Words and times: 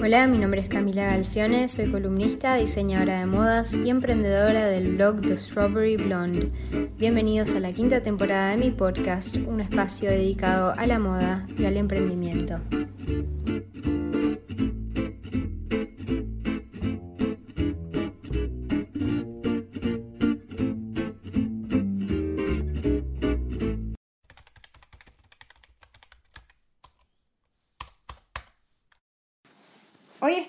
Hola, 0.00 0.28
mi 0.28 0.38
nombre 0.38 0.60
es 0.60 0.68
Camila 0.68 1.06
Galfione, 1.06 1.66
soy 1.66 1.90
columnista, 1.90 2.54
diseñadora 2.54 3.18
de 3.18 3.26
modas 3.26 3.74
y 3.74 3.90
emprendedora 3.90 4.66
del 4.66 4.94
blog 4.94 5.20
The 5.22 5.36
Strawberry 5.36 5.96
Blonde. 5.96 6.52
Bienvenidos 6.98 7.56
a 7.56 7.60
la 7.60 7.72
quinta 7.72 8.00
temporada 8.00 8.50
de 8.50 8.58
mi 8.58 8.70
podcast, 8.70 9.38
un 9.38 9.60
espacio 9.60 10.08
dedicado 10.08 10.72
a 10.78 10.86
la 10.86 11.00
moda 11.00 11.44
y 11.58 11.64
al 11.64 11.76
emprendimiento. 11.76 12.60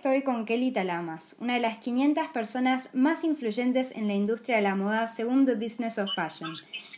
Estoy 0.09 0.23
con 0.23 0.45
Kelly 0.45 0.71
Talamas, 0.71 1.35
una 1.39 1.53
de 1.53 1.59
las 1.59 1.77
500 1.77 2.29
personas 2.29 2.95
más 2.95 3.23
influyentes 3.23 3.91
en 3.95 4.07
la 4.07 4.15
industria 4.15 4.55
de 4.55 4.63
la 4.63 4.75
moda 4.75 5.05
según 5.05 5.45
The 5.45 5.53
Business 5.53 5.99
of 5.99 6.09
Fashion. 6.15 6.49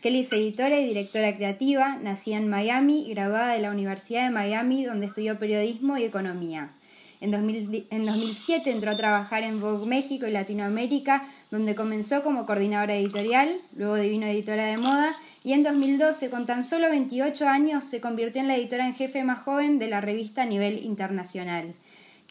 Kelly 0.02 0.22
es 0.22 0.32
editora 0.32 0.80
y 0.80 0.88
directora 0.88 1.36
creativa, 1.36 1.98
nacida 1.98 2.38
en 2.38 2.48
Miami 2.48 3.06
y 3.06 3.14
graduada 3.14 3.52
de 3.52 3.60
la 3.60 3.72
Universidad 3.72 4.24
de 4.24 4.30
Miami 4.30 4.86
donde 4.86 5.08
estudió 5.08 5.38
periodismo 5.38 5.98
y 5.98 6.06
economía. 6.06 6.72
En, 7.20 7.32
2007 7.32 8.72
entró 8.72 8.92
a 8.92 8.96
trabajar 8.96 9.44
en 9.44 9.59
Vogue 9.59 9.86
México 9.86 10.26
y 10.26 10.32
Latinoamérica, 10.32 11.28
donde 11.50 11.76
comenzó 11.76 12.23
como 12.23 12.46
coordinadora 12.46 12.96
editorial, 12.96 13.59
luego 13.76 13.96
divino 13.96 14.26
editora 14.26 14.64
de 14.64 14.78
moda 14.78 15.18
y 15.44 15.52
en 15.52 15.64
2012, 15.64 16.30
con 16.30 16.46
tan 16.46 16.64
solo 16.64 16.90
28 16.90 17.46
años, 17.50 17.84
se 17.84 18.00
convirtió 18.00 18.42
en 18.42 18.48
la 18.48 18.56
editora 18.56 18.88
en 18.88 18.96
jefe 18.96 19.26
más 19.26 19.40
joven 19.40 19.80
de 19.80 19.90
la 19.90 20.00
revista 20.00 20.44
a 20.44 20.46
nivel 20.46 20.86
internacional. 20.86 21.73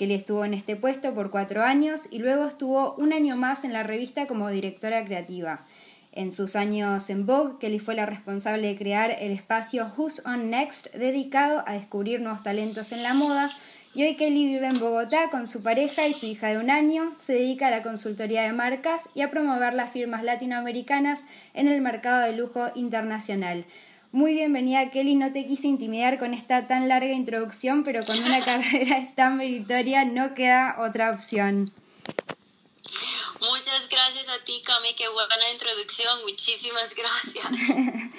Kelly 0.01 0.15
estuvo 0.15 0.47
en 0.47 0.55
este 0.55 0.77
puesto 0.77 1.13
por 1.13 1.31
cuatro 1.31 1.63
años 1.63 2.09
y 2.11 2.21
luego 2.21 2.47
estuvo 2.47 2.95
un 2.95 3.13
año 3.13 3.37
más 3.37 3.65
en 3.65 3.75
la 3.75 3.83
revista 3.83 4.27
como 4.27 4.49
directora 4.49 5.05
creativa. 5.05 5.67
En 6.13 6.33
sus 6.33 6.57
años 6.57 7.11
en 7.11 7.27
Vogue, 7.27 7.59
Kelly 7.61 7.81
fue 7.81 7.95
la 7.95 8.07
responsable 8.07 8.69
de 8.69 8.79
crear 8.79 9.15
el 9.21 9.31
espacio 9.31 9.93
Who's 9.95 10.23
On 10.25 10.49
Next, 10.49 10.95
dedicado 10.95 11.63
a 11.67 11.75
descubrir 11.75 12.23
nuevos 12.23 12.43
talentos 12.43 12.93
en 12.93 13.03
la 13.03 13.13
moda. 13.13 13.51
Y 13.93 14.05
hoy 14.05 14.17
Kelly 14.17 14.47
vive 14.47 14.69
en 14.69 14.81
Bogotá 14.81 15.29
con 15.29 15.47
su 15.47 15.63
pareja 15.63 16.09
y 16.09 16.15
su 16.15 16.25
hija 16.25 16.49
de 16.49 16.57
un 16.57 16.71
año, 16.71 17.15
se 17.19 17.35
dedica 17.35 17.67
a 17.67 17.71
la 17.71 17.83
consultoría 17.83 18.45
de 18.45 18.55
marcas 18.55 19.11
y 19.15 19.21
a 19.21 19.31
promover 19.31 19.75
las 19.75 19.91
firmas 19.91 20.25
latinoamericanas 20.25 21.27
en 21.53 21.69
el 21.69 21.83
mercado 21.83 22.25
de 22.25 22.33
lujo 22.33 22.71
internacional. 22.75 23.67
Muy 24.13 24.35
bienvenida 24.35 24.91
Kelly, 24.91 25.15
no 25.15 25.33
te 25.33 25.47
quise 25.47 25.69
intimidar 25.69 26.19
con 26.19 26.35
esta 26.35 26.67
tan 26.67 26.89
larga 26.89 27.13
introducción, 27.13 27.85
pero 27.85 28.05
con 28.05 28.19
una 28.19 28.45
carrera 28.45 29.13
tan 29.15 29.37
meritoria 29.37 30.05
no 30.05 30.35
queda 30.35 30.77
otra 30.81 31.13
opción. 31.13 31.73
Muchas 33.39 33.89
gracias 33.89 34.29
a 34.29 34.43
ti, 34.45 34.61
Cami, 34.67 34.95
qué 34.95 35.09
buena 35.09 35.53
introducción, 35.53 36.23
muchísimas 36.23 36.93
gracias. 36.95 37.47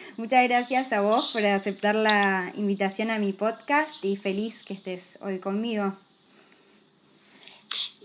Muchas 0.17 0.43
gracias 0.47 0.93
a 0.93 1.01
vos 1.01 1.29
por 1.31 1.45
aceptar 1.45 1.95
la 1.95 2.53
invitación 2.55 3.11
a 3.11 3.19
mi 3.19 3.33
podcast 3.33 4.03
y 4.05 4.15
feliz 4.15 4.63
que 4.63 4.73
estés 4.73 5.19
hoy 5.21 5.39
conmigo. 5.39 5.93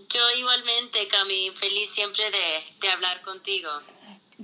Yo 0.09 0.31
igualmente, 0.37 1.07
Cami, 1.07 1.51
feliz 1.55 1.89
siempre 1.89 2.23
de, 2.31 2.63
de 2.81 2.89
hablar 2.89 3.21
contigo. 3.21 3.69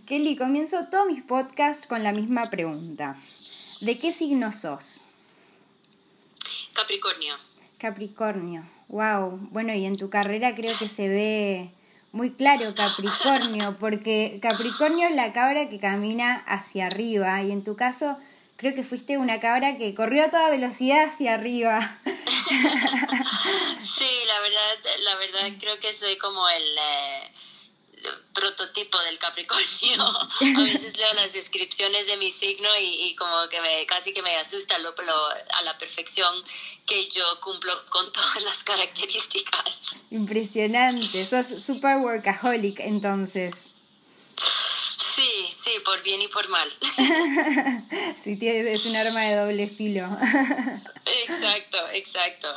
Kelly, 0.08 0.36
comienzo 0.36 0.88
todos 0.90 1.06
mis 1.06 1.22
podcasts 1.22 1.86
con 1.86 2.04
la 2.04 2.14
misma 2.14 2.50
pregunta. 2.50 3.16
¿De 3.80 4.00
qué 4.00 4.12
signo 4.12 4.52
sos? 4.52 5.04
Capricornio. 6.74 7.36
Capricornio. 7.78 8.64
Wow. 8.88 9.38
Bueno, 9.52 9.74
y 9.74 9.86
en 9.86 9.96
tu 9.96 10.10
carrera 10.10 10.56
creo 10.56 10.76
que 10.78 10.88
se 10.88 11.08
ve 11.08 11.70
muy 12.12 12.32
claro 12.34 12.74
Capricornio, 12.76 13.78
porque 13.80 14.40
Capricornio 14.42 15.08
es 15.08 15.16
la 15.16 15.32
cabra 15.32 15.70
que 15.70 15.80
camina 15.80 16.44
hacia 16.48 16.88
arriba 16.88 17.42
y 17.44 17.52
en 17.52 17.64
tu 17.64 17.76
caso 17.76 18.18
creo 18.58 18.74
que 18.74 18.84
fuiste 18.84 19.18
una 19.20 19.40
cabra 19.40 19.78
que 19.78 19.94
corrió 19.94 20.26
a 20.26 20.30
toda 20.32 20.50
velocidad 20.50 21.06
hacia 21.06 21.36
arriba. 21.36 22.00
Sí, 23.80 24.10
la 24.28 24.40
verdad, 24.42 25.00
la 25.00 25.16
verdad 25.16 25.58
creo 25.60 25.80
que 25.80 25.94
soy 25.94 26.18
como 26.18 26.48
el 26.50 26.64
eh, 26.64 27.32
prototipo 28.34 28.98
del 29.04 29.18
Capricornio. 29.18 30.04
A 30.58 30.64
veces 30.64 30.98
leo 30.98 31.14
las 31.16 31.34
descripciones 31.34 32.08
de 32.08 32.18
mi 32.18 32.30
signo 32.30 32.68
y, 32.80 33.16
como 33.16 33.48
que 33.50 33.62
me 33.62 33.86
casi 33.86 34.14
que 34.14 34.22
me 34.22 34.36
asusta 34.38 34.78
lo, 34.80 34.94
a 34.94 35.62
la 35.64 35.78
perfección 35.78 36.34
que 36.86 37.10
yo 37.10 37.24
cumplo 37.42 37.72
con 37.90 38.12
todas 38.12 38.44
las 38.44 38.64
características. 38.64 39.96
Impresionante, 40.12 41.26
sos 41.26 41.64
super 41.64 41.98
workaholic 41.98 42.80
entonces. 42.80 43.74
Sí, 45.24 45.54
sí, 45.54 45.72
por 45.86 46.04
bien 46.04 46.22
y 46.22 46.28
por 46.28 46.50
mal. 46.50 46.68
sí, 48.18 48.38
es 48.42 48.86
un 48.86 48.96
arma 48.98 49.22
de 49.22 49.36
doble 49.36 49.68
filo. 49.68 50.06
exacto, 51.30 51.78
exacto. 51.94 52.50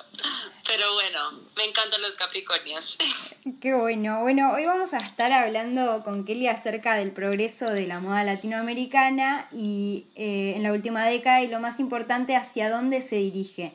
Pero 0.66 0.92
bueno, 0.94 1.42
me 1.56 1.64
encantan 1.64 2.02
los 2.02 2.16
Capricornios. 2.16 2.98
Qué 3.60 3.72
bueno. 3.72 4.22
Bueno, 4.22 4.52
hoy 4.52 4.66
vamos 4.66 4.94
a 4.94 4.98
estar 4.98 5.30
hablando 5.30 6.02
con 6.02 6.24
Kelly 6.24 6.48
acerca 6.48 6.96
del 6.96 7.12
progreso 7.12 7.70
de 7.70 7.86
la 7.86 8.00
moda 8.00 8.24
latinoamericana 8.24 9.48
y 9.52 10.06
eh, 10.16 10.54
en 10.56 10.64
la 10.64 10.72
última 10.72 11.06
década 11.06 11.42
y 11.42 11.48
lo 11.48 11.60
más 11.60 11.78
importante, 11.78 12.34
hacia 12.34 12.68
dónde 12.68 13.00
se 13.00 13.16
dirige. 13.16 13.74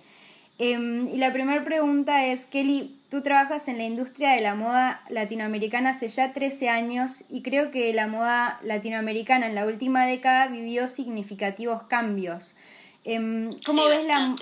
Em, 0.60 1.08
y 1.16 1.18
la 1.18 1.32
primera 1.32 1.64
pregunta 1.64 2.26
es, 2.26 2.44
Kelly, 2.44 3.01
tú 3.12 3.22
trabajas 3.22 3.68
en 3.68 3.78
la 3.78 3.84
industria 3.84 4.32
de 4.32 4.42
la 4.42 4.56
moda 4.56 5.04
latinoamericana 5.10 5.90
hace 5.90 6.08
ya 6.08 6.32
13 6.32 6.70
años 6.70 7.26
y 7.30 7.44
creo 7.44 7.70
que 7.70 7.94
la 7.94 8.08
moda 8.08 8.58
latinoamericana 8.64 9.48
en 9.48 9.56
la 9.56 9.66
última 9.66 10.06
década 10.06 10.48
vivió 10.48 10.88
significativos 10.88 11.84
cambios. 11.90 12.56
Em, 13.04 13.52
¿cómo, 13.66 13.86
ves 13.86 14.06
la, 14.06 14.34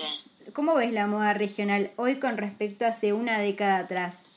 ¿Cómo 0.52 0.76
ves 0.76 0.92
la 0.92 1.08
moda 1.08 1.34
regional 1.34 1.90
hoy 1.96 2.20
con 2.20 2.36
respecto 2.36 2.84
a 2.84 2.88
hace 2.88 3.12
una 3.12 3.40
década 3.40 3.80
atrás? 3.80 4.34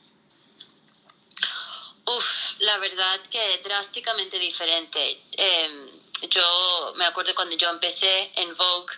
Uf, 2.04 2.58
la 2.58 2.76
verdad 2.78 3.20
que 3.30 3.62
drásticamente 3.62 4.40
diferente. 4.40 5.22
Em, 5.36 5.86
yo 6.28 6.92
me 6.96 7.04
acuerdo 7.04 7.36
cuando 7.36 7.56
yo 7.56 7.70
empecé 7.70 8.32
en 8.34 8.48
Vogue, 8.56 8.94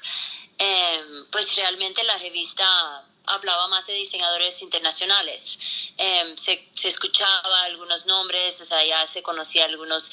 Em, 0.58 1.26
pues 1.30 1.54
realmente 1.56 2.02
la 2.04 2.16
revista 2.16 2.64
hablaba 3.26 3.68
más 3.68 3.86
de 3.86 3.94
diseñadores 3.94 4.62
internacionales. 4.62 5.58
Em, 5.96 6.36
se, 6.36 6.68
se, 6.74 6.88
escuchaba 6.88 7.62
algunos 7.64 8.06
nombres, 8.06 8.60
o 8.60 8.64
sea, 8.64 8.84
ya 8.84 9.06
se 9.06 9.22
conocía 9.22 9.64
algunos 9.64 10.10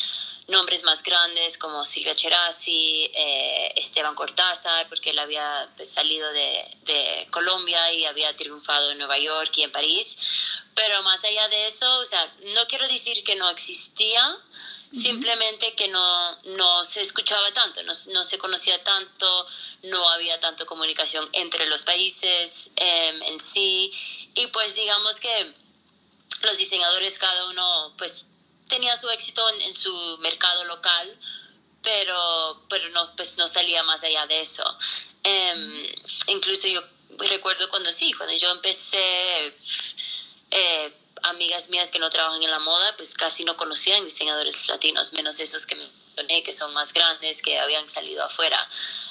nombres 0.48 0.84
más 0.84 1.04
grandes 1.04 1.58
como 1.58 1.86
Silvia 1.86 2.16
Cherasi, 2.16 3.10
eh, 3.14 3.74
Esteban 3.76 4.16
Cortázar, 4.16 4.88
porque 4.90 5.12
él 5.12 5.20
había 5.20 5.70
pues, 5.76 5.90
salido 5.90 6.32
de, 6.34 6.78
de, 6.82 7.28
Colombia 7.30 7.92
y 7.94 8.06
había 8.06 8.36
triunfado 8.36 8.92
en 8.92 8.98
Nueva 8.98 9.18
York 9.18 9.52
y 9.58 9.64
en 9.64 9.72
París. 9.72 10.18
Pero 10.76 11.02
más 11.04 11.24
allá 11.24 11.48
de 11.50 11.66
eso, 11.68 12.00
o 12.00 12.06
sea, 12.06 12.34
no 12.56 12.66
quiero 12.68 12.88
decir 12.88 13.24
que 13.24 13.36
no 13.36 13.50
existía, 13.50 14.38
simplemente 14.94 15.74
que 15.74 15.88
no, 15.88 16.42
no 16.44 16.84
se 16.86 17.02
escuchaba 17.02 17.52
tanto, 17.52 17.82
no, 17.84 17.94
no, 18.12 18.24
se 18.24 18.38
conocía 18.38 18.84
tanto, 18.84 19.48
no 19.84 20.08
había 20.10 20.40
tanto 20.40 20.66
comunicación 20.66 21.28
entre 21.34 21.66
los 21.66 21.84
países 21.84 22.72
em, 22.76 23.24
en 23.24 23.40
sí. 23.40 23.92
Y 24.36 24.48
pues 24.48 24.76
digamos 24.76 25.20
que 25.20 25.54
los 26.44 26.58
diseñadores 26.58 27.18
cada 27.18 27.48
uno 27.48 27.94
pues 27.98 28.28
tenía 28.68 28.96
su 28.96 29.10
éxito 29.10 29.44
en, 29.62 29.74
su 29.74 30.18
mercado 30.20 30.64
local 30.66 31.20
pero 31.82 32.64
pero 32.70 32.90
no 32.90 33.16
pues 33.16 33.38
no 33.38 33.48
salía 33.48 33.84
más 33.84 34.04
allá 34.04 34.26
de 34.28 34.42
eso. 34.42 34.64
Em, 35.24 35.86
incluso 36.28 36.68
yo 36.68 36.82
recuerdo 37.30 37.70
cuando 37.70 37.92
sí 37.92 38.14
cuando 38.14 38.36
yo 38.36 38.52
empecé 38.52 39.56
eh, 40.52 40.94
amigas 41.24 41.70
mías 41.70 41.90
que 41.90 42.00
no 42.00 42.10
trabajan 42.10 42.42
en 42.44 42.52
la 42.52 42.60
moda, 42.60 42.96
pues 42.98 43.14
casi 43.14 43.44
no 43.44 43.58
conocían 43.58 44.04
diseñadores 44.04 44.68
latinos, 44.68 45.14
menos 45.14 45.40
esos 45.40 45.66
que 45.66 45.76
me 45.76 45.90
que 46.44 46.54
son 46.54 46.74
más 46.74 46.94
grandes, 46.94 47.42
que 47.42 47.60
habían 47.60 47.90
salido 47.90 48.24
afuera. 48.24 48.70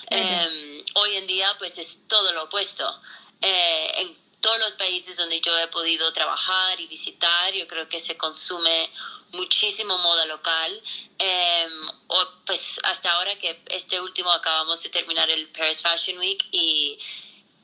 Em, 0.09 0.85
hoy 0.95 1.17
en 1.17 1.27
día, 1.27 1.55
pues 1.59 1.79
es 1.79 1.99
todo 2.07 2.33
lo 2.33 2.45
opuesto. 2.45 3.01
Eh, 3.41 3.93
en 4.03 4.17
todos 4.41 4.59
los 4.59 4.73
países 4.73 5.17
donde 5.17 5.41
yo 5.41 5.57
he 5.59 5.69
podido 5.69 6.13
trabajar 6.13 6.81
y 6.81 6.87
visitar, 6.87 7.53
yo 7.55 7.67
creo 7.67 7.89
que 7.89 7.99
se 7.99 8.17
consume 8.17 8.91
muchísimo 9.33 9.99
moda 9.99 10.27
local. 10.27 10.83
Em, 11.19 11.89
o, 12.09 12.29
pues 12.45 12.79
hasta 12.85 13.13
ahora 13.13 13.37
que 13.39 13.63
este 13.71 14.01
último 14.01 14.31
acabamos 14.31 14.83
de 14.83 14.91
terminar 14.91 15.31
el 15.31 15.49
Paris 15.49 15.81
Fashion 15.81 16.19
Week 16.19 16.45
y 16.53 16.99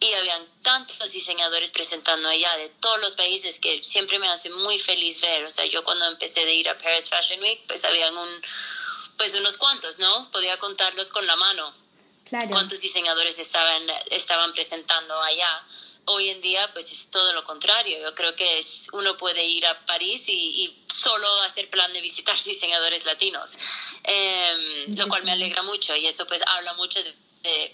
y 0.01 0.13
habían 0.13 0.47
tantos 0.63 1.13
diseñadores 1.13 1.73
presentando 1.73 2.29
allá 2.29 2.57
de 2.57 2.69
todos 2.69 3.01
los 3.01 3.17
países 3.17 3.59
que 3.59 3.83
siempre 3.83 4.19
me 4.19 4.29
hace 4.29 4.49
muy 4.51 4.79
feliz 4.79 5.21
ver. 5.21 5.45
O 5.45 5.51
sea, 5.51 5.65
yo 5.67 5.83
cuando 5.83 6.05
empecé 6.07 6.45
de 6.45 6.55
ir 6.55 6.69
a 6.69 6.79
Paris 6.79 7.09
Fashion 7.09 7.41
Week, 7.41 7.65
pues 7.67 7.85
habían 7.85 8.17
un, 8.17 8.29
pues 9.17 9.35
unos 9.35 9.57
cuantos, 9.57 9.99
¿no? 9.99 10.31
Podía 10.31 10.57
contarlos 10.59 11.09
con 11.09 11.27
la 11.27 11.35
mano. 11.37 11.75
Claro. 12.25 12.51
Cuántos 12.51 12.81
diseñadores 12.81 13.39
estaban, 13.39 13.83
estaban 14.11 14.53
presentando 14.53 15.21
allá. 15.21 15.65
hoy 16.11 16.31
en 16.31 16.41
día 16.41 16.71
pues 16.73 16.93
es 16.93 17.11
todo 17.11 17.33
lo 17.33 17.43
contrario. 17.43 17.99
Yo 18.01 18.15
creo 18.15 18.37
que 18.37 18.59
es, 18.59 18.89
uno 18.93 19.17
puede 19.17 19.45
ir 19.45 19.67
a 19.67 19.85
París 19.85 20.29
y, 20.29 20.85
solo 20.89 21.29
hacer 21.43 21.71
plan 21.71 21.93
de 21.93 22.01
visitar 22.01 22.37
diseñadores 22.45 23.05
latinos, 23.05 23.57
em, 24.03 24.97
lo 24.97 25.07
cual 25.07 25.23
me 25.25 25.31
alegra 25.31 25.63
mucho 25.63 25.95
y 25.95 26.07
eso 26.07 26.27
pues 26.27 26.43
habla 26.45 26.75
mucho 26.75 27.01
de, 27.03 27.15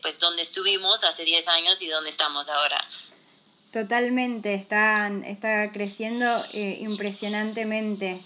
pues 0.02 0.18
dónde 0.18 0.42
estuvimos 0.42 1.04
hace 1.04 1.24
10 1.24 1.48
años 1.48 1.82
y 1.82 1.88
dónde 1.88 2.10
estamos 2.10 2.48
ahora. 2.48 2.84
Totalmente, 3.72 4.54
está, 4.54 5.10
está 5.24 5.72
creciendo 5.72 6.26
eh, 6.52 6.78
impresionantemente. 6.80 8.20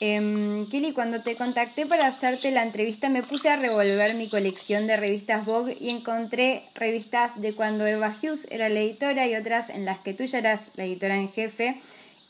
Eh, 0.00 0.66
Kelly, 0.68 0.92
cuando 0.92 1.22
te 1.22 1.36
contacté 1.36 1.86
para 1.86 2.08
hacerte 2.08 2.50
la 2.50 2.64
entrevista 2.64 3.08
me 3.08 3.22
puse 3.22 3.48
a 3.48 3.54
revolver 3.54 4.14
mi 4.14 4.28
colección 4.28 4.88
de 4.88 4.96
revistas 4.96 5.44
Vogue 5.44 5.78
y 5.80 5.90
encontré 5.90 6.68
revistas 6.74 7.40
de 7.40 7.54
cuando 7.54 7.86
Eva 7.86 8.08
Hughes 8.08 8.48
era 8.50 8.68
la 8.68 8.80
editora 8.80 9.28
y 9.28 9.36
otras 9.36 9.70
en 9.70 9.84
las 9.84 10.00
que 10.00 10.14
tú 10.14 10.24
ya 10.24 10.38
eras 10.38 10.72
la 10.74 10.86
editora 10.86 11.14
en 11.14 11.30
jefe. 11.30 11.80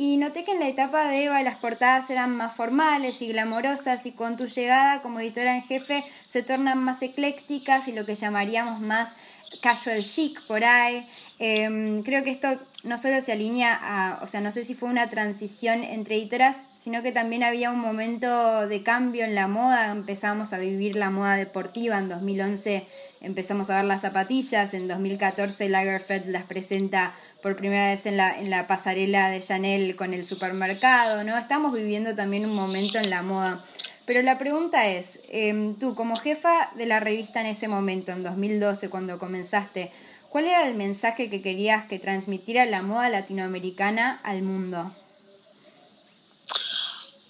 Y 0.05 0.17
noté 0.17 0.43
que 0.43 0.51
en 0.51 0.59
la 0.59 0.67
etapa 0.67 1.07
de 1.07 1.27
Eva 1.27 1.41
las 1.45 1.59
portadas 1.59 2.11
eran 2.11 2.37
más 2.37 2.57
formales 2.57 3.23
y 3.23 3.29
glamorosas 3.29 4.05
y 4.05 4.11
con 4.11 4.37
tu 4.37 4.47
llegada 4.47 5.01
como 5.01 5.21
editora 5.21 5.55
en 5.55 5.63
jefe 5.63 6.03
se 6.27 6.43
tornan 6.43 6.83
más 6.83 7.03
eclécticas 7.03 7.87
y 7.87 7.93
lo 7.93 8.05
que 8.05 8.17
llamaríamos 8.17 8.81
más 8.81 9.15
casual 9.61 10.03
chic 10.03 10.43
por 10.49 10.65
ahí. 10.65 11.07
Em, 11.39 12.03
creo 12.03 12.25
que 12.25 12.33
esto 12.33 12.49
no 12.83 12.99
solo 12.99 13.21
se 13.21 13.31
alinea 13.31 13.79
a, 13.81 14.25
o 14.25 14.27
sea, 14.27 14.41
no 14.41 14.51
sé 14.51 14.65
si 14.65 14.75
fue 14.75 14.89
una 14.89 15.09
transición 15.09 15.85
entre 15.85 16.17
editoras, 16.17 16.65
sino 16.75 17.05
que 17.05 17.13
también 17.13 17.45
había 17.45 17.71
un 17.71 17.79
momento 17.79 18.67
de 18.67 18.83
cambio 18.83 19.25
en 19.25 19.37
la 19.37 19.47
moda, 19.47 19.93
empezamos 19.93 20.53
a 20.53 20.59
vivir 20.59 20.97
la 20.97 21.11
moda 21.11 21.37
deportiva, 21.37 21.99
en 21.99 22.09
2011 22.09 22.89
empezamos 23.23 23.71
a 23.71 23.77
ver 23.77 23.85
las 23.87 24.03
zapatillas, 24.03 24.75
en 24.75 24.89
2014 24.89 25.69
Lagerfeld 25.69 26.27
las 26.27 26.45
presenta 26.45 27.15
por 27.43 27.57
primera 27.57 27.89
vez 27.89 28.07
en 28.07 28.17
la, 28.17 28.39
en 28.39 28.51
la 28.51 28.67
pasarela 28.67 29.31
de 29.31 29.41
Chanel 29.41 29.97
con 29.97 30.13
el 30.13 30.25
supermercado, 30.25 31.25
¿no? 31.25 31.39
Estamos 31.39 31.73
viviendo 31.73 32.15
también 32.15 32.45
un 32.45 32.55
momento 32.55 32.99
en 32.99 33.11
la 33.11 33.23
moda. 33.23 33.65
Pero 34.05 34.23
la 34.23 34.37
pregunta 34.37 34.89
es, 34.89 35.23
em, 35.31 35.77
tú 35.79 35.95
como 35.95 36.17
jefa 36.17 36.71
de 36.75 36.87
la 36.87 37.01
revista 37.01 37.41
en 37.41 37.47
ese 37.47 37.69
momento, 37.69 38.13
en 38.13 38.23
2012, 38.23 38.91
cuando 38.91 39.19
comenzaste, 39.19 39.93
¿Cuál 40.33 40.47
era 40.47 40.67
el 40.67 40.75
mensaje 40.75 41.29
que 41.29 41.43
querías 41.43 41.87
que 41.89 41.99
transmitiera 41.99 42.65
la 42.65 42.81
moda 42.81 43.11
latinoamericana 43.11 44.19
al 44.25 44.41
mundo? 44.41 44.91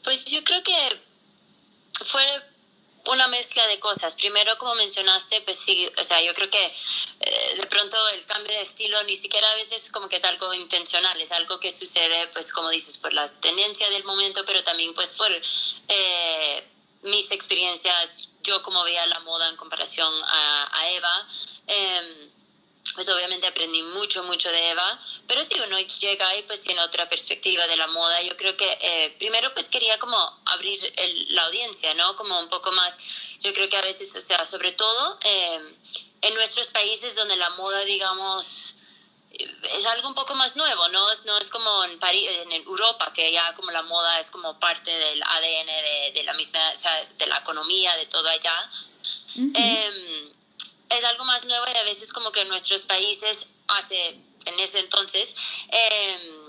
Pues 0.04 0.24
yo 0.26 0.44
creo 0.44 0.62
que 0.62 1.00
fue 2.04 2.22
una 3.06 3.28
mezcla 3.28 3.66
de 3.66 3.78
cosas. 3.78 4.14
Primero, 4.14 4.56
como 4.58 4.74
mencionaste, 4.74 5.40
pues 5.42 5.58
sí, 5.58 5.90
o 5.98 6.02
sea, 6.02 6.22
yo 6.22 6.34
creo 6.34 6.50
que 6.50 6.64
eh, 7.20 7.56
de 7.60 7.66
pronto 7.66 7.96
el 8.10 8.24
cambio 8.24 8.52
de 8.52 8.62
estilo 8.62 9.02
ni 9.04 9.16
siquiera 9.16 9.50
a 9.50 9.54
veces 9.54 9.90
como 9.90 10.08
que 10.08 10.16
es 10.16 10.24
algo 10.24 10.52
intencional, 10.54 11.20
es 11.20 11.32
algo 11.32 11.58
que 11.58 11.70
sucede, 11.70 12.28
pues 12.28 12.52
como 12.52 12.68
dices, 12.70 12.96
por 12.98 13.12
la 13.12 13.28
tendencia 13.40 13.88
del 13.90 14.04
momento, 14.04 14.44
pero 14.44 14.62
también 14.62 14.94
pues 14.94 15.10
por 15.10 15.30
eh, 15.32 16.64
mis 17.02 17.30
experiencias, 17.32 18.28
yo 18.42 18.62
como 18.62 18.84
veía 18.84 19.06
la 19.06 19.20
moda 19.20 19.48
en 19.48 19.56
comparación 19.56 20.12
a, 20.24 20.88
Eva. 20.90 21.28
Eh, 21.66 22.31
pues 22.94 23.08
obviamente 23.08 23.46
aprendí 23.46 23.82
mucho, 23.82 24.22
mucho 24.24 24.50
de 24.50 24.70
Eva, 24.70 25.00
pero 25.26 25.42
si 25.42 25.58
uno 25.58 25.78
llega 25.78 26.36
y 26.36 26.42
pues 26.42 26.62
tiene 26.62 26.82
otra 26.82 27.08
perspectiva 27.08 27.66
de 27.66 27.76
la 27.76 27.86
moda, 27.86 28.20
yo 28.22 28.36
creo 28.36 28.56
que 28.56 28.78
eh, 28.80 29.14
primero 29.18 29.52
pues 29.54 29.68
quería 29.68 29.98
como 29.98 30.16
abrir 30.46 30.92
la 31.28 31.44
audiencia, 31.46 31.94
¿no? 31.94 32.14
Como 32.16 32.38
un 32.38 32.48
poco 32.48 32.70
más, 32.72 32.98
yo 33.40 33.52
creo 33.54 33.68
que 33.68 33.76
a 33.76 33.82
veces, 33.82 34.14
o 34.14 34.20
sea, 34.20 34.44
sobre 34.44 34.72
todo 34.72 35.18
eh, 35.24 35.76
en 36.20 36.34
nuestros 36.34 36.70
países 36.70 37.16
donde 37.16 37.36
la 37.36 37.50
moda, 37.50 37.80
digamos, 37.84 38.76
es 39.30 39.86
algo 39.86 40.08
un 40.08 40.14
poco 40.14 40.34
más 40.34 40.56
nuevo, 40.56 40.88
¿no? 40.88 41.06
No 41.24 41.38
es 41.38 41.48
como 41.48 41.84
en, 41.84 41.98
París, 41.98 42.28
en 42.28 42.52
Europa, 42.52 43.10
que 43.14 43.32
ya 43.32 43.54
como 43.54 43.70
la 43.70 43.82
moda 43.82 44.18
es 44.18 44.28
como 44.28 44.60
parte 44.60 44.90
del 44.90 45.22
ADN 45.22 45.66
de, 45.66 46.12
de 46.14 46.22
la 46.24 46.34
misma, 46.34 46.60
o 46.72 46.76
sea, 46.76 47.02
de 47.02 47.26
la 47.26 47.38
economía, 47.38 47.96
de 47.96 48.06
todo 48.06 48.28
allá 48.28 48.70
es 50.96 51.04
algo 51.04 51.24
más 51.24 51.44
nuevo 51.44 51.64
y 51.72 51.78
a 51.78 51.84
veces 51.84 52.12
como 52.12 52.32
que 52.32 52.40
en 52.40 52.48
nuestros 52.48 52.82
países 52.82 53.48
hace, 53.68 54.08
en 54.44 54.60
ese 54.60 54.80
entonces, 54.80 55.34
em, 55.68 56.42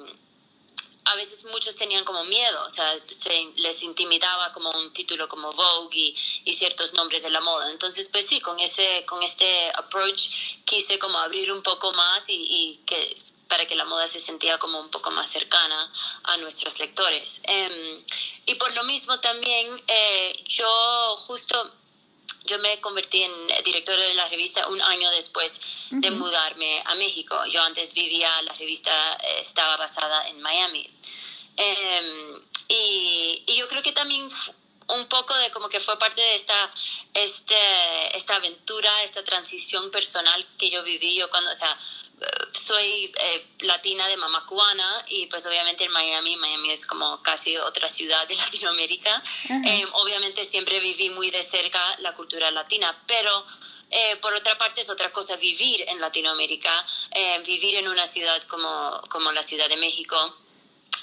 a 1.06 1.16
veces 1.16 1.44
muchos 1.46 1.76
tenían 1.76 2.06
como 2.06 2.24
miedo, 2.24 2.64
o 2.66 2.70
sea, 2.70 2.98
se, 3.06 3.52
les 3.58 3.84
intimidaba 3.84 4.52
como 4.52 4.70
un 4.72 4.94
título 4.94 5.28
como 5.28 5.52
Vogue 5.52 6.14
y, 6.46 6.54
ciertos 6.54 6.94
nombres 6.94 7.24
de 7.24 7.30
la 7.30 7.42
moda. 7.42 7.70
Entonces, 7.72 8.10
pues 8.10 8.26
sí, 8.28 8.40
con 8.40 8.60
ese, 8.60 9.04
con 9.06 9.22
este 9.22 9.70
approach 9.76 10.30
quise 10.66 10.98
como 11.00 11.18
abrir 11.20 11.52
un 11.52 11.62
poco 11.62 11.92
más 11.94 12.26
y, 12.30 12.80
que 12.86 13.18
para 13.50 13.66
que 13.68 13.76
la 13.76 13.86
moda 13.86 14.08
se 14.08 14.20
sentía 14.20 14.58
como 14.58 14.80
un 14.80 14.90
poco 14.90 15.12
más 15.12 15.30
cercana 15.30 15.92
a 16.24 16.38
nuestros 16.38 16.80
lectores. 16.80 17.42
Em, 17.44 18.04
y 18.46 18.56
por 18.56 18.74
lo 18.74 18.84
mismo 18.86 19.20
también, 19.20 19.84
eh, 19.88 20.44
yo 20.48 21.16
justo 21.18 21.72
yo 22.46 22.60
me 22.60 22.80
convertí 22.82 23.22
en 23.24 23.32
directora 23.64 24.04
de 24.04 24.16
la 24.16 24.28
revista 24.28 24.68
un 24.68 24.82
año 24.82 25.10
después 25.12 25.62
de 25.92 26.12
mudarme 26.12 26.82
a 26.86 26.96
México. 26.96 27.36
Yo 27.50 27.62
antes 27.62 27.94
vivía, 27.94 28.30
la 28.42 28.54
revista 28.54 28.92
eh, 29.14 29.40
estaba 29.40 29.78
basada 29.78 30.28
en 30.28 30.42
Miami. 30.42 30.90
Em, 31.56 32.42
y, 32.68 33.44
y, 33.46 33.56
yo 33.56 33.68
creo 33.68 33.84
que 33.84 33.92
también 33.92 34.28
un 34.88 35.08
poco 35.08 35.36
de 35.36 35.52
como 35.52 35.70
que 35.70 35.80
fue 35.80 35.98
parte 35.98 36.22
de 36.22 36.36
esta, 36.36 36.72
este, 37.14 38.16
esta 38.16 38.36
aventura, 38.36 39.04
esta 39.04 39.24
transición 39.24 39.92
personal 39.92 40.46
que 40.58 40.70
yo 40.70 40.84
viví. 40.84 41.16
Yo 41.16 41.30
cuando, 41.30 41.52
o 41.52 41.56
sea, 41.56 41.78
soy 42.54 43.12
eh, 43.20 43.48
latina 43.62 44.08
de 44.08 44.18
mamá 44.18 44.46
cubana 44.46 45.06
y 45.10 45.28
pues 45.28 45.46
obviamente 45.46 45.84
en 45.84 45.92
Miami, 45.92 46.36
Miami 46.36 46.72
es 46.72 46.86
como 46.86 47.22
casi 47.22 47.58
otra 47.58 47.90
ciudad 47.90 48.28
de 48.28 48.36
Latinoamérica. 48.46 49.22
Em, 49.50 49.88
obviamente 49.94 50.44
siempre 50.44 50.80
viví 50.80 51.10
muy 51.10 51.32
de 51.32 51.44
cerca 51.44 51.82
la 52.00 52.14
cultura 52.14 52.52
latina, 52.52 52.98
pero 53.08 53.46
eh, 53.90 54.16
por 54.18 54.34
otra 54.34 54.58
parte 54.58 54.82
es 54.82 54.90
otra 54.90 55.12
cosa 55.12 55.36
vivir 55.36 55.84
en 55.88 56.00
Latinoamérica, 56.00 56.86
em, 57.12 57.44
vivir 57.44 57.76
en 57.76 57.88
una 57.88 58.08
ciudad 58.08 58.42
como, 58.44 59.02
como 59.10 59.32
la 59.32 59.44
Ciudad 59.44 59.70
de 59.70 59.78
México 59.78 60.38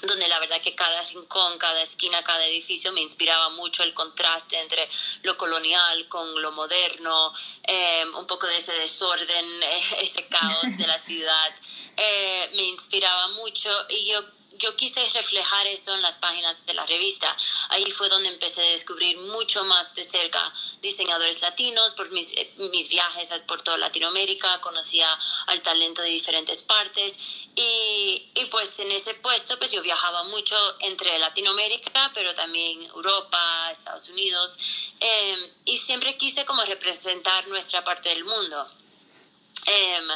donde 0.01 0.27
la 0.27 0.39
verdad 0.39 0.61
que 0.61 0.75
cada 0.75 1.01
rincón, 1.03 1.57
cada 1.57 1.81
esquina, 1.81 2.23
cada 2.23 2.45
edificio 2.45 2.91
me 2.91 3.01
inspiraba 3.01 3.49
mucho 3.49 3.83
el 3.83 3.93
contraste 3.93 4.59
entre 4.59 4.87
lo 5.23 5.37
colonial 5.37 6.07
con 6.07 6.41
lo 6.41 6.51
moderno, 6.51 7.33
eh, 7.63 8.03
un 8.15 8.25
poco 8.27 8.47
de 8.47 8.57
ese 8.57 8.73
desorden, 8.73 9.45
ese 10.01 10.27
caos 10.27 10.77
de 10.77 10.87
la 10.87 10.97
ciudad, 10.99 11.55
eh, 11.97 12.49
me 12.55 12.63
inspiraba 12.63 13.27
mucho 13.29 13.69
y 13.89 14.05
yo 14.05 14.19
yo 14.61 14.75
quise 14.75 15.03
reflejar 15.09 15.67
eso 15.67 15.93
en 15.95 16.01
las 16.01 16.17
páginas 16.17 16.65
de 16.65 16.73
la 16.73 16.85
revista. 16.85 17.35
Ahí 17.69 17.89
fue 17.91 18.09
donde 18.09 18.29
empecé 18.29 18.61
a 18.61 18.71
descubrir 18.71 19.17
mucho 19.17 19.63
más 19.63 19.95
de 19.95 20.03
cerca 20.03 20.53
diseñadores 20.81 21.41
latinos 21.41 21.93
por 21.93 22.11
mis, 22.11 22.29
eh, 22.33 22.53
mis 22.71 22.89
viajes 22.89 23.29
por 23.47 23.61
toda 23.61 23.77
Latinoamérica, 23.77 24.61
conocía 24.61 25.07
al 25.47 25.61
talento 25.61 26.01
de 26.01 26.09
diferentes 26.09 26.61
partes 26.61 27.17
y, 27.55 28.31
y, 28.35 28.45
pues 28.49 28.79
en 28.79 28.91
ese 28.91 29.13
puesto 29.15 29.57
pues 29.57 29.71
yo 29.71 29.81
viajaba 29.81 30.23
mucho 30.23 30.55
entre 30.79 31.17
Latinoamérica, 31.19 32.11
pero 32.13 32.33
también 32.33 32.81
Europa, 32.83 33.69
Estados 33.71 34.07
Unidos 34.09 34.57
em, 34.99 35.39
y 35.65 35.77
siempre 35.77 36.15
quise 36.17 36.45
como 36.45 36.63
representar 36.63 37.47
nuestra 37.47 37.83
parte 37.83 38.09
del 38.09 38.23
mundo. 38.23 38.69
Em, 39.65 40.07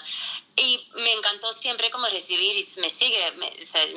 y 0.58 0.88
me 0.96 1.12
encantó 1.12 1.52
siempre 1.52 1.92
como 1.92 2.08
recibir 2.08 2.56
y 2.56 2.80
me 2.80 2.90
sigue, 2.90 3.32
me, 3.34 3.52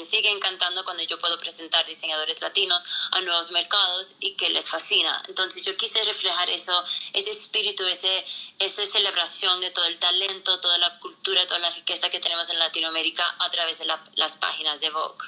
sigue 0.05 0.29
encantando 0.29 0.85
cuando 0.85 1.05
yo 1.05 1.19
puedo 1.19 1.39
presentar 1.39 1.87
diseñadores 1.87 2.41
latinos 2.41 2.83
a 3.13 3.21
nuevos 3.21 3.53
mercados 3.53 4.15
y 4.19 4.33
que 4.33 4.51
les 4.51 4.69
fascina. 4.69 5.23
Entonces 5.29 5.65
yo 5.65 5.77
quise 5.77 6.03
reflejar 6.05 6.51
eso, 6.51 6.85
ese 7.13 7.31
espíritu, 7.31 7.85
ese, 7.85 8.25
esa 8.59 8.85
celebración 8.85 9.61
de 9.61 9.71
todo 9.71 9.85
el 9.87 9.99
talento, 9.99 10.59
toda 10.61 10.79
la 10.79 10.99
cultura, 10.99 11.47
toda 11.47 11.61
la 11.61 11.71
riqueza 11.71 12.11
que 12.11 12.19
tenemos 12.19 12.51
en 12.51 12.59
Latinoamérica 12.59 13.37
a 13.39 13.49
través 13.51 13.79
de 13.79 13.87
las 14.17 14.37
páginas 14.37 14.81
de 14.81 14.91
Vogue, 14.91 15.27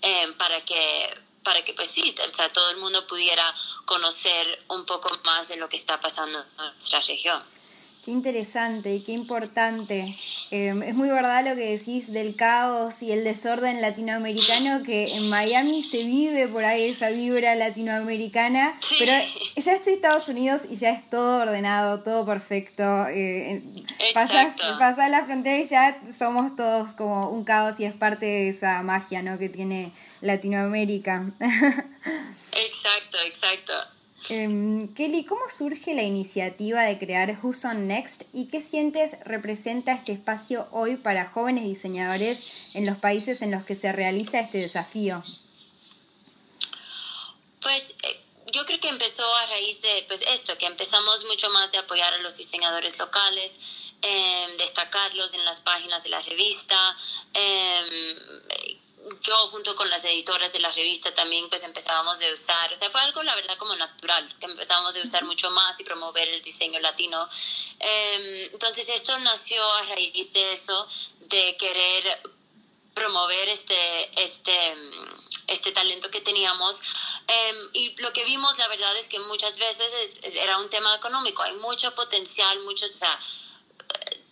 em, 0.00 0.36
para 0.36 0.64
que 0.64 1.14
para 1.44 1.64
que 1.64 1.74
pues 1.74 1.90
sí, 1.90 2.14
o 2.24 2.28
sea, 2.28 2.52
todo 2.52 2.70
el 2.70 2.76
mundo 2.76 3.04
pudiera 3.08 3.52
conocer 3.84 4.64
un 4.68 4.86
poco 4.86 5.10
más 5.24 5.48
de 5.48 5.56
lo 5.56 5.68
que 5.68 5.76
está 5.76 5.98
pasando 5.98 6.38
en 6.38 6.56
nuestra 6.56 7.00
región. 7.00 7.42
Qué 8.04 8.10
interesante 8.10 8.92
y 8.92 9.00
qué 9.00 9.12
importante. 9.12 10.12
Em, 10.50 10.82
es 10.82 10.92
muy 10.92 11.08
verdad 11.08 11.48
lo 11.48 11.54
que 11.54 11.76
decís 11.76 12.12
del 12.12 12.34
caos 12.34 13.00
y 13.00 13.12
el 13.12 13.22
desorden 13.22 13.80
latinoamericano, 13.80 14.82
que 14.82 15.14
en 15.14 15.30
Miami 15.30 15.84
se 15.84 16.02
vive 16.02 16.48
por 16.48 16.64
ahí 16.64 16.90
esa 16.90 17.10
vibra 17.10 17.54
latinoamericana, 17.54 18.76
pero 18.98 19.12
ya 19.54 19.74
es 19.74 19.86
Estados 19.86 20.26
Unidos 20.26 20.62
y 20.68 20.74
ya 20.74 20.90
es 20.90 21.08
todo 21.10 21.42
ordenado, 21.42 22.02
todo 22.02 22.26
perfecto. 22.26 22.82
Eh, 23.08 23.62
pasas, 24.14 24.56
pasas 24.80 25.08
la 25.08 25.24
frontera 25.24 25.58
y 25.58 25.64
ya 25.64 26.00
somos 26.12 26.56
todos 26.56 26.94
como 26.94 27.28
un 27.28 27.44
caos 27.44 27.78
y 27.78 27.84
es 27.84 27.94
parte 27.94 28.26
de 28.26 28.48
esa 28.48 28.82
magia 28.82 29.22
¿no? 29.22 29.38
que 29.38 29.48
tiene 29.48 29.92
Latinoamérica. 30.20 31.30
exacto, 31.40 33.18
exacto. 33.24 33.74
Em, 34.28 34.94
Kelly, 34.94 35.24
¿cómo 35.24 35.48
surge 35.48 35.94
la 35.94 36.02
iniciativa 36.02 36.82
de 36.82 36.98
crear 36.98 37.38
Who's 37.42 37.64
on 37.64 37.88
Next 37.88 38.22
y 38.32 38.48
qué 38.48 38.60
sientes 38.60 39.16
representa 39.24 39.92
este 39.92 40.12
espacio 40.12 40.68
hoy 40.70 40.96
para 40.96 41.28
jóvenes 41.28 41.64
diseñadores 41.64 42.50
en 42.74 42.86
los 42.86 43.00
países 43.00 43.42
en 43.42 43.50
los 43.50 43.64
que 43.64 43.74
se 43.74 43.90
realiza 43.90 44.40
este 44.40 44.58
desafío? 44.58 45.22
Pues 47.60 47.96
eh, 48.02 48.20
yo 48.52 48.64
creo 48.64 48.78
que 48.80 48.88
empezó 48.88 49.24
a 49.34 49.46
raíz 49.46 49.82
de 49.82 50.04
pues, 50.06 50.22
esto, 50.22 50.56
que 50.56 50.66
empezamos 50.66 51.24
mucho 51.24 51.50
más 51.50 51.72
de 51.72 51.78
apoyar 51.78 52.14
a 52.14 52.18
los 52.18 52.36
diseñadores 52.36 52.98
locales, 52.98 53.60
eh, 54.02 54.46
destacarlos 54.58 55.34
en 55.34 55.44
las 55.44 55.60
páginas 55.60 56.04
de 56.04 56.10
la 56.10 56.20
revista. 56.22 56.76
Eh, 57.34 58.78
yo 59.20 59.48
junto 59.48 59.74
con 59.74 59.88
las 59.90 60.04
editoras 60.04 60.52
de 60.52 60.60
la 60.60 60.70
revista 60.70 61.12
también 61.14 61.48
pues 61.48 61.64
empezábamos 61.64 62.18
de 62.18 62.32
usar, 62.32 62.72
o 62.72 62.76
sea, 62.76 62.90
fue 62.90 63.00
algo 63.00 63.22
la 63.22 63.34
verdad 63.34 63.56
como 63.58 63.74
natural, 63.74 64.32
que 64.38 64.46
empezábamos 64.46 64.94
de 64.94 65.02
usar 65.02 65.24
mucho 65.24 65.50
más 65.50 65.78
y 65.80 65.84
promover 65.84 66.28
el 66.28 66.42
diseño 66.42 66.78
latino. 66.80 67.28
Em, 67.78 68.50
entonces 68.52 68.88
esto 68.88 69.18
nació 69.18 69.64
a 69.74 69.82
raíz 69.82 70.32
de 70.32 70.52
eso, 70.52 70.86
de 71.20 71.56
querer 71.56 72.20
promover 72.94 73.48
este, 73.48 74.22
este, 74.22 74.76
este 75.48 75.72
talento 75.72 76.10
que 76.10 76.20
teníamos. 76.20 76.80
Em, 77.26 77.56
y 77.72 78.00
lo 78.02 78.12
que 78.12 78.24
vimos, 78.24 78.58
la 78.58 78.68
verdad 78.68 78.96
es 78.96 79.08
que 79.08 79.18
muchas 79.18 79.56
veces 79.58 80.20
era 80.34 80.58
un 80.58 80.68
tema 80.68 80.94
económico, 80.94 81.42
hay 81.42 81.54
mucho 81.54 81.94
potencial, 81.94 82.60
mucho, 82.60 82.86
o 82.86 82.92
sea, 82.92 83.18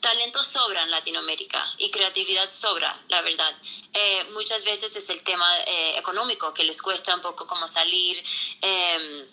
talento 0.00 0.42
sobra 0.42 0.82
en 0.82 0.90
Latinoamérica 0.90 1.64
y 1.78 1.90
creatividad 1.90 2.50
sobra, 2.50 2.98
la 3.08 3.22
verdad. 3.22 3.54
Eh, 3.92 4.24
muchas 4.32 4.64
veces 4.64 4.96
es 4.96 5.10
el 5.10 5.22
tema 5.22 5.46
eh, 5.66 5.98
económico 5.98 6.52
que 6.54 6.64
les 6.64 6.80
cuesta 6.80 7.14
un 7.14 7.20
poco 7.20 7.46
como 7.46 7.68
salir, 7.68 8.22
em, 8.60 9.26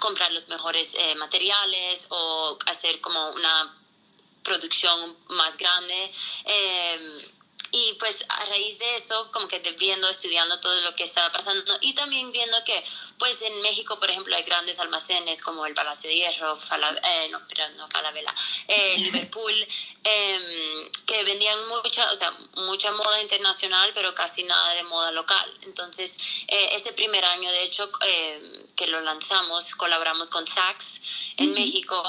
comprar 0.00 0.32
los 0.32 0.48
mejores 0.48 0.94
eh, 0.94 1.14
materiales 1.16 2.06
o 2.10 2.56
hacer 2.66 3.00
como 3.00 3.30
una 3.30 3.74
producción 4.42 5.16
más 5.28 5.56
grande. 5.56 6.12
Em, 6.44 7.37
y 7.70 7.94
pues 7.94 8.24
a 8.28 8.44
raíz 8.46 8.78
de 8.78 8.94
eso, 8.94 9.30
como 9.32 9.46
que 9.48 9.58
viendo, 9.78 10.08
estudiando 10.08 10.58
todo 10.60 10.80
lo 10.82 10.94
que 10.94 11.04
estaba 11.04 11.30
pasando 11.30 11.74
y 11.80 11.94
también 11.94 12.32
viendo 12.32 12.56
que 12.64 12.84
pues 13.18 13.42
en 13.42 13.60
México, 13.62 13.98
por 13.98 14.10
ejemplo, 14.10 14.34
hay 14.36 14.44
grandes 14.44 14.78
almacenes 14.78 15.42
como 15.42 15.66
el 15.66 15.74
Palacio 15.74 16.08
de 16.08 16.16
Hierro, 16.16 16.58
eh, 17.02 17.28
no, 17.30 17.40
pero 17.48 17.68
no 17.70 17.88
Falabella, 17.88 18.34
eh, 18.68 18.96
Liverpool, 18.98 19.54
em, 20.04 20.90
que 21.04 21.24
vendían 21.24 21.58
mucha, 21.68 22.10
o 22.12 22.14
sea, 22.14 22.32
mucha 22.54 22.92
moda 22.92 23.20
internacional, 23.20 23.90
pero 23.92 24.14
casi 24.14 24.44
nada 24.44 24.74
de 24.74 24.84
moda 24.84 25.10
local. 25.10 25.52
Entonces, 25.62 26.16
eh, 26.46 26.70
ese 26.72 26.92
primer 26.92 27.24
año, 27.24 27.50
de 27.50 27.64
hecho, 27.64 27.90
em, 28.02 28.66
que 28.76 28.86
lo 28.86 29.00
lanzamos, 29.00 29.74
colaboramos 29.74 30.30
con 30.30 30.46
Saks 30.46 31.00
en 31.36 31.52
México 31.54 32.02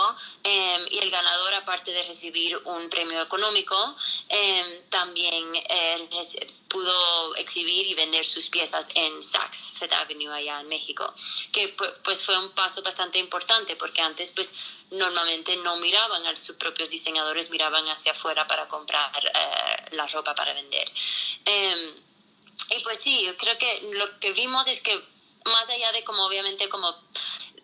em, 0.44 0.86
y 0.92 1.00
el 1.00 1.12
ganador, 1.12 1.54
aparte 1.56 1.92
de 1.92 2.04
recibir 2.04 2.56
un 2.66 2.90
premio 2.90 3.22
económico, 3.22 3.96
también 4.90 5.49
pudo 6.68 7.36
exhibir 7.36 7.88
y 7.88 7.94
vender 7.94 8.26
sus 8.26 8.50
piezas 8.50 8.90
en 8.94 9.24
Saks 9.24 9.74
Fifth 9.80 9.94
Avenue 9.94 10.32
allá 10.34 10.60
en 10.62 10.68
México, 10.68 11.14
que 11.52 11.76
pues 12.04 12.24
fue 12.24 12.38
un 12.38 12.52
paso 12.52 12.82
bastante 12.82 13.20
importante 13.20 13.76
porque 13.76 14.02
antes 14.02 14.32
pues 14.32 14.54
normalmente 14.92 15.56
no 15.58 15.78
miraban 15.78 16.26
a 16.28 16.36
sus 16.36 16.56
propios 16.56 16.90
diseñadores, 16.90 17.50
miraban 17.50 17.88
hacia 17.88 18.12
afuera 18.12 18.48
para 18.48 18.68
comprar 18.68 19.12
eh, 19.26 19.86
la 19.92 20.08
ropa 20.08 20.36
para 20.36 20.54
vender. 20.54 20.90
Em, 21.46 21.94
y 22.72 22.84
pues 22.84 23.00
sí, 23.00 23.24
yo 23.26 23.36
creo 23.38 23.58
que 23.58 23.90
lo 23.94 24.20
que 24.20 24.32
vimos 24.32 24.68
es 24.68 24.82
que 24.82 25.00
más 25.46 25.70
allá 25.70 25.92
de 25.92 26.04
como 26.04 26.26
obviamente 26.26 26.70
como 26.70 26.96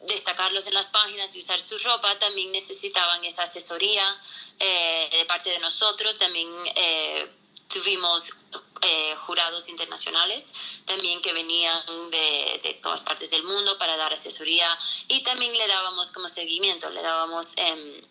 destacarlos 0.01 0.67
en 0.67 0.73
las 0.73 0.89
páginas 0.89 1.35
y 1.35 1.39
usar 1.39 1.59
su 1.59 1.77
ropa, 1.79 2.17
también 2.19 2.51
necesitaban 2.51 3.23
esa 3.25 3.43
asesoría 3.43 4.21
eh, 4.59 5.09
de 5.11 5.25
parte 5.25 5.49
de 5.49 5.59
nosotros, 5.59 6.17
también 6.17 6.47
eh, 6.75 7.27
tuvimos 7.67 8.29
eh, 8.81 9.15
jurados 9.17 9.67
internacionales 9.67 10.53
también 10.85 11.21
que 11.21 11.33
venían 11.33 11.83
de, 12.11 12.59
de, 12.63 12.73
todas 12.81 13.03
partes 13.03 13.31
del 13.31 13.43
mundo 13.43 13.77
para 13.77 13.97
dar 13.97 14.13
asesoría 14.13 14.67
y 15.07 15.23
también 15.23 15.53
le 15.53 15.67
dábamos 15.67 16.11
como 16.11 16.29
seguimiento, 16.29 16.89
le 16.89 17.01
dábamos 17.01 17.53
em, 17.57 18.01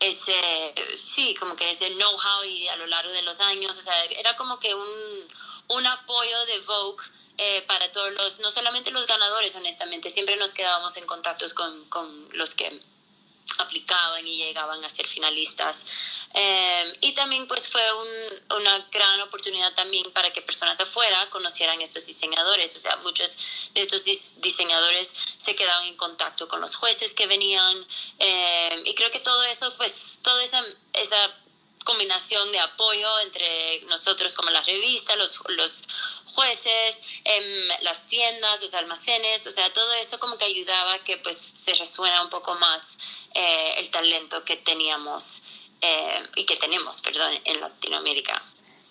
ese, 0.00 0.74
sí, 0.96 1.34
como 1.36 1.54
que 1.54 1.70
ese 1.70 1.90
know-how 1.90 2.44
y 2.44 2.68
a 2.68 2.76
lo 2.76 2.86
largo 2.86 3.12
de 3.12 3.22
los 3.22 3.40
años, 3.40 3.76
o 3.76 3.82
sea, 3.82 4.04
era 4.04 4.36
como 4.36 4.58
que 4.58 4.74
un, 4.74 5.28
un 5.68 5.86
apoyo 5.86 6.46
de 6.46 6.58
Vogue 6.60 7.04
eh, 7.38 7.62
para 7.62 7.90
todos 7.90 8.12
los, 8.12 8.40
no 8.40 8.50
solamente 8.50 8.90
los 8.90 9.06
ganadores, 9.06 9.54
honestamente, 9.56 10.10
siempre 10.10 10.36
nos 10.36 10.52
quedábamos 10.54 10.96
en 10.96 11.06
contactos 11.06 11.54
con, 11.54 11.84
con 11.88 12.28
los 12.32 12.54
que 12.54 12.80
aplicaban 13.58 14.26
y 14.26 14.36
llegaban 14.36 14.84
a 14.84 14.88
ser 14.88 15.06
finalistas. 15.06 15.86
Em, 16.32 16.92
y 17.00 17.12
también 17.12 17.46
pues 17.46 17.68
fue 17.68 17.82
una 18.56 18.78
gran 18.90 19.20
oportunidad 19.20 19.72
también 19.74 20.10
para 20.12 20.32
que 20.32 20.42
personas 20.42 20.80
afuera 20.80 21.28
conocieran 21.30 21.80
estos 21.80 22.06
diseñadores. 22.06 22.74
O 22.76 22.80
sea, 22.80 22.96
muchos 22.96 23.70
de 23.74 23.82
estos 23.82 24.04
diseñadores 24.04 25.14
se 25.36 25.54
quedaban 25.54 25.86
en 25.86 25.96
contacto 25.96 26.48
con 26.48 26.60
los 26.60 26.74
jueces 26.74 27.14
que 27.14 27.26
venían. 27.26 27.86
Em, 28.18 28.86
y 28.86 28.94
creo 28.94 29.10
que 29.10 29.20
todo 29.20 29.42
eso, 29.44 29.72
pues 29.76 30.20
toda 30.22 30.42
esa, 30.42 30.62
esa 30.94 31.43
combinación 31.84 32.50
de 32.50 32.60
apoyo 32.60 33.20
entre 33.20 33.82
nosotros 33.82 34.32
como 34.34 34.50
la 34.50 34.62
revista, 34.62 35.14
los, 35.16 35.38
los 35.48 35.84
jueces, 36.34 37.02
em, 37.24 37.68
las 37.82 38.08
tiendas, 38.08 38.60
los 38.62 38.74
almacenes, 38.74 39.46
o 39.46 39.50
sea, 39.50 39.72
todo 39.72 39.92
eso 39.92 40.18
como 40.18 40.36
que 40.36 40.46
ayudaba 40.46 40.94
a 40.94 41.04
que 41.04 41.18
pues 41.18 41.36
se 41.36 41.74
resuena 41.74 42.22
un 42.22 42.30
poco 42.30 42.54
más 42.56 42.98
eh, 43.34 43.74
el 43.78 43.90
talento 43.90 44.44
que 44.44 44.56
teníamos 44.56 45.42
eh, 45.80 46.22
y 46.36 46.44
que 46.44 46.56
tenemos, 46.56 47.00
perdón, 47.00 47.40
en 47.44 47.60
Latinoamérica. 47.60 48.42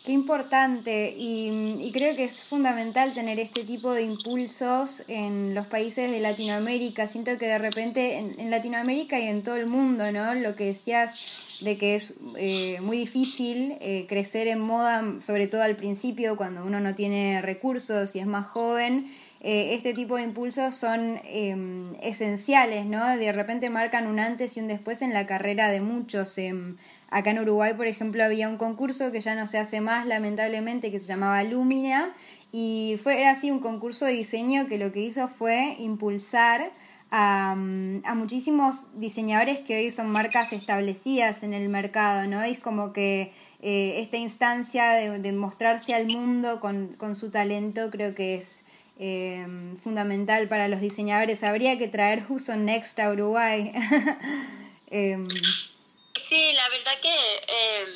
Qué 0.03 0.11
importante 0.11 1.15
y, 1.17 1.89
creo 1.93 2.13
que 2.15 2.25
es 2.25 2.43
fundamental 2.43 3.13
tener 3.13 3.39
este 3.39 3.63
tipo 3.63 3.93
de 3.93 4.01
impulsos 4.03 5.03
en 5.07 5.55
los 5.55 5.67
países 5.67 6.11
de 6.11 6.19
Latinoamérica. 6.19 7.07
Siento 7.07 7.37
que 7.37 7.45
de 7.45 7.57
repente 7.57 8.17
en, 8.17 8.51
Latinoamérica 8.51 9.17
y 9.17 9.27
en 9.27 9.43
todo 9.43 9.55
el 9.55 9.67
mundo, 9.67 10.11
¿no? 10.11 10.33
Lo 10.33 10.55
que 10.55 10.65
decías 10.65 11.57
de 11.61 11.77
que 11.77 11.95
es 11.95 12.15
eh, 12.37 12.81
muy 12.81 12.97
difícil 12.97 13.77
crecer 14.09 14.47
en 14.47 14.59
moda, 14.59 15.21
sobre 15.21 15.47
todo 15.47 15.61
al 15.61 15.77
principio, 15.77 16.35
cuando 16.35 16.65
uno 16.65 16.81
no 16.81 16.95
tiene 16.95 17.41
recursos 17.41 18.13
y 18.17 18.19
es 18.19 18.27
más 18.27 18.47
joven. 18.47 19.09
Eh, 19.45 19.75
este 19.75 19.93
tipo 19.93 20.15
de 20.15 20.23
impulsos 20.23 20.73
son 20.73 21.19
em, 21.25 21.95
esenciales, 22.01 22.85
¿no? 22.85 23.17
De 23.17 23.29
repente 23.33 23.69
marcan 23.69 24.07
un 24.07 24.19
antes 24.19 24.55
y 24.55 24.61
un 24.61 24.69
después 24.69 25.01
en 25.01 25.13
la 25.13 25.27
carrera 25.27 25.69
de 25.69 25.81
muchos. 25.81 26.37
Acá 27.13 27.31
en 27.31 27.39
Uruguay, 27.39 27.73
por 27.75 27.87
ejemplo, 27.87 28.23
había 28.23 28.49
un 28.49 28.57
concurso 28.57 29.11
que 29.11 29.21
ya 29.21 29.35
no 29.35 29.47
se 29.47 29.57
hace 29.57 29.81
más, 29.81 30.05
lamentablemente, 30.07 30.91
que 30.91 30.99
se 30.99 31.07
llamaba 31.07 31.43
Lumina, 31.43 32.13
y 32.51 32.99
fue 33.01 33.19
era 33.19 33.31
así 33.31 33.51
un 33.51 33.59
concurso 33.59 34.05
de 34.05 34.13
diseño 34.13 34.67
que 34.67 34.77
lo 34.77 34.91
que 34.91 35.01
hizo 35.01 35.27
fue 35.27 35.75
impulsar 35.79 36.71
a, 37.11 37.55
muchísimos 37.55 38.87
diseñadores 38.99 39.59
que 39.61 39.77
hoy 39.77 39.91
son 39.91 40.09
marcas 40.09 40.53
establecidas 40.53 41.43
en 41.43 41.53
el 41.53 41.69
mercado, 41.69 42.27
¿no? 42.27 42.41
es 42.41 42.59
como 42.59 42.91
que 42.91 43.31
eh, 43.61 44.01
esta 44.01 44.17
instancia 44.17 44.91
de, 44.93 45.31
mostrarse 45.33 45.93
al 45.93 46.07
mundo 46.07 46.59
con, 46.59 47.15
su 47.15 47.29
talento 47.29 47.91
creo 47.91 48.15
que 48.15 48.35
es 48.35 48.65
Em, 48.99 49.75
fundamental 49.75 50.47
para 50.47 50.67
los 50.67 50.79
diseñadores. 50.79 51.43
Habría 51.43 51.77
que 51.77 51.87
traer 51.87 52.23
Who's 52.29 52.49
Next 52.49 52.99
a 52.99 53.11
Uruguay. 53.11 53.73
Em, 54.95 55.27
sí, 56.23 56.53
la 56.53 56.69
verdad 56.69 56.93
em, 57.03 57.93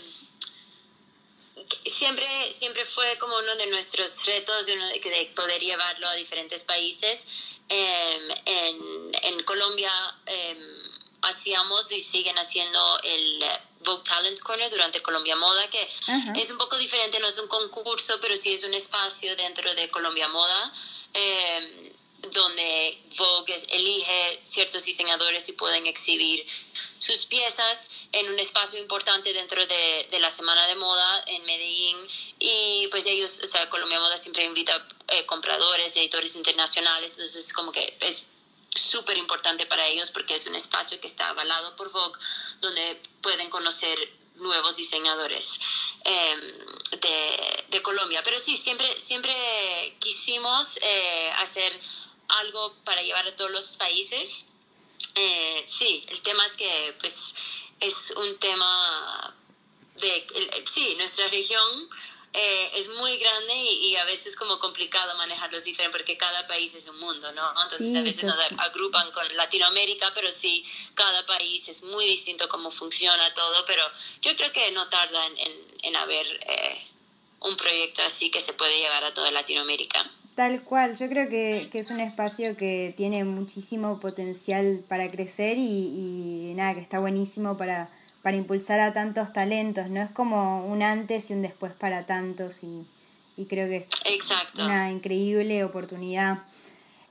que 1.67 1.89
siempre, 1.89 2.27
siempre 2.53 2.85
fue 2.85 3.17
como 3.17 3.37
uno 3.37 3.55
de 3.55 3.67
nuestros 3.67 4.25
retos 4.25 4.65
de, 4.65 4.75
de 4.75 5.31
poder 5.35 5.61
llevarlo 5.61 6.07
a 6.07 6.15
diferentes 6.15 6.63
países. 6.63 7.27
en, 7.69 9.11
en, 9.23 9.43
Colombia 9.43 9.91
hacíamos 11.21 11.91
y 11.91 12.01
siguen 12.01 12.37
haciendo 12.37 12.99
el 13.03 13.43
Vogue 13.83 14.03
Talent 14.03 14.39
Corner 14.39 14.69
durante 14.69 15.01
Colombia 15.01 15.35
Moda, 15.35 15.69
que 15.69 15.87
es 16.35 16.49
un 16.49 16.57
poco 16.57 16.77
diferente, 16.77 17.19
no 17.19 17.27
es 17.27 17.37
un 17.37 17.47
concurso, 17.47 18.19
pero 18.21 18.35
sí 18.35 18.53
es 18.53 18.63
un 18.63 18.73
espacio 18.73 19.35
dentro 19.35 19.73
de 19.73 19.89
Colombia 19.89 20.27
Moda. 20.27 20.73
Eh, 21.13 21.93
donde 22.31 23.03
Vogue 23.15 23.63
elige 23.69 24.39
ciertos 24.43 24.83
diseñadores 24.83 25.47
y 25.49 25.53
pueden 25.53 25.85
exhibir 25.87 26.45
sus 26.97 27.25
piezas 27.25 27.89
en 28.11 28.29
un 28.29 28.39
espacio 28.39 28.79
importante 28.79 29.33
dentro 29.33 29.65
de, 29.65 30.07
la 30.19 30.31
Semana 30.31 30.65
de 30.67 30.75
Moda 30.75 31.23
en 31.27 31.45
Medellín. 31.45 31.97
Y 32.39 32.87
pues 32.89 33.05
ellos, 33.05 33.41
o 33.43 33.47
sea, 33.47 33.69
Colombia 33.69 33.99
Moda 33.99 34.17
siempre 34.17 34.43
invita 34.43 34.87
eh, 35.09 35.25
compradores, 35.25 35.95
editores 35.95 36.35
internacionales, 36.35 37.11
entonces 37.11 37.53
como 37.53 37.71
que 37.71 37.97
es 38.01 38.23
súper 38.75 39.17
importante 39.17 39.65
para 39.65 39.87
ellos 39.87 40.11
porque 40.11 40.35
es 40.35 40.45
un 40.45 40.55
espacio 40.55 40.99
que 40.99 41.07
está 41.07 41.29
avalado 41.29 41.75
por 41.75 41.91
Vogue, 41.91 42.19
donde 42.61 43.01
pueden 43.21 43.49
conocer 43.49 43.97
nuevos 44.35 44.75
diseñadores 44.75 45.59
em, 46.03 46.41
de, 46.99 47.65
de, 47.69 47.81
Colombia. 47.81 48.21
Pero 48.23 48.37
sí, 48.37 48.55
siempre, 48.55 48.99
siempre 48.99 49.95
quisimos 49.99 50.77
eh, 50.81 51.31
hacer 51.37 51.79
algo 52.27 52.75
para 52.83 53.01
llevar 53.01 53.27
a 53.27 53.35
todos 53.35 53.51
los 53.51 53.77
países. 53.77 54.45
Eh, 55.15 55.63
sí, 55.67 56.05
el 56.09 56.21
tema 56.21 56.45
es 56.45 56.53
que 56.53 56.95
pues 56.99 57.33
es 57.79 58.11
un 58.11 58.37
tema 58.39 59.35
de, 59.95 60.27
sí, 60.65 60.95
nuestra 60.95 61.27
región 61.27 61.89
eh, 62.33 62.71
es 62.75 62.89
muy 62.89 63.17
grande 63.17 63.55
y, 63.55 63.95
a 63.95 64.05
veces 64.05 64.35
como 64.35 64.59
complicado 64.59 65.15
manejarlos 65.17 65.63
diferentes 65.63 65.97
porque 65.97 66.17
cada 66.17 66.47
país 66.47 66.75
es 66.75 66.87
un 66.87 66.99
mundo, 66.99 67.31
¿no? 67.31 67.49
Entonces 67.63 67.95
a 67.95 68.01
veces 68.01 68.25
nos 68.25 68.37
agrupan 68.57 69.11
con 69.11 69.35
Latinoamérica, 69.35 70.11
pero 70.13 70.31
sí, 70.31 70.63
cada 70.93 71.25
país 71.25 71.67
es 71.69 71.81
muy 71.81 72.05
distinto 72.05 72.47
cómo 72.47 72.69
funciona 72.69 73.33
todo, 73.33 73.65
pero 73.65 73.83
yo 74.21 74.35
creo 74.35 74.51
que 74.51 74.71
no 74.71 74.87
tarda 74.89 75.25
en, 75.25 75.77
en, 75.81 75.95
haber 75.95 76.27
eh, 76.47 76.87
un 77.39 77.57
proyecto 77.57 78.03
así 78.03 78.29
que 78.29 78.39
se 78.39 78.53
puede 78.53 78.77
llevar 78.77 79.03
a 79.03 79.13
toda 79.13 79.31
Latinoamérica. 79.31 80.07
Tal 80.37 80.61
cual, 80.61 80.95
yo 80.95 81.09
creo 81.09 81.27
que, 81.27 81.67
que, 81.69 81.79
es 81.79 81.91
un 81.91 81.99
espacio 81.99 82.55
que 82.55 82.93
tiene 82.95 83.25
muchísimo 83.25 83.99
potencial 83.99 84.85
para 84.87 85.11
crecer 85.11 85.57
y, 85.57 86.51
y 86.51 86.53
nada, 86.55 86.75
que 86.75 86.79
está 86.79 86.99
buenísimo 86.99 87.57
para 87.57 87.89
para 88.27 88.35
impulsar 88.35 88.81
a 88.81 88.91
tantos 88.91 89.31
talentos, 89.31 89.89
¿no? 89.89 90.01
Es 90.01 90.11
como 90.11 90.65
un 90.65 90.83
antes 90.83 91.29
y 91.29 91.33
un 91.33 91.41
después 91.41 91.71
para 91.71 92.05
tantos 92.05 92.61
y, 92.61 92.85
creo 93.45 93.69
que 93.69 93.77
es 93.77 93.87
una 94.59 94.91
increíble 94.91 95.63
oportunidad. 95.63 96.39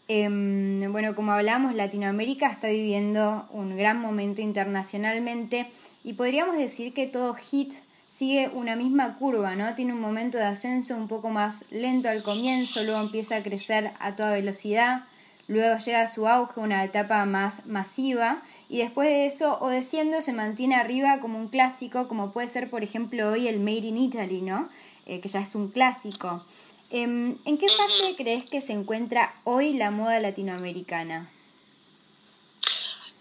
Em, 0.09 0.92
bueno, 0.92 1.14
como 1.14 1.33
hablamos, 1.33 1.75
Latinoamérica 1.75 2.49
está 2.49 2.68
viviendo 2.68 3.49
un 3.50 3.78
gran 3.78 3.99
momento 3.99 4.42
internacionalmente 4.42 5.71
y 6.04 6.12
podríamos 6.12 6.59
decir 6.59 6.92
que 6.92 7.06
todo 7.06 7.33
hit 7.33 7.73
sigue 8.16 8.49
una 8.49 8.76
misma 8.76 9.18
curva, 9.18 9.56
¿no? 9.56 9.75
Tiene 9.75 9.92
un 9.92 10.00
momento 10.00 10.38
de 10.38 10.44
ascenso 10.44 10.96
un 10.96 11.06
poco 11.06 11.28
más 11.28 11.70
lento 11.70 12.08
al 12.08 12.23
comienzo, 12.23 12.82
luego 12.82 13.02
empieza 13.02 13.37
a 13.37 13.42
crecer 13.42 13.92
a 14.00 14.16
toda 14.16 14.32
velocidad, 14.32 15.04
luego 15.49 15.76
llega 15.76 16.00
a 16.00 16.06
su 16.06 16.26
auge 16.26 16.58
una 16.58 16.82
etapa 16.82 17.26
más 17.26 17.66
masiva 17.66 18.42
y 18.70 18.78
después 18.78 19.06
de 19.06 19.26
eso 19.26 19.58
o 19.61 19.68
desciendo 19.68 20.23
se 20.23 20.32
mantiene 20.32 20.76
arriba 20.76 21.20
como 21.20 21.38
un 21.38 21.49
clásico, 21.49 22.08
como 22.08 22.32
puede 22.32 22.49
ser 22.49 22.70
por 22.70 22.82
ejemplo 22.82 23.32
hoy 23.32 23.49
el 23.49 23.61
Made 23.61 23.87
in 23.88 23.99
Italy, 23.99 24.40
¿no? 24.40 24.70
Eh, 25.04 25.20
que 25.20 25.28
ya 25.28 25.40
es 25.40 25.54
un 25.54 25.68
clásico. 25.68 26.42
Em, 26.88 27.37
¿En 27.44 27.58
qué 27.58 27.66
fase 27.68 28.16
crees 28.16 28.46
que 28.46 28.62
se 28.62 28.73
encuentra 28.73 29.35
hoy 29.44 29.75
la 29.75 29.90
moda 29.90 30.20
latinoamericana? 30.20 31.28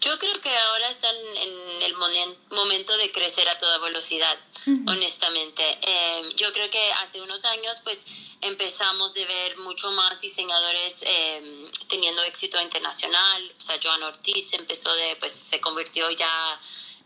Yo 0.06 0.16
creo 0.20 0.40
que 0.40 0.56
ahora 0.56 0.88
están 0.88 1.16
en 1.16 1.82
el 1.82 1.96
momento 1.96 2.96
de 2.96 3.10
crecer 3.10 3.48
a 3.48 3.58
toda 3.58 3.78
velocidad, 3.78 4.38
honestamente. 4.86 5.64
Em, 5.82 6.32
yo 6.36 6.52
creo 6.52 6.70
que 6.70 6.92
hace 6.92 7.20
unos 7.20 7.44
años, 7.44 7.80
pues, 7.82 8.06
empezamos 8.40 9.14
de 9.14 9.24
ver 9.24 9.58
mucho 9.58 9.90
más 9.90 10.20
diseñadores 10.20 11.02
em, 11.02 11.72
teniendo 11.88 12.22
éxito 12.22 12.60
internacional. 12.60 13.52
O 13.58 13.60
sea, 13.60 13.80
Joan 13.82 14.04
Ortiz 14.04 14.52
empezó 14.52 14.94
de, 14.94 15.16
pues, 15.16 15.32
se 15.32 15.60
convirtió 15.60 16.08
ya 16.10 16.60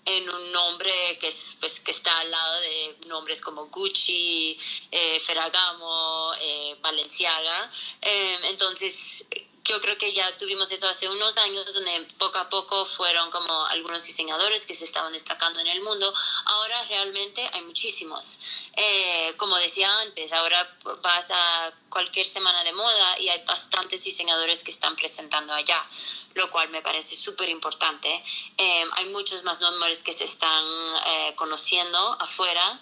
en 0.05 0.29
un 0.29 0.53
nombre 0.53 1.19
que 1.21 1.29
es 1.29 1.57
pues 1.61 1.81
que 1.81 1.91
está 1.93 2.19
al 2.19 2.31
lado 2.31 2.61
de 2.61 2.97
nombres 3.07 3.41
como 3.41 3.67
Gucci, 3.67 4.59
eh, 4.91 5.21
Ferragamo, 5.21 6.33
eh, 6.39 6.77
Balenciaga. 6.83 7.71
Em, 8.03 8.45
entonces 8.45 9.25
yo 9.65 9.81
creo 9.81 9.97
que 9.99 10.13
ya 10.13 10.37
tuvimos 10.39 10.71
eso 10.71 10.89
hace 10.89 11.09
unos 11.09 11.37
años 11.37 11.73
donde 11.73 12.07
poco 12.19 12.39
a 12.39 12.49
poco 12.49 12.87
fueron 12.87 13.31
como 13.31 13.67
algunos 13.67 14.05
diseñadores 14.05 14.65
que 14.65 14.75
se 14.75 14.85
estaban 14.85 15.13
destacando 15.13 15.61
en 15.61 15.67
el 15.67 15.83
mundo. 15.83 16.13
Ahora 16.47 16.83
realmente 16.85 17.49
hay 17.53 17.63
muchísimos. 17.63 18.39
Eh, 18.77 19.35
como 19.37 19.57
decía 19.57 19.89
antes, 20.01 20.33
ahora 20.33 20.77
vas 21.03 21.31
a 21.31 21.73
cualquier 21.89 22.27
semana 22.27 22.65
de 22.65 22.73
moda 22.73 23.19
y 23.21 23.29
hay 23.29 23.45
bastantes 23.45 24.03
diseñadores 24.05 24.63
que 24.63 24.71
están 24.71 24.97
presentando 24.97 25.53
allá, 25.53 25.87
lo 26.35 26.51
cual 26.51 26.71
me 26.71 26.81
parece 26.81 27.15
súper 27.17 27.49
importante. 27.49 28.25
Eh, 28.57 28.85
hay 28.93 29.09
muchos 29.11 29.45
más 29.45 29.61
nombres 29.61 30.03
que 30.03 30.13
se 30.13 30.25
están 30.25 30.65
eh, 31.07 31.35
conociendo 31.37 31.99
afuera. 32.21 32.81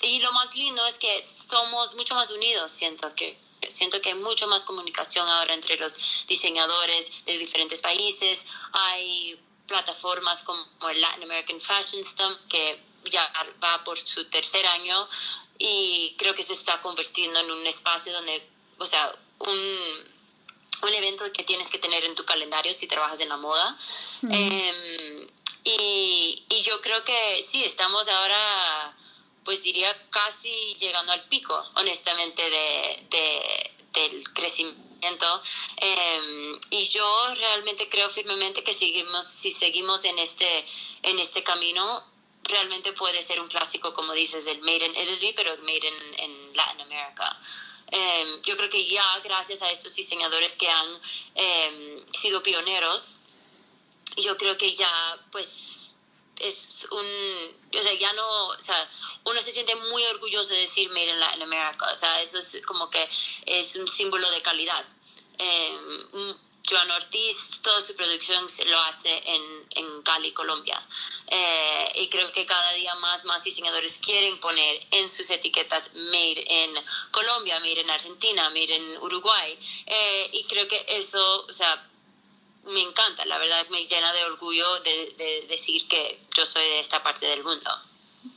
y 0.00 0.20
lo 0.20 0.32
más 0.32 0.54
lindo 0.54 0.86
es 0.86 0.98
que 0.98 1.24
somos 1.24 1.94
mucho 1.96 2.14
más 2.14 2.30
unidos, 2.30 2.70
siento 2.70 3.12
que 3.14 3.43
Siento 3.70 4.00
que 4.00 4.10
hay 4.10 4.14
mucho 4.14 4.46
más 4.46 4.64
comunicación 4.64 5.28
ahora 5.28 5.54
entre 5.54 5.76
los 5.76 6.26
diseñadores 6.26 7.24
de 7.24 7.38
diferentes 7.38 7.80
países. 7.80 8.46
Hay 8.72 9.38
plataformas 9.66 10.42
como 10.42 10.88
el 10.88 11.00
Latin 11.00 11.24
American 11.24 11.60
Fashion 11.60 12.04
Stamp 12.04 12.38
que 12.48 12.80
ya 13.10 13.30
va 13.62 13.84
por 13.84 13.98
su 13.98 14.24
tercer 14.26 14.66
año 14.66 15.08
y 15.58 16.14
creo 16.18 16.34
que 16.34 16.42
se 16.42 16.52
está 16.52 16.80
convirtiendo 16.80 17.38
en 17.40 17.50
un 17.50 17.66
espacio 17.66 18.12
donde, 18.12 18.46
o 18.78 18.86
sea, 18.86 19.14
un, 19.38 19.68
un 20.82 20.94
evento 20.94 21.30
que 21.32 21.44
tienes 21.44 21.68
que 21.68 21.78
tener 21.78 22.04
en 22.04 22.14
tu 22.14 22.24
calendario 22.24 22.74
si 22.74 22.86
trabajas 22.86 23.20
en 23.20 23.28
la 23.28 23.36
moda. 23.36 23.76
Em, 24.22 25.28
y, 25.64 26.44
y 26.48 26.62
yo 26.62 26.80
creo 26.80 27.04
que 27.04 27.42
sí, 27.42 27.64
estamos 27.64 28.08
ahora 28.08 28.96
pues 29.44 29.62
diría 29.62 29.94
casi 30.10 30.74
llegando 30.74 31.12
al 31.12 31.24
pico, 31.28 31.54
honestamente, 31.76 32.42
de, 32.50 33.70
del 33.92 34.32
crecimiento. 34.32 35.42
Em, 35.76 36.60
y 36.70 36.88
yo 36.88 37.34
realmente 37.34 37.88
creo 37.88 38.08
firmemente 38.08 38.64
que 38.64 38.72
seguimos, 38.72 39.26
si 39.26 39.50
seguimos 39.50 40.04
en 40.04 40.18
este, 40.18 40.64
en 41.02 41.18
este 41.18 41.42
camino, 41.42 42.02
realmente 42.44 42.92
puede 42.92 43.22
ser 43.22 43.40
un 43.40 43.48
clásico, 43.48 43.92
como 43.92 44.12
dices, 44.12 44.46
el 44.46 44.60
Made 44.60 44.86
in 44.86 44.90
Italy, 44.92 45.32
pero 45.34 45.56
Made 45.58 45.86
in, 45.88 46.24
in 46.24 46.56
Latin 46.56 46.80
America. 46.80 47.38
Em, 47.88 48.42
yo 48.42 48.56
creo 48.56 48.70
que 48.70 48.86
ya 48.86 49.04
gracias 49.22 49.62
a 49.62 49.70
estos 49.70 49.94
diseñadores 49.94 50.56
que 50.56 50.68
han 50.68 51.00
em, 51.34 52.12
sido 52.12 52.42
pioneros, 52.42 53.16
yo 54.16 54.36
creo 54.36 54.56
que 54.56 54.72
ya 54.74 55.18
pues 55.30 55.73
es 56.40 56.86
un, 56.90 57.78
o 57.78 57.82
sea, 57.82 57.94
ya 57.94 58.12
no, 58.12 58.46
o 58.48 58.62
sea, 58.62 58.88
uno 59.24 59.40
se 59.40 59.52
siente 59.52 59.74
muy 59.76 60.04
orgulloso 60.04 60.54
de 60.54 60.60
decir 60.60 60.88
Made 60.90 61.10
in 61.10 61.20
Latin 61.20 61.42
America, 61.42 61.90
o 61.92 61.96
sea, 61.96 62.20
eso 62.20 62.38
es 62.38 62.60
como 62.66 62.90
que 62.90 63.08
es 63.46 63.76
un 63.76 63.88
símbolo 63.88 64.30
de 64.30 64.42
calidad. 64.42 64.84
Eh, 65.38 66.34
Joan 66.68 66.90
Ortiz, 66.92 67.60
toda 67.60 67.80
su 67.82 67.94
producción 67.94 68.48
se 68.48 68.64
lo 68.64 68.78
hace 68.80 69.22
en, 69.26 69.42
en 69.70 70.02
Cali, 70.02 70.32
Colombia. 70.32 70.80
Eh, 71.26 71.92
y 71.96 72.08
creo 72.08 72.32
que 72.32 72.46
cada 72.46 72.72
día 72.72 72.94
más, 72.96 73.24
más 73.26 73.44
diseñadores 73.44 73.98
quieren 73.98 74.40
poner 74.40 74.86
en 74.90 75.08
sus 75.10 75.28
etiquetas 75.28 75.94
Made 75.94 76.44
in 76.48 76.74
Colombia, 77.10 77.60
Made 77.60 77.82
in 77.82 77.90
Argentina, 77.90 78.48
Made 78.48 78.74
in 78.74 78.96
Uruguay. 79.02 79.58
Eh, 79.84 80.30
y 80.32 80.44
creo 80.44 80.66
que 80.66 80.86
eso, 80.88 81.44
o 81.46 81.52
sea, 81.52 81.86
me 82.66 82.80
encanta, 82.80 83.24
la 83.26 83.38
verdad 83.38 83.66
me 83.70 83.86
llena 83.86 84.12
de 84.12 84.24
orgullo 84.24 84.64
de, 84.84 85.46
decir 85.48 85.86
que 85.88 86.20
yo 86.36 86.46
soy 86.46 86.62
de 86.62 86.80
esta 86.80 87.02
parte 87.02 87.26
del 87.26 87.42
mundo. 87.44 87.70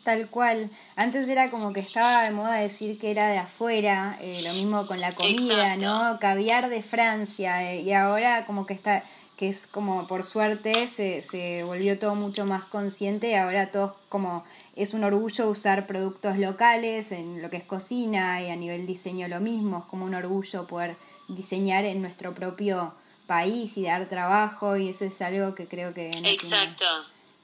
Tal 0.04 0.30
cual. 0.30 0.70
Antes 0.96 1.30
era 1.30 1.50
como 1.50 1.72
que 1.72 1.80
estaba 1.80 2.24
de 2.24 2.32
moda 2.32 2.56
decir 2.56 3.00
que 3.00 3.12
era 3.12 3.30
de 3.30 3.38
afuera, 3.38 4.18
eh, 4.22 4.42
lo 4.44 4.54
mismo 4.54 4.86
con 4.86 5.00
la 5.00 5.16
comida, 5.16 5.78
¿no? 5.78 6.20
Caviar 6.20 6.70
de 6.70 6.82
Francia, 6.82 7.74
eh, 7.74 7.82
y 7.82 7.94
ahora 7.94 8.46
como 8.46 8.66
que 8.66 8.74
está, 8.74 9.06
que 9.38 9.48
es 9.48 9.66
como 9.66 10.06
por 10.08 10.24
suerte 10.24 10.88
se, 10.88 11.22
se 11.22 11.64
volvió 11.64 11.98
todo 12.00 12.16
mucho 12.16 12.46
más 12.46 12.66
consciente 12.66 13.30
y 13.30 13.36
ahora 13.36 13.72
todo 13.72 13.98
como 14.10 14.44
es 14.76 14.94
un 14.94 15.04
orgullo 15.04 15.50
usar 15.50 15.88
productos 15.88 16.38
locales 16.38 17.12
en 17.12 17.42
lo 17.42 17.50
que 17.50 17.58
es 17.58 17.64
cocina 17.64 18.42
y 18.42 18.50
a 18.50 18.56
nivel 18.56 18.88
diseño 18.88 19.28
lo 19.28 19.40
mismo, 19.40 19.80
es 19.80 19.86
como 19.86 20.06
un 20.06 20.16
orgullo 20.16 20.68
poder 20.68 20.98
diseñar 21.30 21.86
en 21.86 22.02
nuestro 22.02 22.34
propio 22.34 22.94
país 23.28 23.78
y 23.78 23.84
dar 23.84 24.08
trabajo 24.10 24.78
y 24.78 24.90
eso 24.90 25.06
es 25.06 25.22
algo 25.22 25.54
que 25.54 25.68
creo 25.68 25.94
que... 25.94 26.10
Exacto. 26.24 26.86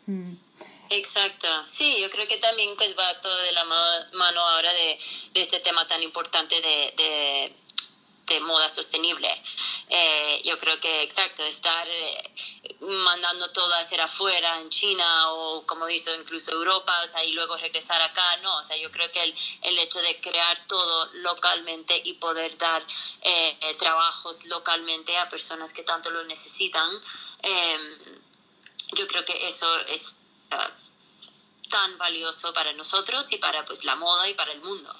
Mm. 0.07 0.33
Exacto, 0.89 1.47
sí, 1.65 1.97
yo 2.01 2.09
creo 2.09 2.27
que 2.27 2.37
también 2.37 2.69
pues 2.77 2.95
va 2.97 3.19
todo 3.19 3.35
de 3.43 3.51
la 3.53 3.63
mano 3.63 4.41
ahora 4.41 4.71
de, 4.73 4.99
de 5.33 5.41
este 5.41 5.59
tema 5.59 5.87
tan 5.87 6.03
importante 6.03 6.61
de 6.61 6.93
de 6.95 7.53
moda 8.41 8.69
sostenible. 8.69 9.29
Eh, 9.89 10.41
yo 10.43 10.57
creo 10.57 10.79
que, 10.79 11.03
exacto, 11.03 11.43
estar 11.43 11.87
eh, 11.87 12.31
mandando 12.81 13.51
todo 13.51 13.73
a 13.73 13.79
hacer 13.79 14.01
afuera, 14.01 14.59
en 14.59 14.69
China 14.69 15.31
o 15.31 15.65
como 15.65 15.87
hizo 15.89 16.13
incluso 16.15 16.51
Europa, 16.51 16.93
o 17.03 17.07
sea, 17.07 17.23
y 17.23 17.33
luego 17.33 17.55
regresar 17.57 18.01
acá, 18.01 18.37
no, 18.37 18.57
o 18.57 18.63
sea, 18.63 18.77
yo 18.77 18.91
creo 18.91 19.11
que 19.11 19.23
el, 19.23 19.35
el 19.61 19.79
hecho 19.79 19.99
de 19.99 20.19
crear 20.19 20.67
todo 20.67 21.09
localmente 21.15 22.01
y 22.03 22.13
poder 22.13 22.57
dar 22.57 22.83
eh, 23.21 23.75
trabajos 23.77 24.45
localmente 24.45 25.17
a 25.17 25.29
personas 25.29 25.73
que 25.73 25.83
tanto 25.83 26.09
lo 26.09 26.23
necesitan, 26.23 26.89
em, 27.41 28.21
yo 28.93 29.07
creo 29.07 29.25
que 29.25 29.47
eso 29.47 29.79
es 29.87 30.15
tan 31.69 31.97
valioso 31.97 32.53
para 32.53 32.71
nosotros 32.73 33.31
y 33.31 33.37
para 33.37 33.65
pues 33.65 33.83
la 33.83 33.95
moda 33.95 34.29
y 34.29 34.33
para 34.35 34.51
el 34.51 34.61
mundo. 34.61 34.93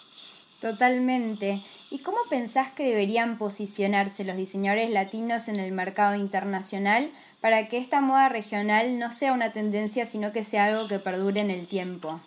Totalmente. 0.59 1.61
¿Y 1.93 1.99
cómo 1.99 2.23
pensás 2.27 2.73
que 2.73 2.85
deberían 2.85 3.37
posicionarse 3.37 4.23
los 4.23 4.35
diseñadores 4.35 4.89
latinos 4.89 5.47
en 5.47 5.59
el 5.59 5.71
mercado 5.71 6.15
internacional 6.15 7.11
para 7.39 7.69
que 7.69 7.77
esta 7.77 8.01
moda 8.01 8.29
regional 8.29 8.97
no 8.97 9.11
sea 9.11 9.31
una 9.31 9.53
tendencia, 9.53 10.07
sino 10.07 10.33
que 10.33 10.43
sea 10.43 10.65
algo 10.65 10.87
que 10.87 10.97
perdure 10.97 11.41
en 11.41 11.51
el 11.51 11.67
tiempo? 11.67 12.19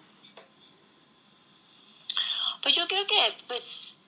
Pues 2.62 2.76
yo 2.76 2.86
creo 2.86 3.04
que, 3.08 3.36
pues, 3.48 4.02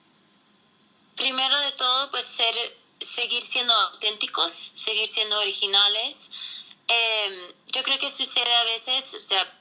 primero 1.17 1.59
de 1.59 1.73
todo, 1.73 2.09
pues 2.09 2.23
ser 2.23 2.55
seguir 3.01 3.43
siendo 3.43 3.73
auténticos, 3.73 4.49
seguir 4.49 5.09
siendo 5.09 5.39
originales. 5.39 6.31
Em, 6.87 7.33
yo 7.73 7.83
creo 7.83 7.99
que 7.99 8.09
sucede 8.09 8.53
a 8.53 8.63
veces, 8.63 9.13
o 9.13 9.27
sea, 9.27 9.59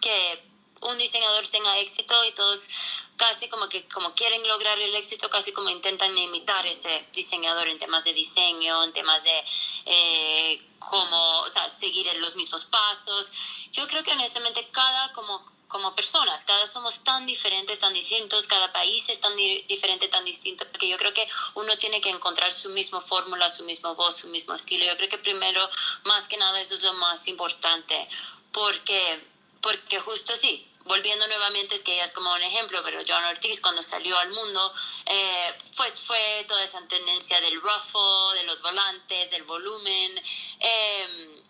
que 0.00 0.42
un 0.82 0.98
diseñador 0.98 1.46
tenga 1.48 1.78
éxito 1.78 2.14
y 2.24 2.32
todos 2.32 2.68
casi 3.16 3.48
como 3.48 3.68
que 3.68 3.86
como 3.88 4.14
quieren 4.14 4.46
lograr 4.46 4.78
el 4.80 4.94
éxito, 4.94 5.28
casi 5.28 5.52
como 5.52 5.70
intentan 5.70 6.16
imitar 6.16 6.66
ese 6.66 7.06
diseñador 7.12 7.68
en 7.68 7.78
temas 7.78 8.04
de 8.04 8.12
diseño, 8.12 8.84
en 8.84 8.92
temas 8.92 9.24
de 9.24 9.44
eh, 9.86 10.62
cómo, 10.78 11.40
o 11.40 11.48
sea, 11.50 11.68
seguir 11.68 12.06
los 12.20 12.36
mismos 12.36 12.64
pasos. 12.66 13.32
Yo 13.72 13.86
creo 13.88 14.02
que 14.02 14.12
honestamente 14.12 14.68
cada 14.70 15.12
como 15.12 15.44
como 15.68 15.94
personas, 15.94 16.44
cada 16.44 16.66
somos 16.66 17.04
tan 17.04 17.26
diferentes, 17.26 17.78
tan 17.78 17.92
distintos, 17.92 18.46
cada 18.46 18.72
país 18.72 19.08
es 19.10 19.20
tan 19.20 19.36
diferente, 19.36 20.08
tan 20.08 20.24
distinto, 20.24 20.64
que 20.72 20.88
yo 20.88 20.96
creo 20.96 21.12
que 21.12 21.28
uno 21.54 21.76
tiene 21.76 22.00
que 22.00 22.08
encontrar 22.08 22.50
su 22.52 22.70
misma 22.70 23.02
fórmula, 23.02 23.50
su 23.50 23.64
mismo 23.64 23.94
voz, 23.94 24.16
su 24.16 24.28
mismo 24.28 24.54
estilo. 24.54 24.86
Yo 24.86 24.96
creo 24.96 25.10
que 25.10 25.18
primero, 25.18 25.68
más 26.04 26.26
que 26.26 26.38
nada, 26.38 26.58
eso 26.58 26.74
es 26.74 26.82
lo 26.82 26.94
más 26.94 27.28
importante, 27.28 28.08
porque, 28.50 29.22
porque 29.60 29.98
justo 30.00 30.34
sí, 30.36 30.66
volviendo 30.84 31.26
nuevamente, 31.26 31.74
es 31.74 31.82
que 31.82 31.94
ella 31.94 32.04
es 32.04 32.12
como 32.12 32.32
un 32.32 32.42
ejemplo, 32.42 32.82
pero 32.82 33.00
Joan 33.06 33.24
Ortiz 33.24 33.60
cuando 33.60 33.82
salió 33.82 34.18
al 34.18 34.30
mundo, 34.30 34.72
eh, 35.06 35.54
pues 35.76 36.00
fue 36.00 36.44
toda 36.48 36.64
esa 36.64 36.86
tendencia 36.88 37.40
del 37.40 37.60
ruffle, 37.60 38.40
de 38.40 38.44
los 38.44 38.62
volantes, 38.62 39.30
del 39.30 39.44
volumen. 39.44 40.20
Eh, 40.60 41.44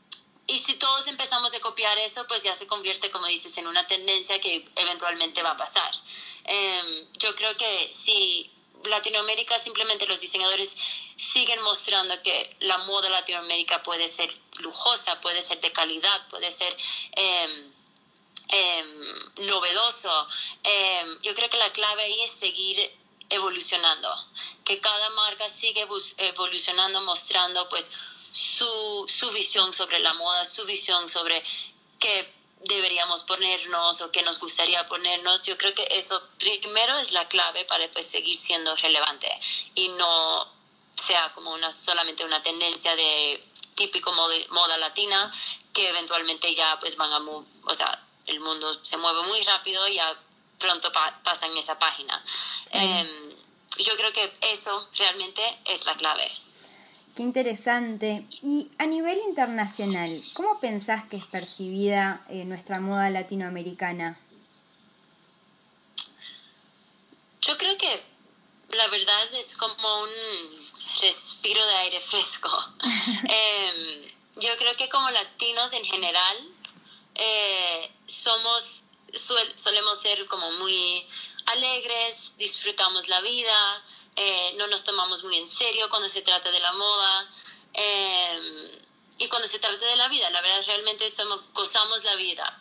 y 0.49 0.59
si 0.59 0.75
todos 0.75 1.07
empezamos 1.09 1.53
a 1.55 1.61
copiar 1.61 1.99
eso, 1.99 2.27
pues 2.27 2.43
ya 2.43 2.55
se 2.55 2.67
convierte, 2.67 3.11
como 3.11 3.27
dices, 3.27 3.57
en 3.59 3.67
una 3.67 3.87
tendencia 3.87 4.41
que 4.41 4.67
eventualmente 4.77 5.43
va 5.43 5.51
a 5.51 5.57
pasar. 5.57 5.91
Eh, 6.45 7.07
yo 7.19 7.35
creo 7.37 7.55
que 7.57 7.93
si 7.93 8.51
Latinoamérica 8.85 9.59
simplemente 9.59 10.07
los 10.07 10.21
diseñadores 10.21 10.77
siguen 11.17 11.61
mostrando 11.63 12.23
que 12.23 12.57
la 12.61 12.79
moda 12.79 13.11
Latinoamérica 13.11 13.83
puede 13.83 14.09
ser 14.09 14.33
lujosa, 14.61 15.21
puede 15.21 15.43
ser 15.43 15.61
de 15.61 15.71
calidad, 15.73 16.27
puede 16.29 16.51
ser 16.51 16.75
eh, 17.17 17.71
eh, 18.49 18.85
novedoso. 19.49 20.27
Eh, 20.65 21.05
yo 21.23 21.35
creo 21.35 21.51
que 21.51 21.59
la 21.59 21.73
clave 21.73 22.05
ahí 22.05 22.21
es 22.23 22.33
seguir 22.33 22.93
evolucionando, 23.31 24.09
que 24.65 24.81
cada 24.81 25.11
marca 25.11 25.49
sigue 25.49 25.87
evolucionando, 26.19 27.01
mostrando 27.03 27.69
pues 27.69 27.91
su, 28.33 29.07
su 29.09 29.31
visión 29.33 29.73
sobre 29.73 29.99
la 29.99 30.15
moda, 30.15 30.45
su 30.45 30.65
visión 30.65 31.09
sobre 31.09 31.43
qué 31.99 32.33
deberíamos 32.61 33.23
ponernos 33.23 34.01
o 34.01 34.11
qué 34.11 34.23
nos 34.23 34.39
gustaría 34.39 34.87
ponernos. 34.87 35.45
Yo 35.45 35.57
creo 35.57 35.75
que 35.75 35.87
eso 35.91 36.21
primero 36.39 36.99
es 36.99 37.13
la 37.13 37.29
clave 37.29 37.65
para 37.65 37.89
pues, 37.91 38.07
seguir 38.07 38.37
siendo 38.37 38.75
relevante 38.77 39.29
y 39.75 39.89
no 39.89 40.53
sea 40.97 41.33
como 41.33 41.53
una 41.53 41.73
solamente 41.73 42.25
una 42.25 42.43
tendencia 42.43 42.97
de 42.97 43.43
típico 43.75 44.13
moda, 44.13 44.79
latina 44.79 45.33
que 45.73 45.89
eventualmente 45.89 46.53
ya 46.55 46.77
pues 46.81 46.97
van 46.97 47.13
a 47.13 47.19
o 47.19 47.75
sea 47.75 48.08
el 48.29 48.41
mundo 48.41 48.85
se 48.85 48.97
mueve 48.97 49.23
muy 49.23 49.43
rápido 49.43 49.87
y 49.89 49.97
ya 49.97 50.17
pronto 50.59 50.91
pasa 50.93 51.47
en 51.47 51.57
esa 51.57 51.79
página 51.79 52.23
em, 52.71 53.09
yo 53.79 53.97
creo 53.97 54.13
que 54.13 54.33
eso 54.41 54.89
realmente 54.97 55.43
es 55.67 55.87
la 55.87 55.95
clave 55.95 56.29
Qué 57.19 57.25
interesante. 57.25 58.29
Y 58.45 58.71
a 58.79 58.87
nivel 58.87 59.19
internacional, 59.27 60.23
¿cómo 60.35 60.61
pensás 60.61 61.03
que 61.09 61.17
es 61.17 61.25
percibida 61.25 62.25
eh, 62.29 62.45
nuestra 62.45 62.79
moda 62.79 63.11
latinoamericana? 63.11 64.21
Yo 67.41 67.59
creo 67.59 67.77
que 67.77 68.05
la 68.71 68.87
verdad 68.87 69.35
es 69.35 69.57
como 69.57 70.03
un 70.03 70.11
respiro 71.01 71.67
de 71.67 71.77
aire 71.79 72.01
fresco. 72.01 72.51
Em, 73.29 74.03
yo 74.37 74.51
creo 74.57 74.77
que 74.77 74.89
como 74.89 75.11
latinos 75.11 75.73
en 75.73 75.85
general 75.87 76.37
eh, 77.19 77.91
somos 78.07 78.83
solemos 79.15 80.01
ser 80.01 80.27
como 80.27 80.51
muy 80.53 81.07
alegres, 81.47 82.37
disfrutamos 82.37 83.09
la 83.09 83.21
vida, 83.21 83.85
eh, 84.17 84.55
no 84.57 84.67
nos 84.67 84.85
tomamos 84.85 85.23
muy 85.25 85.37
en 85.39 85.49
serio 85.49 85.89
cuando 85.89 86.09
se 86.09 86.23
trata 86.23 86.51
de 86.51 86.61
la 86.61 86.73
moda 86.73 87.31
em, 87.73 88.71
y 89.19 89.29
cuando 89.29 89.49
se 89.49 89.59
trata 89.59 89.85
de 89.85 89.97
la 89.97 90.09
vida. 90.09 90.31
La 90.31 90.41
verdad, 90.41 90.63
realmente 90.67 91.11
somos, 91.11 91.41
gozamos 91.55 92.05
la 92.05 92.17
vida. 92.17 92.61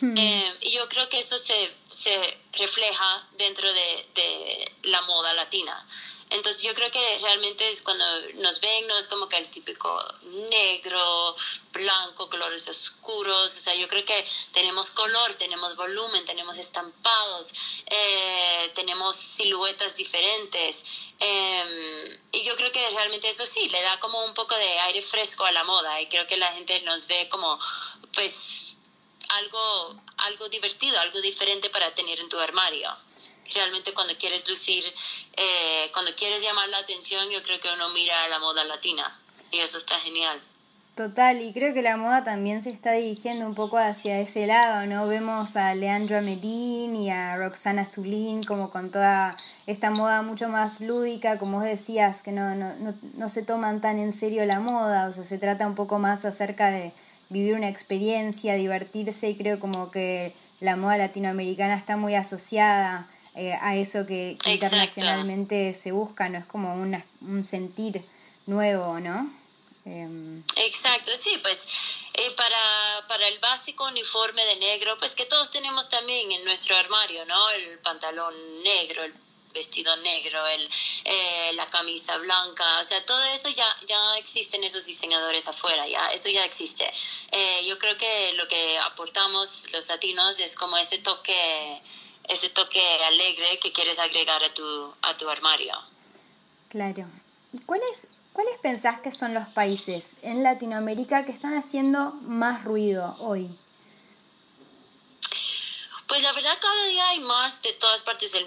Hmm. 0.00 0.16
Em, 0.16 0.56
y 0.60 0.72
yo 0.72 0.88
creo 0.88 1.08
que 1.08 1.18
eso 1.18 1.38
se, 1.38 1.74
se 1.86 2.38
refleja 2.52 3.26
dentro 3.32 3.72
de, 3.72 4.06
de 4.14 4.72
la 4.84 5.02
moda 5.02 5.34
latina. 5.34 5.86
Entonces 6.34 6.62
yo 6.62 6.74
creo 6.74 6.90
que 6.90 7.18
realmente 7.22 7.68
es 7.70 7.80
cuando 7.80 8.04
nos 8.34 8.60
ven, 8.60 8.88
no 8.88 8.98
es 8.98 9.06
como 9.06 9.28
que 9.28 9.36
el 9.36 9.48
típico 9.48 9.96
negro, 10.50 11.36
blanco, 11.72 12.28
colores 12.28 12.66
oscuros, 12.66 13.54
o 13.56 13.60
sea, 13.60 13.72
yo 13.76 13.86
creo 13.86 14.04
que 14.04 14.26
tenemos 14.52 14.90
color, 14.90 15.34
tenemos 15.34 15.76
volumen, 15.76 16.24
tenemos 16.24 16.58
estampados, 16.58 17.52
eh, 17.86 18.72
tenemos 18.74 19.14
siluetas 19.14 19.96
diferentes. 19.96 20.84
Em, 21.20 22.18
y 22.32 22.42
yo 22.42 22.56
creo 22.56 22.72
que 22.72 22.90
realmente 22.90 23.28
eso 23.28 23.46
sí, 23.46 23.68
le 23.68 23.80
da 23.82 24.00
como 24.00 24.24
un 24.24 24.34
poco 24.34 24.56
de 24.56 24.80
aire 24.80 25.02
fresco 25.02 25.44
a 25.44 25.52
la 25.52 25.62
moda. 25.62 26.00
Y 26.00 26.08
creo 26.08 26.26
que 26.26 26.36
la 26.36 26.52
gente 26.52 26.80
nos 26.80 27.06
ve 27.06 27.28
como, 27.28 27.60
pues, 28.12 28.78
algo, 29.28 29.94
algo 30.16 30.48
divertido, 30.48 30.98
algo 30.98 31.20
diferente 31.20 31.70
para 31.70 31.94
tener 31.94 32.18
en 32.18 32.28
tu 32.28 32.40
armario 32.40 32.90
realmente 33.52 33.92
cuando 33.92 34.14
quieres 34.16 34.48
lucir, 34.48 34.84
eh, 35.36 35.90
cuando 35.92 36.14
quieres 36.14 36.42
llamar 36.42 36.68
la 36.68 36.78
atención, 36.78 37.28
yo 37.30 37.42
creo 37.42 37.60
que 37.60 37.68
uno 37.72 37.88
mira 37.90 38.24
a 38.24 38.28
la 38.28 38.38
moda 38.38 38.64
latina 38.64 39.20
y 39.50 39.58
eso 39.58 39.78
está 39.78 39.98
genial. 40.00 40.40
Total, 40.94 41.42
y 41.42 41.52
creo 41.52 41.74
que 41.74 41.82
la 41.82 41.96
moda 41.96 42.22
también 42.22 42.62
se 42.62 42.70
está 42.70 42.92
dirigiendo 42.92 43.46
un 43.46 43.56
poco 43.56 43.78
hacia 43.78 44.20
ese 44.20 44.46
lado, 44.46 44.86
¿no? 44.86 45.08
Vemos 45.08 45.56
a 45.56 45.74
Leandro 45.74 46.22
Medin 46.22 46.94
y 46.94 47.10
a 47.10 47.36
Roxana 47.36 47.84
Zulín 47.84 48.44
como 48.44 48.70
con 48.70 48.92
toda 48.92 49.36
esta 49.66 49.90
moda 49.90 50.22
mucho 50.22 50.48
más 50.48 50.80
lúdica, 50.80 51.40
como 51.40 51.58
vos 51.58 51.66
decías, 51.66 52.22
que 52.22 52.30
no, 52.30 52.54
no, 52.54 52.76
no, 52.76 52.94
no 53.14 53.28
se 53.28 53.42
toman 53.42 53.80
tan 53.80 53.98
en 53.98 54.12
serio 54.12 54.46
la 54.46 54.60
moda, 54.60 55.08
o 55.08 55.12
sea, 55.12 55.24
se 55.24 55.38
trata 55.38 55.66
un 55.66 55.74
poco 55.74 55.98
más 55.98 56.24
acerca 56.24 56.70
de 56.70 56.92
vivir 57.28 57.54
una 57.54 57.68
experiencia, 57.68 58.54
divertirse, 58.54 59.30
y 59.30 59.36
creo 59.36 59.58
como 59.58 59.90
que 59.90 60.32
la 60.60 60.76
moda 60.76 60.96
latinoamericana 60.96 61.74
está 61.74 61.96
muy 61.96 62.14
asociada 62.14 63.08
eh, 63.36 63.52
a 63.60 63.74
eso 63.74 64.06
que, 64.06 64.36
internacionalmente 64.46 65.74
se 65.74 65.90
busca, 65.90 66.28
no 66.28 66.38
es 66.38 66.46
como 66.46 66.72
una, 66.74 67.04
un 67.20 67.42
sentir 67.42 68.04
nuevo, 68.46 69.00
¿no? 69.00 69.34
Em, 69.84 70.44
Exacto, 70.54 71.10
sí, 71.16 71.36
pues 71.42 71.66
eh, 72.14 72.30
para, 72.36 73.06
para 73.08 73.26
el 73.26 73.40
básico 73.40 73.86
uniforme 73.86 74.44
de 74.44 74.56
negro, 74.56 74.96
pues 75.00 75.16
que 75.16 75.26
todos 75.26 75.50
tenemos 75.50 75.88
también 75.88 76.30
en 76.30 76.44
nuestro 76.44 76.76
armario, 76.76 77.24
¿no? 77.26 77.50
El 77.50 77.80
pantalón 77.80 78.62
negro, 78.62 79.02
el 79.02 79.12
vestido 79.52 79.96
negro, 79.96 80.46
el, 80.46 80.70
eh, 81.04 81.50
la 81.54 81.66
camisa 81.66 82.16
blanca, 82.18 82.80
o 82.80 82.84
sea, 82.84 83.04
todo 83.04 83.22
eso 83.24 83.48
ya, 83.48 83.66
ya 83.88 84.16
existen 84.18 84.62
esos 84.62 84.86
diseñadores 84.86 85.48
afuera, 85.48 85.88
ya, 85.88 86.06
eso 86.10 86.28
ya 86.28 86.44
existe. 86.44 86.88
yo 87.66 87.78
creo 87.78 87.96
que 87.96 88.32
lo 88.34 88.46
que 88.46 88.78
aportamos 88.78 89.72
los 89.72 89.88
latinos 89.88 90.38
es 90.38 90.54
como 90.54 90.76
ese 90.76 90.98
toque 90.98 91.82
ese 92.28 92.48
toque 92.50 92.80
alegre 93.04 93.58
que 93.60 93.72
quieres 93.72 93.98
agregar 93.98 94.42
a 94.42 94.52
tu, 94.52 94.94
a 95.02 95.16
tu 95.16 95.28
armario. 95.28 95.74
Claro. 96.68 97.06
¿Y 97.52 97.58
cuáles, 97.60 98.08
cuáles 98.32 98.58
pensás 98.60 99.00
que 99.00 99.12
son 99.12 99.34
los 99.34 99.46
países 99.48 100.16
en 100.22 100.42
Latinoamérica 100.42 101.24
que 101.24 101.32
están 101.32 101.54
haciendo 101.56 102.12
más 102.22 102.64
ruido 102.64 103.16
hoy? 103.20 103.48
Pues 106.06 106.22
la 106.22 106.32
verdad 106.32 106.58
cada 106.60 106.86
día 106.86 107.08
hay 107.08 107.20
más 107.20 107.62
de 107.62 107.72
todas 107.72 108.02
partes 108.02 108.32
del, 108.32 108.46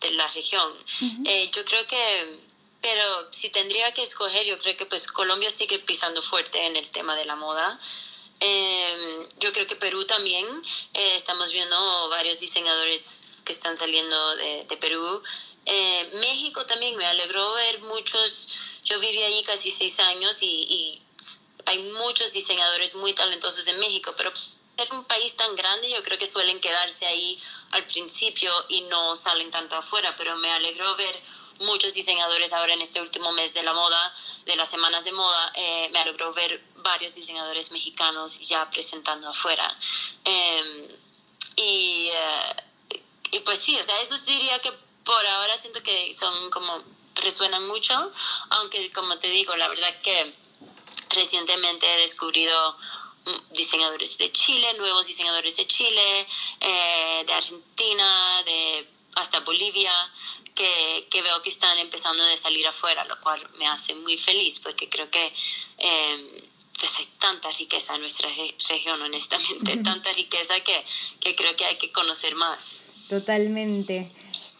de 0.00 0.10
la 0.12 0.26
región. 0.28 0.72
Eh, 1.26 1.50
yo 1.54 1.64
creo 1.64 1.86
que, 1.86 2.40
pero 2.80 3.32
si 3.32 3.50
tendría 3.50 3.92
que 3.92 4.02
escoger, 4.02 4.46
yo 4.46 4.58
creo 4.58 4.76
que 4.76 4.86
pues 4.86 5.06
Colombia 5.06 5.50
sigue 5.50 5.78
pisando 5.80 6.22
fuerte 6.22 6.66
en 6.66 6.76
el 6.76 6.90
tema 6.90 7.14
de 7.14 7.24
la 7.24 7.36
moda. 7.36 7.78
Eh, 8.44 9.28
yo 9.38 9.52
creo 9.52 9.68
que 9.68 9.76
Perú 9.76 10.04
también, 10.04 10.44
eh, 10.94 11.14
estamos 11.14 11.52
viendo 11.52 12.08
varios 12.08 12.40
diseñadores 12.40 13.40
que 13.46 13.52
están 13.52 13.76
saliendo 13.76 14.34
de, 14.34 14.76
Perú. 14.80 15.22
Eh, 15.64 16.10
México 16.14 16.66
también, 16.66 16.96
me 16.96 17.06
alegró 17.06 17.52
ver 17.52 17.80
muchos, 17.82 18.48
yo 18.82 18.98
viví 18.98 19.22
ahí 19.22 19.44
casi 19.44 19.70
seis 19.70 20.00
años 20.00 20.42
y, 20.42 21.00
hay 21.64 21.78
muchos 21.78 22.32
diseñadores 22.32 22.96
muy 22.96 23.12
talentosos 23.12 23.64
en 23.68 23.78
México, 23.78 24.12
pero 24.16 24.32
ser 24.76 24.92
un 24.92 25.04
país 25.04 25.36
tan 25.36 25.54
grande 25.54 25.88
yo 25.88 26.02
creo 26.02 26.18
que 26.18 26.26
suelen 26.26 26.60
quedarse 26.60 27.06
ahí 27.06 27.40
al 27.70 27.86
principio 27.86 28.52
y 28.68 28.80
no 28.80 29.14
salen 29.14 29.52
tanto 29.52 29.76
afuera, 29.76 30.12
pero 30.18 30.34
me 30.38 30.50
alegró 30.50 30.96
ver 30.96 31.14
muchos 31.60 31.94
diseñadores 31.94 32.52
ahora 32.52 32.72
en 32.72 32.82
este 32.82 33.00
último 33.00 33.30
mes 33.30 33.54
de 33.54 33.62
la 33.62 33.72
moda, 33.72 34.12
de 34.44 34.56
las 34.56 34.68
semanas 34.68 35.04
de 35.04 35.12
moda, 35.12 35.52
eh, 35.54 35.88
me 35.92 36.00
alegró 36.00 36.32
ver 36.32 36.60
varios 36.82 37.14
diseñadores 37.14 37.70
mexicanos 37.70 38.38
ya 38.40 38.68
presentando 38.70 39.28
afuera. 39.28 39.68
Em, 40.24 40.88
y, 41.56 42.10
eh, 42.12 43.00
y 43.32 43.40
pues 43.40 43.58
sí, 43.58 43.76
o 43.76 43.82
sea, 43.82 44.00
eso 44.00 44.16
diría 44.18 44.58
que 44.60 44.72
por 45.04 45.26
ahora 45.26 45.56
siento 45.56 45.82
que 45.82 46.12
son 46.12 46.50
como 46.50 46.82
resuenan 47.16 47.66
mucho, 47.66 48.12
aunque 48.50 48.90
como 48.92 49.18
te 49.18 49.28
digo, 49.28 49.56
la 49.56 49.68
verdad 49.68 50.00
que 50.02 50.34
recientemente 51.10 51.92
he 51.92 52.00
descubrido 52.00 52.76
mm, 53.24 53.52
diseñadores 53.52 54.18
de 54.18 54.32
Chile, 54.32 54.74
nuevos 54.74 55.06
diseñadores 55.06 55.56
de 55.56 55.66
Chile, 55.66 56.26
eh, 56.60 57.24
de 57.26 57.32
Argentina, 57.32 58.42
de 58.44 58.88
hasta 59.16 59.40
Bolivia, 59.40 59.92
que, 60.54 61.08
que, 61.10 61.22
veo 61.22 61.40
que 61.42 61.50
están 61.50 61.78
empezando 61.78 62.22
a 62.24 62.36
salir 62.36 62.66
afuera, 62.66 63.04
lo 63.04 63.18
cual 63.20 63.46
me 63.56 63.66
hace 63.66 63.94
muy 63.94 64.16
feliz 64.18 64.58
porque 64.60 64.88
creo 64.88 65.10
que 65.10 65.34
eh, 65.78 66.50
pues 66.82 66.98
hay 66.98 67.06
tanta 67.20 67.48
riqueza 67.52 67.94
en 67.94 68.00
nuestra 68.00 68.28
región, 68.68 69.00
honestamente, 69.00 69.76
tanta 69.84 70.12
riqueza 70.14 70.54
que, 70.64 70.84
que, 71.20 71.36
creo 71.36 71.54
que 71.54 71.64
hay 71.64 71.76
que 71.76 71.92
conocer 71.92 72.34
más. 72.34 72.82
Totalmente. 73.08 74.10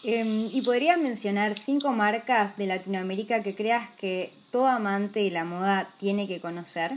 Em, 0.04 0.48
¿Y 0.52 0.62
podrías 0.62 0.98
mencionar 0.98 1.56
cinco 1.56 1.90
marcas 1.90 2.56
de 2.56 2.68
Latinoamérica 2.68 3.42
que 3.42 3.56
creas 3.56 3.90
que 3.96 4.32
todo 4.52 4.68
amante 4.68 5.18
de 5.18 5.32
la 5.32 5.44
moda 5.44 5.92
tiene 5.98 6.28
que 6.28 6.40
conocer? 6.40 6.92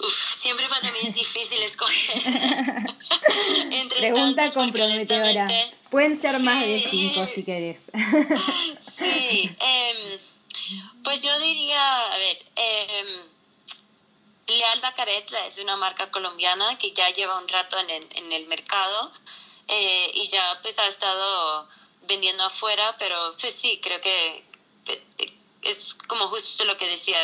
Uf, 0.00 0.36
siempre 0.36 0.66
para 0.68 0.90
mí 0.90 0.98
es 1.04 1.14
difícil 1.14 1.62
escoger. 1.62 2.20
Pregunta 3.96 4.52
comprometedora. 4.52 5.46
Pueden 5.88 6.16
ser 6.16 6.40
más 6.40 6.66
de 6.66 6.84
cinco 6.90 7.26
si 7.26 7.44
querés. 7.44 7.92
sí, 8.80 9.50
eh, 9.60 10.18
pues 11.04 11.22
yo 11.22 11.38
diría, 11.38 12.12
a 12.12 12.18
ver, 12.18 12.36
eh, 12.56 13.24
Leal 14.46 14.80
Dacaretla 14.80 15.46
es 15.46 15.58
una 15.58 15.76
marca 15.76 16.10
colombiana 16.10 16.78
que 16.78 16.92
ya 16.92 17.10
lleva 17.10 17.38
un 17.38 17.48
rato 17.48 17.78
en 17.78 17.90
el, 17.90 18.06
en 18.12 18.32
el 18.32 18.46
mercado 18.46 19.12
eh, 19.68 20.10
y 20.14 20.28
ya 20.28 20.60
pues 20.62 20.78
ha 20.78 20.86
estado 20.86 21.68
vendiendo 22.02 22.44
afuera, 22.44 22.96
pero 22.98 23.34
pues 23.40 23.54
sí, 23.54 23.80
creo 23.82 24.00
que 24.00 24.44
es 25.62 25.94
como 26.06 26.28
justo 26.28 26.64
lo 26.64 26.76
que 26.76 26.86
decía, 26.86 27.18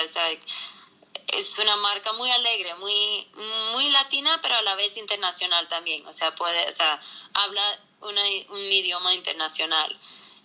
es 1.29 1.59
una 1.59 1.77
marca 1.77 2.13
muy 2.13 2.31
alegre, 2.31 2.75
muy, 2.77 3.29
muy 3.73 3.89
latina, 3.91 4.41
pero 4.43 4.57
a 4.57 4.63
la 4.63 4.75
vez 4.75 4.97
internacional 4.97 5.69
también, 5.69 6.05
o 6.07 6.13
sea, 6.13 6.35
puede, 6.35 6.69
o 6.69 6.73
sea, 6.73 7.01
habla 7.35 7.81
un 8.01 8.73
idioma 8.73 9.15
internacional. 9.15 9.97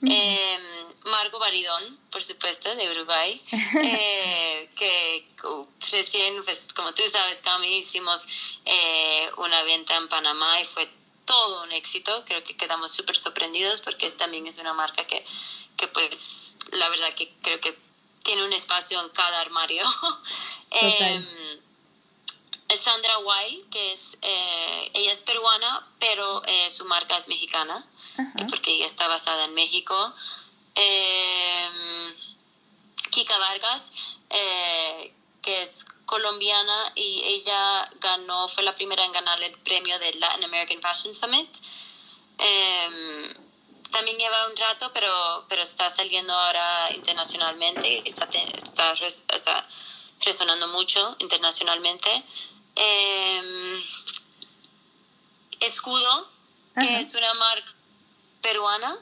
Eh, 0.07 0.85
Marco 1.07 1.39
Baridón, 1.39 1.99
por 2.11 2.23
supuesto, 2.23 2.73
de 2.75 2.89
Uruguay, 2.91 3.41
eh, 3.83 4.69
que 4.75 5.27
recién, 5.91 6.43
pues, 6.43 6.63
como 6.75 6.93
tú 6.93 7.07
sabes, 7.07 7.41
Cami, 7.41 7.77
hicimos 7.77 8.27
eh, 8.65 9.29
una 9.37 9.63
venta 9.63 9.95
en 9.95 10.07
Panamá 10.07 10.59
y 10.59 10.65
fue 10.65 10.89
todo 11.25 11.63
un 11.63 11.71
éxito. 11.71 12.23
Creo 12.25 12.43
que 12.43 12.55
quedamos 12.55 12.91
súper 12.91 13.17
sorprendidos 13.17 13.81
porque 13.81 14.05
es, 14.05 14.17
también 14.17 14.47
es 14.47 14.57
una 14.57 14.73
marca 14.73 15.05
que, 15.07 15.25
que, 15.75 15.87
pues, 15.87 16.57
la 16.71 16.89
verdad 16.89 17.13
que 17.13 17.33
creo 17.41 17.59
que 17.59 17.77
tiene 18.23 18.43
un 18.43 18.53
espacio 18.53 18.99
en 19.01 19.09
cada 19.09 19.41
armario. 19.41 19.83
eh, 20.71 21.25
Sandra 22.75 23.17
Wild, 23.19 23.69
que 23.69 23.91
es, 23.91 24.17
eh, 24.21 24.91
ella 24.93 25.11
es 25.11 25.21
peruana, 25.21 25.87
pero 25.99 26.41
eh, 26.45 26.69
su 26.69 26.85
marca 26.85 27.17
es 27.17 27.27
mexicana, 27.27 27.85
porque 28.49 28.71
ella 28.73 28.85
está 28.85 29.07
basada 29.07 29.45
en 29.45 29.53
México. 29.53 30.13
Eh, 30.77 32.15
Kika 33.09 33.37
Vargas, 33.37 33.91
que 35.41 35.61
es 35.61 35.85
colombiana 36.05 36.91
y 36.95 37.21
ella 37.25 37.89
ganó, 37.99 38.47
fue 38.47 38.63
la 38.63 38.75
primera 38.75 39.03
en 39.03 39.11
ganar 39.11 39.41
el 39.41 39.57
premio 39.59 39.97
del 39.99 40.19
Latin 40.19 40.43
American 40.43 40.81
Fashion 40.81 41.15
Summit. 41.15 41.49
también 43.91 44.17
lleva 44.17 44.47
un 44.47 44.55
rato, 44.55 44.91
pero, 44.93 45.45
pero 45.49 45.63
está 45.63 45.89
saliendo 45.89 46.33
ahora 46.33 46.91
internacionalmente, 46.93 48.03
está, 48.05 48.27
está 48.29 49.67
resonando 50.21 50.67
mucho 50.67 51.15
internacionalmente. 51.19 52.23
Eh, 52.75 53.83
Escudo, 55.59 56.29
que 56.79 56.99
es 56.99 57.13
una 57.15 57.33
marca 57.33 57.73
peruana, 58.41 58.95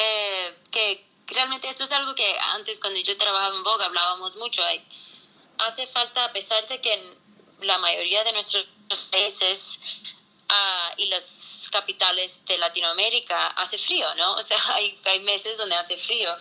eh, 0.00 0.56
que 0.70 1.04
realmente 1.26 1.68
esto 1.68 1.82
es 1.82 1.92
algo 1.92 2.14
que 2.14 2.36
antes 2.54 2.78
cuando 2.78 3.00
yo 3.00 3.16
trabajaba 3.16 3.54
en 3.54 3.62
Vogue 3.62 3.84
hablábamos 3.84 4.36
mucho. 4.36 4.62
hace 5.58 5.86
falta, 5.86 6.24
a 6.24 6.32
pesar 6.32 6.66
de 6.68 6.80
que 6.80 6.92
en 6.92 7.18
la 7.62 7.78
mayoría 7.78 8.22
de 8.22 8.32
nuestros 8.32 8.66
países 9.10 9.80
uh, 10.48 10.94
y 10.96 11.06
las 11.06 11.68
capitales 11.72 12.44
de 12.46 12.58
Latinoamérica 12.58 13.48
hace 13.48 13.76
frío, 13.76 14.14
¿no? 14.14 14.34
O 14.34 14.42
sea, 14.42 14.58
hay, 14.74 14.98
hay 15.04 15.20
meses 15.20 15.58
donde 15.58 15.74
hace 15.74 15.96
frío. 15.96 16.34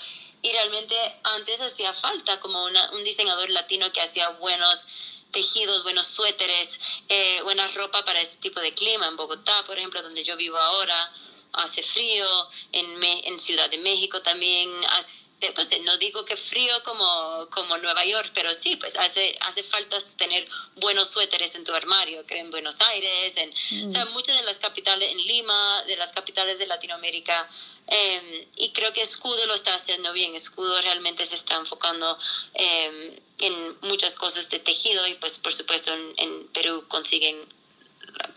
Y 0.43 0.51
realmente 0.51 0.95
antes 1.23 1.59
hacía 1.61 1.93
falta 1.93 2.39
como 2.39 2.63
una, 2.63 2.91
un 2.91 3.03
diseñador 3.03 3.49
latino 3.49 3.91
que 3.91 4.01
hacía 4.01 4.29
buenos 4.29 4.85
tejidos, 5.31 5.83
buenos 5.83 6.07
suéteres, 6.07 6.79
eh, 7.09 7.41
buena 7.41 7.67
ropa 7.69 8.05
para 8.05 8.21
ese 8.21 8.37
tipo 8.37 8.59
de 8.59 8.71
clima. 8.73 9.07
En 9.07 9.17
Bogotá, 9.17 9.63
por 9.63 9.77
ejemplo, 9.77 10.01
donde 10.03 10.23
yo 10.23 10.37
vivo 10.37 10.57
ahora, 10.57 11.11
hace 11.53 11.83
frío. 11.83 12.27
En, 12.71 13.03
en 13.03 13.39
Ciudad 13.39 13.69
de 13.69 13.77
México 13.77 14.21
también 14.21 14.69
hace 14.91 15.27
pues 15.53 15.69
no 15.81 15.97
digo 15.97 16.25
que 16.25 16.35
frío 16.35 16.81
como, 16.83 17.47
como 17.51 17.77
Nueva 17.77 18.03
York, 18.05 18.31
pero 18.33 18.53
sí, 18.53 18.75
pues 18.75 18.97
hace, 18.97 19.37
hace 19.41 19.61
falta 19.61 19.97
tener 20.17 20.47
buenos 20.75 21.09
suéteres 21.09 21.53
en 21.55 21.63
tu 21.63 21.73
armario, 21.75 22.25
que 22.25 22.39
en 22.39 22.49
Buenos 22.49 22.81
Aires, 22.81 23.37
en, 23.37 23.51
o 23.85 23.89
sea, 23.89 24.05
mm. 24.05 24.13
muchas 24.13 24.35
de 24.35 24.43
las 24.43 24.57
capitales, 24.57 25.11
en 25.11 25.17
Lima, 25.17 25.83
de 25.83 25.95
las 25.95 26.11
capitales 26.11 26.57
de 26.57 26.65
Latinoamérica, 26.65 27.47
em, 27.85 28.45
y 28.55 28.71
creo 28.71 28.91
que 28.93 29.01
Escudo 29.01 29.45
lo 29.45 29.53
está 29.53 29.75
haciendo 29.75 30.11
bien, 30.11 30.35
Escudo 30.35 30.81
realmente 30.81 31.23
se 31.23 31.35
está 31.35 31.55
enfocando 31.55 32.17
em, 32.55 33.15
en 33.39 33.77
muchas 33.81 34.15
cosas 34.15 34.49
de 34.49 34.57
tejido 34.57 35.05
y 35.07 35.13
pues 35.15 35.37
por 35.37 35.53
supuesto 35.53 35.93
en, 35.93 36.47
Perú 36.47 36.85
consiguen 36.87 37.37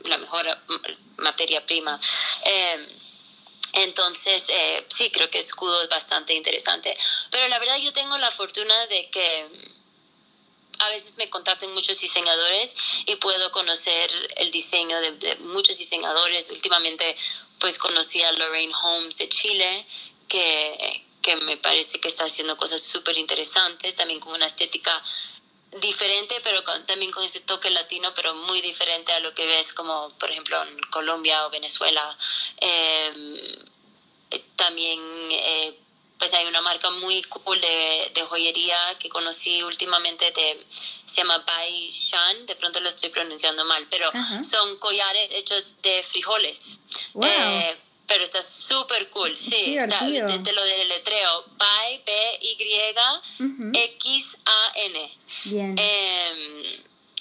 la, 0.04 0.18
mejor 0.18 0.46
materia 1.18 1.64
prima. 1.64 2.00
Em, 2.44 2.86
entonces, 3.72 4.46
eh, 4.48 4.86
sí, 4.88 5.10
creo 5.10 5.30
que 5.30 5.38
escudo 5.38 5.82
es 5.82 5.88
bastante 5.88 6.34
interesante. 6.34 6.94
Pero 7.30 7.46
la 7.48 7.58
verdad 7.58 7.78
yo 7.78 7.92
tengo 7.92 8.18
la 8.18 8.30
fortuna 8.30 8.86
de 8.86 9.08
que 9.10 9.46
a 10.80 10.88
veces 10.88 11.16
me 11.18 11.28
contactan 11.28 11.72
muchos 11.74 12.00
diseñadores 12.00 12.74
y 13.06 13.16
puedo 13.16 13.50
conocer 13.52 14.10
el 14.36 14.50
diseño 14.50 14.98
de, 15.00 15.36
muchos 15.40 15.78
diseñadores. 15.78 16.50
Últimamente, 16.50 17.16
pues 17.58 17.78
conocí 17.78 18.22
a 18.22 18.32
Lorraine 18.32 18.74
Holmes 18.82 19.18
de 19.18 19.28
Chile, 19.28 19.86
que, 20.26 21.04
que 21.22 21.36
me 21.36 21.58
parece 21.58 22.00
que 22.00 22.08
está 22.08 22.24
haciendo 22.24 22.56
cosas 22.56 22.82
súper 22.82 23.18
interesantes, 23.18 23.94
también 23.94 24.20
con 24.20 24.32
una 24.32 24.46
estética 24.46 25.02
diferente, 25.78 26.40
pero 26.42 26.62
también 26.86 27.10
con 27.10 27.24
ese 27.24 27.40
toque 27.40 27.70
latino, 27.70 28.12
pero 28.14 28.34
muy 28.34 28.60
diferente 28.60 29.12
a 29.12 29.20
lo 29.20 29.32
que 29.34 29.46
ves 29.46 29.72
como, 29.72 30.10
por 30.18 30.30
ejemplo, 30.30 30.62
en 30.62 30.78
Colombia 30.90 31.46
o 31.46 31.50
Venezuela. 31.50 32.16
Eh, 32.60 33.58
también, 34.56 35.00
eh, 35.32 35.76
pues 36.18 36.34
hay 36.34 36.46
una 36.46 36.60
marca 36.60 36.90
muy 36.90 37.22
cool 37.22 37.60
de, 37.60 38.10
de, 38.14 38.22
joyería 38.22 38.98
que 38.98 39.08
conocí 39.08 39.62
últimamente, 39.62 40.30
de, 40.32 40.66
se 40.70 41.22
llama 41.22 41.38
Bai 41.38 41.88
Shan, 41.88 42.46
de 42.46 42.56
pronto 42.56 42.80
lo 42.80 42.88
estoy 42.88 43.08
pronunciando 43.08 43.64
mal, 43.64 43.86
pero 43.90 44.10
son 44.42 44.76
collares 44.76 45.30
hechos 45.32 45.80
de 45.82 46.02
frijoles. 46.02 46.80
Eh, 47.22 47.76
pero 48.10 48.24
está 48.24 48.42
súper 48.42 49.08
cool, 49.10 49.36
sí, 49.36 49.76
está, 49.76 50.00
te, 50.00 50.52
lo 50.52 50.64
deletreo, 50.64 51.44
By, 51.56 52.02
B-Y-X-A-N. 52.04 52.80
Bien. 55.44 55.76
Em, 55.78 56.62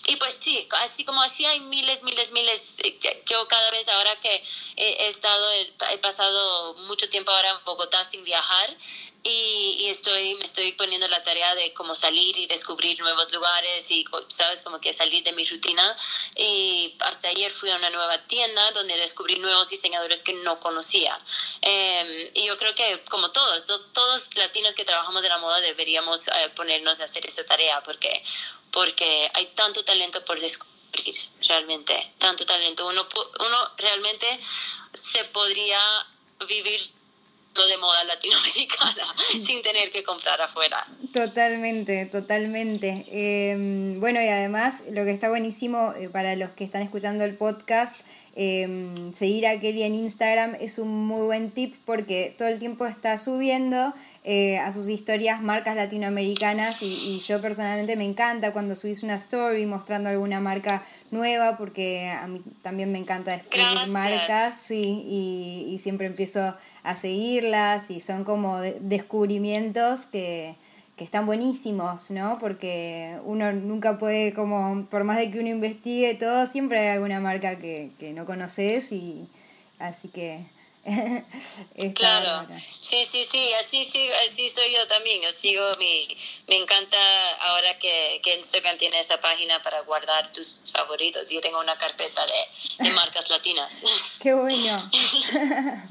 y 0.10 0.16
pues 0.16 0.38
sí, 0.40 0.68
así 0.82 1.06
como 1.06 1.22
así 1.22 1.46
hay 1.46 1.60
miles, 1.60 2.02
miles, 2.02 2.32
miles, 2.32 2.78
eh, 2.84 2.98
yo 3.28 3.48
cada 3.48 3.70
vez 3.70 3.88
ahora 3.90 4.20
que 4.20 4.44
he, 4.76 5.08
estado, 5.08 5.52
he 5.92 5.98
pasado 6.00 6.74
mucho 6.88 7.08
tiempo 7.10 7.32
ahora 7.32 7.52
en 7.52 7.64
Bogotá 7.64 8.04
sin 8.04 8.24
viajar, 8.24 8.76
y, 9.22 9.88
estoy 9.90 10.36
me 10.36 10.46
estoy 10.46 10.72
poniendo 10.74 11.08
la 11.10 11.22
tarea 11.24 11.54
de 11.56 11.74
como 11.74 11.94
salir 11.94 12.38
y 12.38 12.48
descubrir 12.48 13.00
nuevos 13.00 13.34
lugares 13.34 13.92
y 13.92 14.06
sabes 14.30 14.62
como 14.62 14.80
que 14.80 14.94
salir 14.94 15.24
de 15.24 15.34
mi 15.34 15.44
rutina. 15.44 15.96
Y 16.36 16.96
hasta 17.00 17.28
ayer 17.28 17.52
fui 17.52 17.70
a 17.70 17.76
una 17.76 17.90
nueva 17.90 18.18
tienda 18.20 18.72
donde 18.72 18.98
descubrí 18.98 19.38
nuevos 19.38 19.70
diseñadores 19.70 20.24
que 20.24 20.34
no 20.34 20.60
conocía. 20.60 21.20
Em, 21.62 22.32
y 22.34 22.46
yo 22.46 22.56
creo 22.58 22.74
que 22.76 23.04
como 23.10 23.30
todos 23.32 23.66
todos 23.92 24.36
latinos 24.38 24.74
que 24.74 24.86
trabajamos 24.86 25.22
de 25.22 25.30
la 25.30 25.38
moda 25.38 25.60
deberíamos 25.60 26.28
eh, 26.28 26.50
ponernos 26.56 27.02
a 27.02 27.04
hacer 27.04 27.26
esa 27.26 27.44
tarea 27.46 27.82
porque 27.84 28.24
porque 28.72 29.30
hay 29.34 29.48
tanto 29.48 29.84
talento 29.84 30.24
por 30.26 30.40
descubrir 30.40 30.70
realmente 31.48 32.14
tanto 32.18 32.46
talento 32.46 32.88
uno 32.88 33.08
uno 33.40 33.58
realmente 33.78 34.40
se 34.94 35.24
podría 35.26 35.80
vivir 36.48 36.80
de 37.68 37.78
moda 37.78 38.04
latinoamericana 38.06 39.04
sin 39.42 39.62
tener 39.62 39.92
que 39.92 40.04
comprar 40.04 40.42
afuera. 40.42 40.86
Totalmente, 41.14 42.06
totalmente. 42.06 43.06
Em, 43.10 44.00
bueno, 44.00 44.22
y 44.22 44.28
además 44.28 44.84
lo 44.92 45.04
que 45.06 45.12
está 45.12 45.30
buenísimo 45.30 45.94
eh, 45.98 46.10
para 46.10 46.36
los 46.36 46.52
que 46.52 46.64
están 46.64 46.82
escuchando 46.84 47.26
el 47.26 47.36
podcast, 47.36 48.00
em, 48.36 49.12
seguir 49.14 49.48
a 49.48 49.60
Kelly 49.60 49.84
en 49.84 49.96
Instagram 49.96 50.56
es 50.62 50.78
un 50.78 50.90
muy 50.90 51.26
buen 51.26 51.52
tip 51.52 51.76
porque 51.86 52.34
todo 52.38 52.48
el 52.48 52.60
tiempo 52.60 52.86
está 52.86 53.18
subiendo 53.18 53.94
eh, 54.24 54.58
a 54.60 54.72
sus 54.74 54.90
historias 54.90 55.42
marcas 55.42 55.76
latinoamericanas 55.76 56.82
y, 56.82 57.20
yo 57.20 57.42
personalmente 57.42 57.96
me 57.96 58.04
encanta 58.04 58.52
cuando 58.52 58.76
subís 58.76 59.02
una 59.02 59.16
story 59.16 59.66
mostrando 59.66 60.10
alguna 60.10 60.42
marca 60.42 60.84
nueva 61.10 61.58
porque 61.58 62.10
a 62.10 62.28
mí 62.28 62.42
también 62.62 62.92
me 62.92 62.98
encanta 62.98 63.32
descubrir 63.32 63.92
marcas 63.92 64.58
sí, 64.58 65.06
y, 65.08 65.74
y, 65.74 65.80
siempre 65.80 66.08
empiezo 66.08 66.56
a 66.84 66.96
seguirlas 66.96 67.92
y 67.92 68.02
son 68.02 68.24
como 68.24 68.60
descubrimientos 68.60 70.06
que, 70.06 70.56
que 71.00 71.06
están 71.06 71.26
buenísimos, 71.26 72.12
¿no? 72.12 72.38
Porque 72.40 73.18
uno 73.24 73.54
nunca 73.54 73.98
puede, 73.98 74.34
como, 74.34 74.86
por 74.90 75.06
más 75.06 75.18
de 75.18 75.32
que 75.32 75.40
uno 75.40 75.48
investigue 75.48 76.14
todo, 76.16 76.46
siempre 76.46 76.80
hay 76.80 76.88
alguna 76.90 77.22
marca 77.22 77.58
que, 77.58 77.92
que 77.98 78.12
no 78.12 78.26
conoces 78.26 78.92
y 78.92 79.30
así 79.80 80.10
que 80.10 80.44
claro, 81.94 82.48
sí, 82.80 83.04
sí, 83.06 83.24
sí, 83.24 83.54
así, 83.60 83.84
sí, 83.84 84.08
así 84.26 84.48
soy 84.48 84.74
yo 84.74 84.88
también. 84.88 85.22
Yo 85.22 85.32
sigo 85.32 85.64
mi, 85.78 86.08
me 86.48 86.56
encanta 86.56 86.98
ahora 87.42 87.78
que, 87.78 88.20
que 88.24 88.36
Instagram 88.36 88.78
tiene 88.78 89.00
esa 89.00 89.20
página 89.20 89.62
para 89.62 89.82
guardar 89.82 90.32
tus 90.32 90.62
favoritos. 90.72 91.30
Yo 91.30 91.42
tengo 91.42 91.60
una 91.60 91.78
carpeta 91.78 92.26
de, 92.26 92.84
de 92.86 92.94
marcas 92.94 93.30
latinas. 93.30 93.84
Qué 94.22 94.34
bueno. 94.34 94.90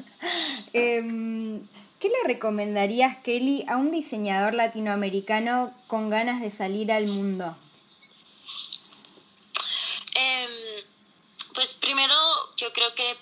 Em, 0.72 1.64
¿Qué 2.00 2.08
le 2.08 2.24
recomendarías, 2.26 3.18
Kelly, 3.18 3.64
a 3.68 3.76
un 3.76 3.92
diseñador 3.92 4.54
latinoamericano 4.54 5.72
con 5.86 6.10
ganas 6.10 6.40
de 6.40 6.50
salir 6.50 6.90
al 6.90 7.06
mundo? 7.06 7.56
Em, 10.14 10.50
pues 11.54 11.74
primero, 11.74 12.14
yo 12.56 12.72
creo 12.72 12.92
que 12.94 13.16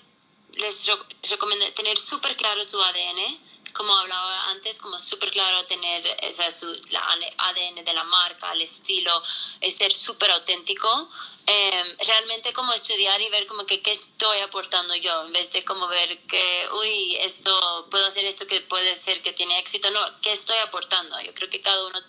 les 0.57 0.85
recomiendo 1.29 1.71
tener 1.73 1.97
súper 1.97 2.35
claro 2.35 2.63
su 2.63 2.81
ADN, 2.81 3.39
como 3.73 3.95
hablaba 3.95 4.49
antes, 4.49 4.79
como 4.79 4.97
súper 4.97 5.29
claro 5.29 5.65
tener 5.65 6.05
esa, 6.21 6.49
su, 6.53 6.67
la 6.91 7.01
ADN 7.37 7.83
de 7.83 7.93
la 7.93 8.03
marca, 8.03 8.51
el 8.53 8.61
estilo, 8.61 9.21
es 9.61 9.75
ser 9.75 9.91
súper 9.91 10.31
auténtico. 10.31 11.09
Em, 11.45 11.97
realmente 12.05 12.51
como 12.51 12.73
estudiar 12.73 13.21
y 13.21 13.29
ver 13.29 13.47
como 13.47 13.65
que 13.65 13.81
qué 13.81 13.91
estoy 13.91 14.39
aportando 14.39 14.93
yo, 14.95 15.23
en 15.23 15.31
vez 15.31 15.49
de 15.53 15.63
como 15.63 15.87
ver 15.87 16.19
que, 16.23 16.67
uy, 16.81 17.15
esto, 17.17 17.87
puedo 17.89 18.05
hacer 18.05 18.25
esto 18.25 18.47
que 18.47 18.59
puede 18.61 18.95
ser 18.95 19.21
que 19.21 19.31
tiene 19.31 19.57
éxito, 19.59 19.89
no, 19.91 19.99
qué 20.21 20.33
estoy 20.33 20.57
aportando. 20.57 21.21
Yo 21.21 21.33
creo 21.33 21.49
que 21.49 21.61
cada 21.61 21.85
uno 21.85 21.99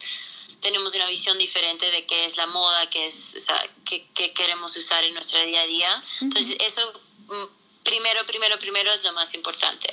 tenemos 0.60 0.92
una 0.94 1.06
visión 1.06 1.38
diferente 1.38 1.88
de 1.90 2.04
qué 2.04 2.24
es 2.24 2.36
la 2.36 2.46
moda, 2.46 2.90
qué 2.90 3.06
es, 3.06 3.36
o 3.36 3.40
sea, 3.40 3.70
qué, 3.84 4.08
qué 4.12 4.32
queremos 4.32 4.76
usar 4.76 5.04
en 5.04 5.14
nuestro 5.14 5.40
día 5.44 5.60
a 5.60 5.66
día. 5.66 6.04
Entonces, 6.20 6.56
eso 6.58 6.92
mm, 7.28 7.57
primero, 7.88 8.24
primero, 8.26 8.58
primero 8.58 8.92
es 8.92 9.02
lo 9.02 9.12
más 9.14 9.32
importante. 9.34 9.88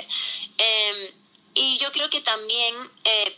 Em, 0.58 1.14
y 1.54 1.78
yo 1.78 1.92
creo 1.94 2.10
que 2.10 2.20
también, 2.20 2.74
eh, 3.06 3.38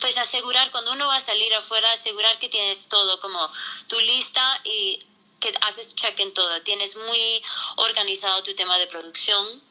pues 0.00 0.16
asegurar, 0.16 0.70
cuando 0.70 0.92
uno 0.92 1.06
va 1.06 1.16
a 1.16 1.20
salir 1.20 1.52
afuera, 1.54 1.92
asegurar 1.92 2.38
que 2.38 2.48
tienes 2.48 2.88
todo 2.88 3.20
como 3.20 3.52
tu 3.88 4.00
lista 4.00 4.44
y 4.64 4.98
que 5.38 5.52
haces 5.60 5.94
check 5.94 6.18
en 6.20 6.32
todo. 6.32 6.62
Tienes 6.62 6.96
muy 6.96 7.42
organizado 7.76 8.42
tu 8.42 8.54
tema 8.54 8.78
de 8.78 8.86
producción, 8.86 9.62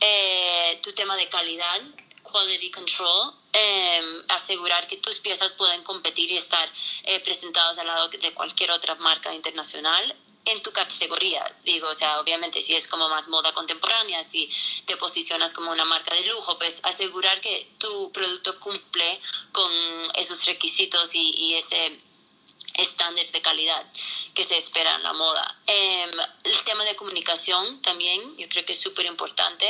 eh, 0.00 0.80
tu 0.82 0.92
tema 0.92 1.14
de 1.16 1.28
calidad, 1.28 1.80
quality 2.22 2.70
control, 2.70 3.34
em, 3.52 4.24
asegurar 4.28 4.88
que 4.88 4.96
tus 4.96 5.20
piezas 5.20 5.52
pueden 5.52 5.82
competir 5.84 6.30
y 6.32 6.36
estar 6.36 6.68
eh, 7.04 7.20
presentadas 7.20 7.78
al 7.78 7.86
lado 7.86 8.08
de 8.08 8.34
cualquier 8.34 8.72
otra 8.72 8.96
marca 8.96 9.32
internacional 9.32 10.16
en 10.48 10.62
tu 10.62 10.72
categoría. 10.72 11.44
Digo, 11.64 11.88
o 11.88 11.94
sea, 11.94 12.20
obviamente 12.20 12.60
si 12.60 12.74
es 12.74 12.86
como 12.86 13.08
más 13.08 13.28
moda 13.28 13.52
contemporánea, 13.52 14.22
si 14.24 14.50
te 14.86 14.96
posicionas 14.96 15.52
como 15.52 15.70
una 15.70 15.84
marca 15.84 16.14
de 16.14 16.26
lujo, 16.26 16.58
pues 16.58 16.80
asegurar 16.84 17.40
que 17.40 17.68
tu 17.78 18.10
producto 18.12 18.58
cumple 18.58 19.20
con 19.52 19.70
esos 20.14 20.44
requisitos 20.46 21.14
y, 21.14 21.54
ese 21.54 22.00
estándar 22.74 23.28
de 23.32 23.40
calidad 23.40 23.84
que 24.34 24.44
se 24.44 24.56
espera 24.56 24.94
en 24.94 25.02
la 25.02 25.12
moda. 25.12 25.60
Em, 25.66 26.10
el 26.44 26.62
tema 26.62 26.84
de 26.84 26.94
comunicación 26.94 27.82
también, 27.82 28.36
yo 28.36 28.48
creo 28.48 28.64
que 28.64 28.72
es 28.72 28.80
súper 28.80 29.06
importante. 29.06 29.66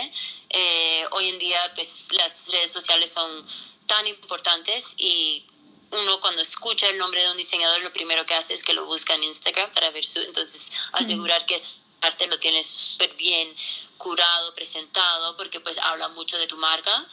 Eh, 0.50 1.06
hoy 1.12 1.28
en 1.28 1.38
día, 1.38 1.72
pues 1.74 2.08
las 2.12 2.50
redes 2.50 2.70
sociales 2.70 3.10
son 3.10 3.46
tan 3.86 4.06
importantes 4.06 4.94
y 4.98 5.46
uno 5.90 6.20
cuando 6.20 6.42
escucha 6.42 6.88
el 6.88 6.98
nombre 6.98 7.22
de 7.22 7.30
un 7.30 7.36
diseñador 7.36 7.80
lo 7.82 7.92
primero 7.92 8.26
que 8.26 8.34
hace 8.34 8.54
es 8.54 8.62
que 8.62 8.74
lo 8.74 8.84
busca 8.84 9.14
en 9.14 9.24
Instagram 9.24 9.72
para 9.72 9.90
ver 9.90 10.04
su, 10.04 10.20
entonces 10.20 10.70
asegurar 10.92 11.46
que 11.46 11.54
esa 11.54 11.80
parte 12.00 12.26
lo 12.26 12.38
tienes 12.38 12.66
súper 12.66 13.14
bien 13.14 13.54
curado, 13.96 14.54
presentado, 14.54 15.36
porque 15.36 15.60
pues 15.60 15.78
habla 15.78 16.08
mucho 16.08 16.38
de 16.38 16.46
tu 16.46 16.56
marca. 16.56 17.06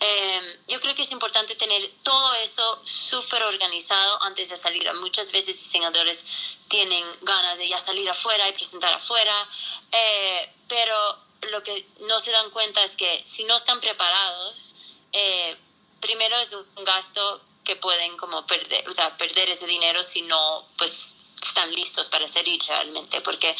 Em, 0.00 0.44
yo 0.66 0.80
creo 0.80 0.96
que 0.96 1.02
es 1.02 1.12
importante 1.12 1.54
tener 1.54 1.88
todo 2.02 2.34
eso 2.34 2.80
súper 2.84 3.44
organizado 3.44 4.20
antes 4.24 4.48
de 4.48 4.56
salir. 4.56 4.92
Muchas 4.94 5.30
veces 5.30 5.62
diseñadores 5.62 6.24
tienen 6.68 7.04
ganas 7.20 7.58
de 7.58 7.68
ya 7.68 7.78
salir 7.78 8.08
afuera 8.10 8.48
y 8.48 8.52
presentar 8.52 8.92
afuera, 8.92 9.48
eh, 9.92 10.52
pero 10.66 11.18
lo 11.52 11.62
que 11.62 11.86
no 12.00 12.18
se 12.18 12.32
dan 12.32 12.50
cuenta 12.50 12.82
es 12.82 12.96
que 12.96 13.22
si 13.24 13.44
no 13.44 13.54
están 13.54 13.80
preparados, 13.80 14.74
eh, 15.12 15.56
primero 16.00 16.36
es 16.36 16.52
un 16.52 16.84
gasto 16.84 17.40
que 17.64 17.76
pueden 17.76 18.16
como 18.16 18.46
perder, 18.46 18.88
o 18.88 18.92
sea, 18.92 19.16
perder 19.16 19.48
ese 19.50 19.66
dinero 19.66 20.02
si 20.02 20.22
no, 20.22 20.66
pues 20.76 21.16
están 21.42 21.72
listos 21.74 22.08
para 22.08 22.28
salir 22.28 22.60
realmente, 22.66 23.20
porque 23.20 23.54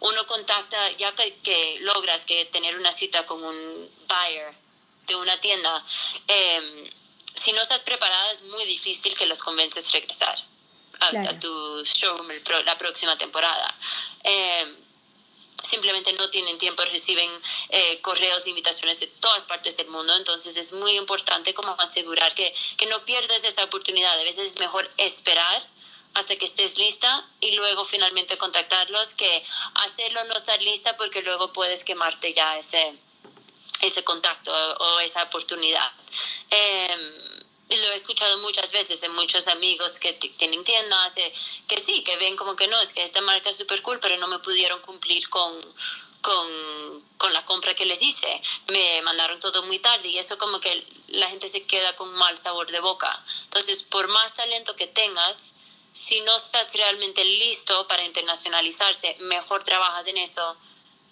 uno 0.00 0.26
contacta, 0.26 0.90
ya 0.92 1.14
que, 1.14 1.78
logras 1.80 2.24
que 2.24 2.44
tener 2.46 2.76
una 2.76 2.92
cita 2.92 3.24
con 3.26 3.42
un 3.42 3.90
buyer 4.08 4.54
de 5.06 5.16
una 5.16 5.40
tienda, 5.40 5.84
em, 6.26 6.90
si 7.34 7.52
no 7.52 7.62
estás 7.62 7.80
preparada 7.80 8.30
es 8.32 8.42
muy 8.42 8.64
difícil 8.64 9.14
que 9.16 9.26
los 9.26 9.40
convences 9.40 9.90
regresar 9.92 10.36
a, 11.00 11.38
tu 11.38 11.82
showroom 11.84 12.28
la 12.64 12.76
próxima 12.76 13.16
temporada. 13.16 13.74
Eh, 14.24 14.76
simplemente 15.62 16.12
no 16.14 16.30
tienen 16.30 16.58
tiempo, 16.58 16.82
reciben 16.84 17.30
eh, 17.68 18.00
correos, 18.00 18.46
invitaciones 18.46 19.00
de 19.00 19.06
todas 19.06 19.44
partes 19.44 19.76
del 19.76 19.88
mundo, 19.88 20.14
entonces 20.16 20.56
es 20.56 20.72
muy 20.72 20.96
importante 20.96 21.54
como 21.54 21.72
asegurar 21.78 22.34
que, 22.34 22.54
que 22.76 22.86
no 22.86 23.04
pierdes 23.04 23.44
esa 23.44 23.64
oportunidad. 23.64 24.18
A 24.18 24.24
veces 24.24 24.50
es 24.50 24.58
mejor 24.58 24.90
esperar 24.96 25.66
hasta 26.14 26.36
que 26.36 26.44
estés 26.44 26.76
lista 26.78 27.26
y 27.40 27.52
luego 27.52 27.84
finalmente 27.84 28.36
contactarlos 28.36 29.14
que 29.14 29.44
hacerlo 29.76 30.24
no 30.24 30.34
estar 30.34 30.60
lista 30.60 30.96
porque 30.96 31.22
luego 31.22 31.52
puedes 31.52 31.84
quemarte 31.84 32.32
ya 32.32 32.58
ese, 32.58 32.94
ese 33.80 34.02
contacto 34.02 34.52
o 34.52 35.00
esa 35.00 35.22
oportunidad. 35.22 35.92
Eh, 36.50 37.39
lo 37.76 37.92
he 37.92 37.96
escuchado 37.96 38.38
muchas 38.38 38.72
veces 38.72 39.02
en 39.02 39.12
muchos 39.12 39.46
amigos 39.48 39.98
que 39.98 40.12
tienen 40.14 40.64
tiendas, 40.64 41.16
eh, 41.16 41.32
que 41.68 41.76
sí, 41.78 42.02
que 42.02 42.16
ven 42.16 42.36
como 42.36 42.56
que 42.56 42.68
no, 42.68 42.80
es 42.80 42.92
que 42.92 43.02
esta 43.02 43.20
marca 43.20 43.50
es 43.50 43.56
súper 43.56 43.82
cool, 43.82 44.00
pero 44.00 44.16
no 44.16 44.26
me 44.26 44.38
pudieron 44.40 44.80
cumplir 44.80 45.28
con, 45.28 45.58
con, 46.20 47.04
con, 47.16 47.32
la 47.32 47.44
compra 47.44 47.74
que 47.74 47.86
les 47.86 48.02
hice. 48.02 48.42
Me 48.72 49.00
mandaron 49.02 49.38
todo 49.40 49.62
muy 49.62 49.78
tarde 49.78 50.08
y 50.08 50.18
eso 50.18 50.36
como 50.38 50.60
que 50.60 50.84
la 51.08 51.28
gente 51.28 51.48
se 51.48 51.64
queda 51.64 51.94
con 51.96 52.12
mal 52.14 52.36
sabor 52.36 52.70
de 52.70 52.80
boca. 52.80 53.24
Entonces, 53.44 53.82
por 53.82 54.08
más 54.08 54.34
talento 54.34 54.74
que 54.74 54.86
tengas, 54.86 55.54
si 55.92 56.20
no 56.20 56.36
estás 56.36 56.74
realmente 56.74 57.24
listo 57.24 57.86
para 57.86 58.04
internacionalizarse, 58.04 59.16
mejor 59.20 59.64
trabajas 59.64 60.06
en 60.06 60.18
eso 60.18 60.56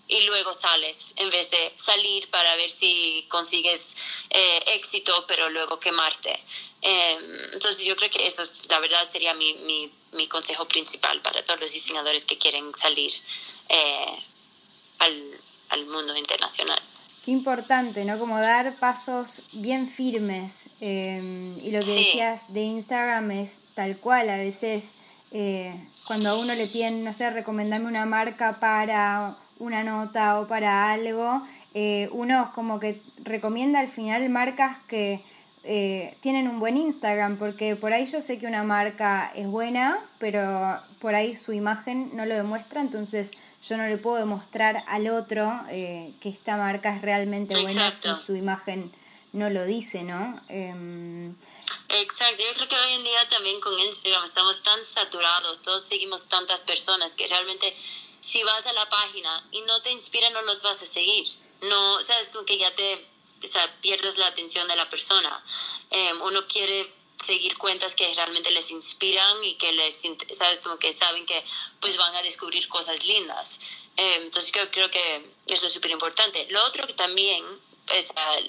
y 0.08 0.22
luego 0.22 0.54
sales 0.54 1.12
en 1.16 1.28
vez 1.28 1.50
de 1.50 1.72
salir 1.76 2.28
para 2.30 2.56
ver 2.56 2.70
si 2.70 3.26
consigues 3.28 3.96
eh, 4.30 4.64
éxito, 4.74 5.24
pero 5.28 5.50
luego 5.50 5.78
quemarte. 5.78 6.40
Em, 6.80 7.52
entonces 7.52 7.84
yo 7.84 7.94
creo 7.94 8.10
que 8.10 8.26
eso, 8.26 8.44
la 8.70 8.80
verdad, 8.80 9.06
sería 9.08 9.34
mi, 9.34 9.52
mi, 9.52 9.90
mi, 10.12 10.26
consejo 10.26 10.64
principal 10.64 11.20
para 11.20 11.44
todos 11.44 11.60
los 11.60 11.72
diseñadores 11.72 12.24
que 12.24 12.38
quieren 12.38 12.72
salir 12.76 13.12
eh, 13.68 14.22
al, 15.00 15.40
al 15.70 15.86
mundo 15.86 16.16
internacional. 16.16 16.80
Qué 17.24 17.32
importante, 17.32 18.06
¿no? 18.06 18.18
Como 18.18 18.40
dar 18.40 18.76
pasos 18.76 19.42
bien 19.52 19.88
firmes. 19.88 20.70
Em, 20.80 21.58
y 21.58 21.70
lo 21.70 21.80
que 21.80 21.92
decías 21.92 22.52
de 22.54 22.62
Instagram 22.62 23.30
es 23.32 23.58
tal 23.74 23.98
cual, 23.98 24.30
a 24.30 24.38
veces 24.38 24.84
eh, 25.30 25.74
cuando 26.06 26.30
a 26.30 26.34
uno 26.36 26.54
le 26.54 26.66
piden, 26.68 27.04
no 27.04 27.12
sé, 27.12 27.28
recomendame 27.28 27.86
una 27.86 28.06
marca 28.06 28.60
para 28.60 29.36
una 29.58 29.82
nota 29.82 30.40
o 30.40 30.46
para 30.46 30.90
algo, 30.90 31.42
eh, 31.74 32.08
uno 32.12 32.50
como 32.54 32.80
que 32.80 33.00
recomienda 33.22 33.80
al 33.80 33.88
final 33.88 34.28
marcas 34.28 34.78
que 34.88 35.22
eh, 35.64 36.16
tienen 36.20 36.48
un 36.48 36.60
buen 36.60 36.76
Instagram, 36.76 37.36
porque 37.36 37.76
por 37.76 37.92
ahí 37.92 38.06
yo 38.06 38.22
sé 38.22 38.38
que 38.38 38.46
una 38.46 38.62
marca 38.62 39.32
es 39.34 39.46
buena, 39.46 40.02
pero 40.18 40.80
por 41.00 41.14
ahí 41.14 41.34
su 41.36 41.52
imagen 41.52 42.10
no 42.14 42.24
lo 42.24 42.34
demuestra, 42.34 42.80
entonces 42.80 43.32
yo 43.62 43.76
no 43.76 43.86
le 43.86 43.98
puedo 43.98 44.16
demostrar 44.16 44.84
al 44.86 45.08
otro 45.08 45.60
eh, 45.68 46.12
que 46.20 46.28
esta 46.28 46.56
marca 46.56 46.94
es 46.96 47.02
realmente 47.02 47.60
buena 47.60 47.90
si 47.90 48.08
su 48.14 48.34
imagen 48.34 48.92
no 49.32 49.50
lo 49.50 49.64
dice, 49.64 50.04
¿no? 50.04 50.40
Em, 50.48 51.34
Exacto, 51.90 52.42
yo 52.42 52.54
creo 52.54 52.68
que 52.68 52.76
hoy 52.76 52.92
en 52.94 53.04
día 53.04 53.28
también 53.28 53.60
con 53.60 53.78
Instagram 53.78 54.24
estamos 54.24 54.62
tan 54.62 54.82
saturados, 54.82 55.60
todos 55.62 55.82
seguimos 55.84 56.28
tantas 56.28 56.62
personas 56.62 57.14
que 57.14 57.26
realmente 57.26 57.74
si 58.20 58.42
vas 58.42 58.66
a 58.66 58.72
la 58.72 58.88
página 58.88 59.46
y 59.52 59.60
no 59.62 59.80
te 59.82 59.90
inspira 59.90 60.30
no 60.30 60.42
los 60.42 60.62
vas 60.62 60.82
a 60.82 60.86
seguir. 60.86 61.26
No, 61.60 62.00
sabes, 62.02 62.28
como 62.28 62.44
que 62.44 62.58
ya 62.58 62.74
te 62.74 63.06
o 63.42 63.46
sea, 63.46 63.80
pierdes 63.80 64.18
la 64.18 64.26
atención 64.26 64.66
de 64.68 64.76
la 64.76 64.88
persona. 64.88 65.44
Em, 65.90 66.20
uno 66.22 66.46
quiere 66.46 66.92
seguir 67.24 67.56
cuentas 67.58 67.94
que 67.94 68.12
realmente 68.14 68.50
les 68.50 68.70
inspiran 68.70 69.44
y 69.44 69.54
que 69.54 69.72
les, 69.72 70.02
sabes, 70.32 70.60
como 70.60 70.78
que 70.78 70.92
saben 70.92 71.26
que 71.26 71.44
pues 71.80 71.96
van 71.96 72.14
a 72.14 72.22
descubrir 72.22 72.68
cosas 72.68 73.06
lindas. 73.06 73.60
Em, 73.96 74.22
entonces 74.22 74.52
yo 74.52 74.70
creo 74.70 74.90
que 74.90 75.34
eso 75.46 75.66
es 75.66 75.72
súper 75.72 75.90
importante. 75.90 76.46
Lo 76.50 76.64
otro 76.64 76.86
que 76.86 76.94
también 76.94 77.44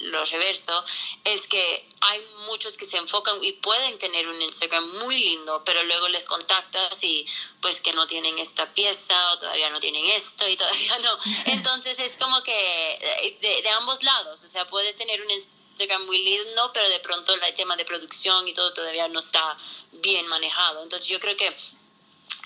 lo 0.02 0.24
reverso, 0.24 0.84
es 1.24 1.46
que 1.46 1.88
hay 2.00 2.20
muchos 2.46 2.76
que 2.76 2.84
se 2.84 2.96
enfocan 2.96 3.42
y 3.42 3.52
pueden 3.52 3.98
tener 3.98 4.28
un 4.28 4.40
Instagram 4.40 4.86
muy 4.98 5.18
lindo, 5.18 5.62
pero 5.64 5.82
luego 5.84 6.08
les 6.08 6.24
contactas 6.24 7.02
y 7.02 7.26
pues 7.60 7.80
que 7.80 7.92
no 7.92 8.06
tienen 8.06 8.38
esta 8.38 8.72
pieza 8.72 9.32
o 9.32 9.38
todavía 9.38 9.70
no 9.70 9.80
tienen 9.80 10.04
esto 10.06 10.48
y 10.48 10.56
todavía 10.56 10.98
no. 10.98 11.18
Entonces 11.46 11.98
es 12.00 12.16
como 12.16 12.42
que 12.42 12.52
eh, 12.52 13.38
de, 13.40 13.62
de 13.62 13.68
ambos 13.70 14.02
lados, 14.02 14.42
o 14.42 14.48
sea, 14.48 14.66
puedes 14.66 14.96
tener 14.96 15.20
un 15.22 15.30
Instagram 15.30 16.06
muy 16.06 16.18
lindo, 16.18 16.70
pero 16.72 16.88
de 16.88 17.00
pronto 17.00 17.32
el 17.34 17.54
tema 17.54 17.76
de 17.76 17.84
producción 17.84 18.46
y 18.48 18.52
todo 18.52 18.72
todavía 18.72 19.08
no 19.08 19.20
está 19.20 19.56
bien 19.92 20.26
manejado. 20.26 20.82
Entonces 20.82 21.08
yo 21.08 21.20
creo 21.20 21.36
que 21.36 21.54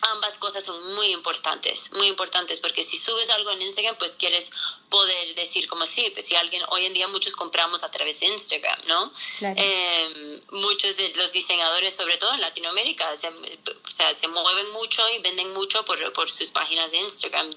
ambas 0.03 0.39
cosas 0.39 0.65
son 0.65 0.95
muy 0.95 1.07
importantes, 1.09 1.93
muy 1.93 2.07
importantes, 2.07 2.61
porque 2.61 2.83
si 2.83 2.99
subes 2.99 3.31
algo 3.31 3.51
en 3.51 3.63
Instagram, 3.63 3.97
pues 3.99 4.17
quieres 4.17 4.51
poder 4.89 5.35
decir 5.35 5.67
como 5.67 5.87
sí, 5.87 6.11
pues 6.13 6.27
si 6.27 6.35
alguien, 6.37 6.63
hoy 6.69 6.87
en 6.87 6.95
día 6.95 7.09
muchos 7.09 7.33
compramos 7.33 7.83
a 7.83 7.91
través 7.91 8.21
de 8.21 8.27
Instagram, 8.27 8.81
¿no? 8.87 9.13
Em, 9.41 10.41
muchos 10.51 10.97
de 10.97 11.13
los 11.15 11.33
diseñadores, 11.33 11.95
sobre 11.95 12.17
todo 12.17 12.33
en 12.35 12.41
Latinoamérica, 12.41 13.17
se, 13.17 13.29
o 13.29 13.91
sea, 13.91 14.15
se 14.15 14.29
mueven 14.29 14.71
mucho 14.73 15.03
y 15.17 15.19
venden 15.19 15.53
mucho 15.53 15.85
por, 15.85 16.13
por 16.13 16.31
sus 16.31 16.51
páginas 16.51 16.91
de 16.91 16.99
Instagram. 16.99 17.51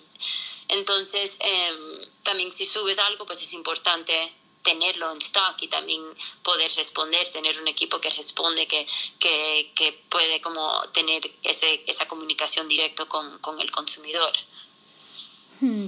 Entonces, 0.70 1.38
em, 1.40 2.02
también 2.24 2.52
si 2.52 2.66
subes 2.66 3.00
algo, 3.00 3.26
pues 3.26 3.42
es 3.42 3.54
importante 3.54 4.34
tenerlo 4.68 5.14
en 5.14 5.20
stock 5.20 5.56
y 5.62 5.70
también 5.70 6.02
poder 6.44 6.70
responder, 6.76 7.26
tener 7.30 7.58
un 7.62 7.70
equipo 7.70 8.02
que 8.02 8.10
responde, 8.10 8.68
que, 8.68 8.86
que, 9.18 9.72
que 9.74 9.94
puede 10.10 10.42
como 10.42 10.82
tener 10.94 11.22
ese, 11.42 11.84
esa 11.88 12.06
comunicación 12.06 12.68
directa 12.68 13.06
con, 13.06 13.40
con 13.40 13.62
el 13.62 13.72
consumidor. 13.72 14.34
Hmm. 15.62 15.88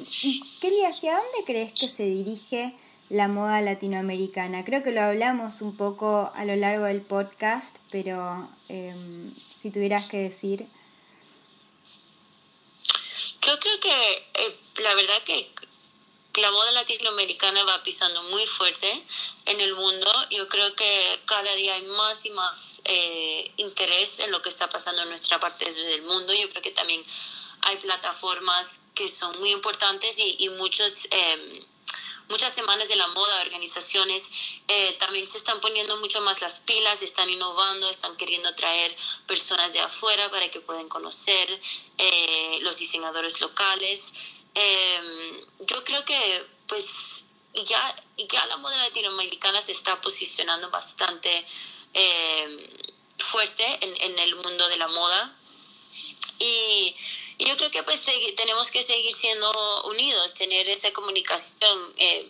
Kelly, 0.61 0.85
¿hacia 0.85 1.17
dónde 1.17 1.43
crees 1.45 1.73
que 1.73 1.89
se 1.89 2.03
dirige 2.03 2.73
la 3.09 3.27
moda 3.27 3.59
latinoamericana? 3.59 4.63
Creo 4.63 4.81
que 4.81 4.91
lo 4.91 5.01
hablamos 5.01 5.59
un 5.59 5.75
poco 5.75 6.31
a 6.33 6.45
lo 6.45 6.55
largo 6.55 6.85
del 6.85 7.01
podcast, 7.01 7.75
pero 7.91 8.49
em, 8.69 9.35
si 9.53 9.71
tuvieras 9.71 10.07
que 10.07 10.17
decir... 10.17 10.65
Yo 13.45 13.59
creo 13.59 13.79
que 13.79 13.89
eh, 13.89 14.59
la 14.77 14.93
verdad 14.95 15.21
que 15.25 15.51
la 16.39 16.51
moda 16.51 16.71
latinoamericana 16.71 17.63
va 17.63 17.83
pisando 17.83 18.23
muy 18.23 18.45
fuerte 18.45 19.03
en 19.45 19.61
el 19.61 19.75
mundo. 19.75 20.11
Yo 20.29 20.47
creo 20.47 20.75
que 20.75 21.19
cada 21.25 21.53
día 21.55 21.75
hay 21.75 21.83
más 21.83 22.25
y 22.25 22.29
más 22.31 22.81
eh, 22.85 23.51
interés 23.57 24.19
en 24.19 24.31
lo 24.31 24.41
que 24.41 24.49
está 24.49 24.69
pasando 24.69 25.01
en 25.01 25.09
nuestra 25.09 25.39
parte 25.39 25.71
del 25.71 26.01
mundo. 26.03 26.33
Yo 26.33 26.49
creo 26.49 26.61
que 26.61 26.71
también 26.71 27.03
hay 27.61 27.77
plataformas 27.77 28.81
que 28.93 29.07
son 29.07 29.37
muy 29.39 29.51
importantes 29.51 30.15
y, 30.17 30.49
muchos... 30.49 31.07
Em, 31.11 31.65
muchas 32.29 32.53
semanas 32.53 32.87
de 32.87 32.95
la 32.95 33.07
moda, 33.07 33.41
organizaciones 33.41 34.29
eh, 34.67 34.95
también 34.99 35.27
se 35.27 35.37
están 35.37 35.59
poniendo 35.59 35.97
mucho 35.97 36.21
más 36.21 36.41
las 36.41 36.59
pilas, 36.59 37.01
están 37.01 37.27
innovando, 37.27 37.89
están 37.89 38.15
queriendo 38.17 38.53
traer 38.53 38.95
personas 39.25 39.73
de 39.73 39.79
afuera 39.79 40.29
para 40.29 40.49
que 40.51 40.61
puedan 40.61 40.87
conocer 40.87 41.59
eh, 41.97 42.59
los 42.61 42.77
diseñadores 42.77 43.41
locales. 43.41 44.13
Eh, 44.61 45.45
yo 45.59 45.83
creo 45.85 46.03
que 46.03 46.45
pues 46.67 47.23
ya, 47.53 47.95
ya 48.17 48.45
la 48.45 48.57
moda 48.57 48.75
latinoamericana 48.77 49.61
se 49.61 49.71
está 49.71 50.01
posicionando 50.01 50.69
bastante 50.69 51.45
em, 51.93 52.67
fuerte 53.17 53.65
en, 53.79 53.93
en, 54.01 54.19
el 54.19 54.35
mundo 54.35 54.67
de 54.67 54.77
la 54.77 54.87
moda 54.89 55.39
y, 56.39 56.93
yo 57.39 57.55
creo 57.55 57.71
que 57.71 57.83
pues 57.83 58.03
tenemos 58.35 58.69
que 58.69 58.81
seguir 58.81 59.13
siendo 59.13 59.49
unidos, 59.85 60.33
tener 60.33 60.67
esa 60.67 60.91
comunicación. 60.91 61.93
Eh, 61.95 62.29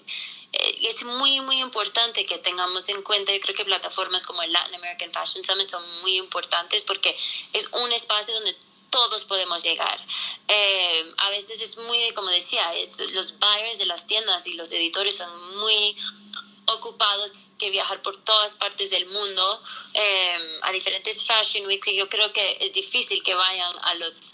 eh, 0.53 0.79
es 0.83 1.03
muy, 1.03 1.41
muy 1.41 1.59
importante 1.61 2.27
que 2.27 2.37
tengamos 2.37 2.89
en 2.89 3.01
cuenta, 3.01 3.33
yo 3.33 3.39
creo 3.39 3.55
que 3.55 3.65
plataformas 3.65 4.23
como 4.23 4.43
el 4.43 4.53
Latin 4.53 4.75
American 4.75 5.11
Fashion 5.11 5.43
Summit 5.43 5.67
son 5.67 6.01
muy 6.01 6.17
importantes 6.17 6.83
porque 6.83 7.17
es 7.53 7.69
un 7.71 7.91
espacio 7.91 8.35
donde 8.35 8.55
todos 8.89 9.23
podemos 9.25 9.63
llegar. 9.63 9.99
Eh, 10.47 11.13
a 11.17 11.29
veces 11.29 11.61
es 11.61 11.77
muy, 11.77 12.11
como 12.13 12.29
decía, 12.29 12.71
los 13.13 13.37
buyers 13.39 13.77
de 13.77 13.85
las 13.85 14.07
tiendas 14.07 14.47
y 14.47 14.53
los 14.53 14.71
editores 14.71 15.15
son 15.17 15.57
muy 15.57 15.95
ocupados 16.65 17.31
que 17.57 17.71
viajar 17.71 18.01
por 18.01 18.15
todas 18.17 18.55
partes 18.55 18.91
del 18.91 19.07
mundo 19.07 19.61
eh, 19.93 20.59
a 20.61 20.71
diferentes 20.71 21.25
fashion 21.25 21.65
weeks 21.65 21.87
y 21.87 21.97
yo 21.97 22.07
creo 22.09 22.31
que 22.31 22.57
es 22.61 22.73
difícil 22.73 23.23
que 23.23 23.33
vayan 23.33 23.73
a 23.81 23.95
los 23.95 24.31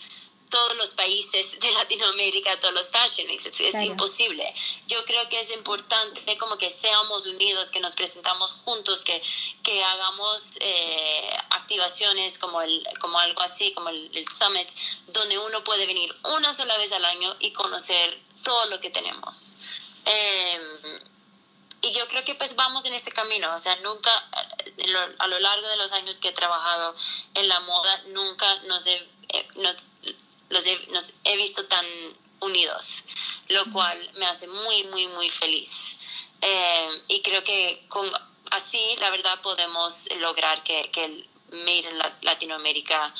todos 0.50 0.78
los 0.78 0.92
países 0.92 1.60
de 1.60 1.72
Latinoamérica, 1.72 2.60
todos 2.60 2.74
los 2.74 2.90
fashion 2.90 3.28
weeks, 3.28 3.46
es, 3.46 3.76
imposible. 3.76 4.54
Yo 4.88 5.04
creo 5.06 5.28
que 5.30 5.40
es 5.40 5.52
importante 5.52 6.38
como 6.38 6.58
que 6.58 6.70
seamos 6.70 7.26
unidos, 7.26 7.72
que 7.72 7.80
nos 7.80 7.96
presentamos 7.96 8.52
juntos, 8.52 9.04
que, 9.04 9.22
que 9.64 9.84
hagamos 9.84 10.58
eh, 10.60 11.30
activaciones 11.52 12.38
como, 12.38 12.62
el, 12.62 12.88
como 13.00 13.20
algo 13.20 13.42
así, 13.42 13.74
como 13.74 13.90
el, 13.90 14.26
Summit, 14.28 14.70
donde 15.08 15.38
uno 15.40 15.64
puede 15.64 15.86
venir 15.86 16.14
una 16.24 16.54
sola 16.54 16.78
vez 16.78 16.92
al 16.92 17.06
año 17.06 17.36
y 17.40 17.52
conocer 17.52 18.20
todo 18.44 18.68
lo 18.68 18.80
que 18.80 18.90
tenemos. 18.90 19.58
Em, 20.06 21.00
y 21.82 21.92
yo 21.94 22.08
creo 22.08 22.24
que 22.24 22.36
pues 22.36 22.56
vamos 22.56 22.86
en 22.86 22.94
ese 22.94 23.12
camino, 23.12 23.54
o 23.54 23.60
sea, 23.60 23.76
nunca, 23.78 24.12
a 25.20 25.28
lo 25.28 25.40
largo 25.40 25.68
de 25.68 25.78
los 25.78 25.92
años 25.92 26.18
que 26.18 26.30
he 26.30 26.34
trabajado 26.34 26.96
en 27.34 27.48
la 27.48 27.60
moda, 27.62 28.02
nunca 28.08 28.56
nos, 28.64 28.88
he, 28.88 28.96
eh, 29.30 29.48
nos 29.56 29.90
los 30.50 30.66
he, 30.66 30.78
nos 30.88 31.14
he 31.24 31.36
visto 31.38 31.66
tan 31.66 31.86
unidos, 32.40 33.04
lo 33.50 33.66
cual 33.72 33.98
me 34.16 34.26
hace 34.26 34.48
muy, 34.48 34.84
muy, 34.86 35.08
muy 35.08 35.30
feliz. 35.30 35.98
Eh, 36.42 37.02
y 37.08 37.22
creo 37.22 37.44
que 37.44 37.86
con, 37.88 38.12
así, 38.52 38.96
la 39.00 39.10
verdad, 39.10 39.42
podemos 39.42 40.08
lograr 40.20 40.64
que, 40.64 40.90
que 40.92 41.06
el 41.06 41.30
Made 41.52 41.90
in 41.90 41.98
Latinoamérica 42.22 43.14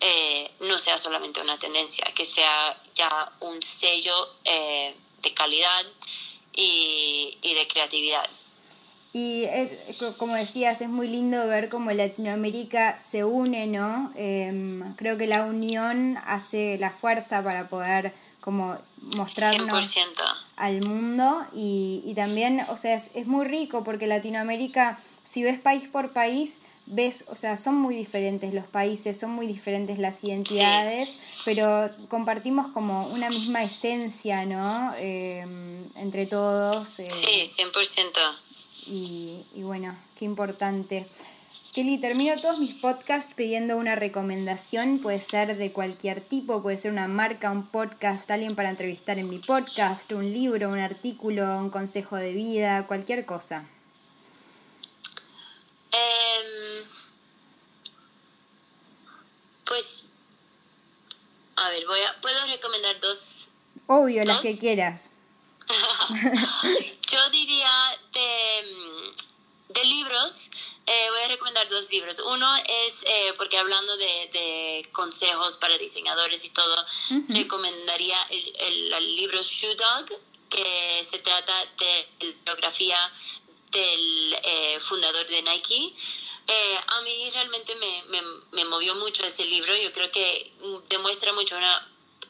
eh, 0.00 0.50
no 0.60 0.78
sea 0.78 0.98
solamente 0.98 1.40
una 1.40 1.58
tendencia, 1.58 2.04
que 2.14 2.24
sea 2.24 2.78
ya 2.94 3.32
un 3.40 3.62
sello 3.62 4.36
eh, 4.44 4.94
de 5.22 5.34
calidad 5.34 5.86
y, 6.52 7.38
y 7.42 7.54
de 7.54 7.66
creatividad. 7.66 8.28
Y 9.16 9.44
es, 9.44 9.70
como 10.16 10.34
decías, 10.34 10.80
es 10.80 10.88
muy 10.88 11.06
lindo 11.06 11.46
ver 11.46 11.68
cómo 11.68 11.92
Latinoamérica 11.92 12.98
se 12.98 13.22
une, 13.22 13.68
¿no? 13.68 14.12
Em, 14.16 14.92
creo 14.96 15.16
que 15.16 15.28
la 15.28 15.44
unión 15.44 16.18
hace 16.26 16.78
la 16.80 16.90
fuerza 16.90 17.40
para 17.44 17.68
poder 17.68 18.12
como 18.40 18.76
mostrarnos 19.16 19.94
al 20.56 20.82
mundo 20.84 21.46
y, 21.54 22.02
y 22.04 22.14
también, 22.14 22.62
o 22.68 22.76
sea, 22.76 22.96
es, 22.96 23.12
es 23.14 23.28
muy 23.28 23.46
rico 23.46 23.84
porque 23.84 24.08
Latinoamérica, 24.08 24.98
si 25.22 25.44
ves 25.44 25.60
país 25.60 25.84
por 25.88 26.12
país, 26.12 26.58
ves, 26.86 27.24
o 27.28 27.36
sea, 27.36 27.56
son 27.56 27.76
muy 27.76 27.94
diferentes 27.94 28.52
los 28.52 28.66
países, 28.66 29.16
son 29.16 29.30
muy 29.30 29.46
diferentes 29.46 29.96
las 29.98 30.24
identidades, 30.24 31.18
pero 31.44 31.88
compartimos 32.08 32.66
como 32.72 33.06
una 33.10 33.30
misma 33.30 33.62
esencia, 33.62 34.44
¿no? 34.44 34.92
Em, 34.98 35.84
entre 35.94 36.26
todos. 36.26 36.98
Eh, 36.98 37.06
sí, 37.08 37.62
100%. 37.62 38.10
Y, 38.86 39.44
bueno, 39.54 39.96
qué 40.18 40.24
importante. 40.24 41.06
Kelly, 41.72 41.98
termino 41.98 42.40
todos 42.40 42.58
mis 42.58 42.74
podcasts 42.74 43.34
pidiendo 43.34 43.76
una 43.76 43.96
recomendación, 43.96 45.00
puede 45.00 45.18
ser 45.18 45.56
de 45.56 45.72
cualquier 45.72 46.20
tipo, 46.20 46.62
puede 46.62 46.78
ser 46.78 46.92
una 46.92 47.08
marca, 47.08 47.50
un 47.50 47.66
podcast, 47.66 48.30
alguien 48.30 48.54
para 48.54 48.70
entrevistar 48.70 49.18
en 49.18 49.28
mi 49.28 49.40
podcast, 49.40 50.12
un 50.12 50.32
libro, 50.32 50.70
un 50.70 50.78
artículo, 50.78 51.58
un 51.58 51.70
consejo 51.70 52.16
de 52.16 52.32
vida, 52.32 52.86
cualquier 52.86 53.26
cosa. 53.26 53.66
Em, 55.90 56.84
pues, 59.64 60.06
a 61.56 61.68
ver, 61.70 61.84
voy 61.86 62.00
a, 62.00 62.20
¿puedo 62.20 62.46
recomendar 62.46 63.00
dos? 63.00 63.48
Obvio, 63.86 64.24
las 64.24 64.40
que 64.40 64.56
quieras. 64.58 65.12
Yo 67.10 67.30
diría 67.30 67.70
de, 68.12 69.14
de 69.68 69.84
libros, 69.84 70.48
eh, 70.86 71.10
voy 71.10 71.20
a 71.20 71.28
recomendar 71.28 71.68
dos 71.68 71.90
libros. 71.90 72.18
Uno 72.18 72.46
es, 72.56 73.04
eh, 73.04 73.32
porque 73.36 73.58
hablando 73.58 73.96
de, 73.96 74.28
de, 74.32 74.88
consejos 74.92 75.56
para 75.56 75.78
diseñadores 75.78 76.44
y 76.44 76.50
todo, 76.50 76.84
recomendaría 77.28 78.20
el, 78.30 78.92
el, 78.92 79.16
libro 79.16 79.40
Shoe 79.42 79.74
Dog, 79.74 80.06
que 80.48 81.04
se 81.08 81.18
trata 81.18 81.52
de 81.78 82.08
la 82.20 82.34
biografía 82.44 83.12
del 83.70 84.36
eh, 84.42 84.78
fundador 84.80 85.26
de 85.26 85.42
Nike. 85.42 85.94
Eh, 86.46 86.78
a 86.86 87.00
mí 87.00 87.30
realmente 87.30 87.74
me, 87.76 88.02
me, 88.08 88.22
me, 88.52 88.64
movió 88.66 88.94
mucho 88.96 89.24
ese 89.24 89.44
libro. 89.46 89.74
Yo 89.76 89.90
creo 89.92 90.10
que 90.10 90.52
demuestra 90.88 91.32
mucho 91.32 91.56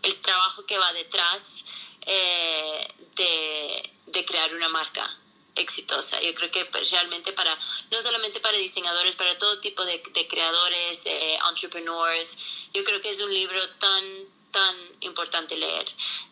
el 0.03 0.20
trabajo 0.20 0.64
que 0.64 0.79
va 0.79 0.93
detrás 0.93 1.64
de, 3.16 3.94
de, 4.07 4.25
crear 4.25 4.55
una 4.55 4.69
marca 4.69 5.19
exitosa. 5.57 6.21
Yo 6.21 6.35
creo 6.35 6.49
que 6.51 6.65
pues, 6.67 6.91
realmente 6.91 7.33
para, 7.33 7.57
no 7.91 8.03
solamente 8.03 8.41
para 8.41 8.59
diseñadores, 8.59 9.17
para 9.17 9.37
todo 9.39 9.61
tipo 9.61 9.85
de, 9.85 10.03
de 10.13 10.29
creadores, 10.29 11.07
eh, 11.07 11.39
entrepreneurs, 11.49 12.37
yo 12.73 12.83
creo 12.85 13.01
que 13.01 13.11
es 13.11 13.21
un 13.21 13.33
libro 13.33 13.61
tan 13.79 14.35
tan 14.55 14.77
importante 15.01 15.57
leer. 15.57 15.85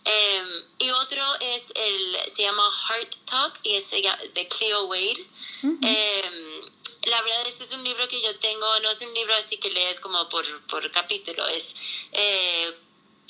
Em, 0.05 0.65
y 0.79 0.91
otro 0.91 1.25
es 1.41 1.73
el, 1.75 2.17
se 2.29 2.43
llama 2.43 2.71
Heart 2.71 3.17
Talk 3.25 3.59
y 3.65 3.75
es 3.75 3.91
de 3.91 4.49
Cleo 4.49 4.85
Wade. 4.85 5.27
Em, 5.63 6.63
la 7.07 7.21
verdad, 7.23 7.43
este 7.49 7.65
es 7.65 7.73
un 7.73 7.83
libro 7.83 8.07
que 8.07 8.23
yo 8.23 8.39
tengo, 8.39 8.67
no 8.81 8.91
es 8.91 9.01
un 9.01 9.13
libro 9.13 9.35
así 9.35 9.57
que 9.57 9.73
lees 9.73 9.99
como 9.99 10.29
por, 10.29 10.45
por 10.67 10.89
capítulo, 10.93 11.45
es... 11.49 11.75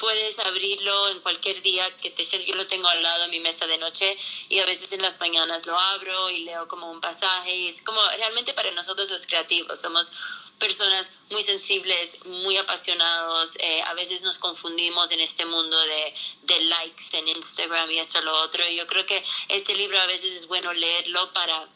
Puedes 0.02 0.40
abrirlo 0.40 1.10
en 1.10 1.20
cualquier 1.20 1.62
día 1.62 1.96
que 1.98 2.10
te 2.10 2.24
yo 2.24 2.56
lo 2.56 2.66
tengo 2.66 2.88
al 2.88 3.00
lado 3.04 3.22
de 3.22 3.28
mi 3.28 3.38
mesa 3.38 3.68
de 3.68 3.78
noche 3.78 4.16
y 4.48 4.58
a 4.58 4.66
veces 4.66 4.92
en 4.92 5.00
las 5.00 5.20
mañanas 5.20 5.64
lo 5.64 5.78
abro 5.78 6.28
y 6.28 6.42
leo 6.42 6.66
como 6.66 6.90
un 6.90 7.00
pasaje 7.00 7.54
y 7.54 7.68
es 7.68 7.82
como 7.82 8.00
realmente 8.16 8.52
para 8.52 8.72
nosotros 8.72 9.08
los 9.10 9.28
creativos 9.28 9.80
somos 9.80 10.10
personas 10.58 11.12
muy 11.30 11.42
sensibles, 11.42 12.24
muy 12.26 12.56
apasionados, 12.56 13.54
eh, 13.60 13.80
a 13.82 13.94
veces 13.94 14.22
nos 14.22 14.38
confundimos 14.38 15.12
en 15.12 15.20
este 15.20 15.44
mundo 15.44 15.80
de, 15.80 16.14
de, 16.42 16.60
likes 16.64 17.04
en 17.12 17.28
Instagram 17.28 17.88
y 17.92 18.00
esto 18.00 18.20
lo 18.22 18.32
otro. 18.42 18.66
Y 18.68 18.76
yo 18.76 18.88
creo 18.88 19.06
que 19.06 19.24
este 19.48 19.74
libro 19.76 20.00
a 20.00 20.06
veces 20.06 20.32
es 20.32 20.48
bueno 20.48 20.72
leerlo 20.72 21.32
para, 21.32 21.68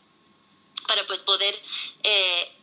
para 0.89 1.07
pues 1.07 1.21
poder 1.21 1.61
eh, 2.03 2.56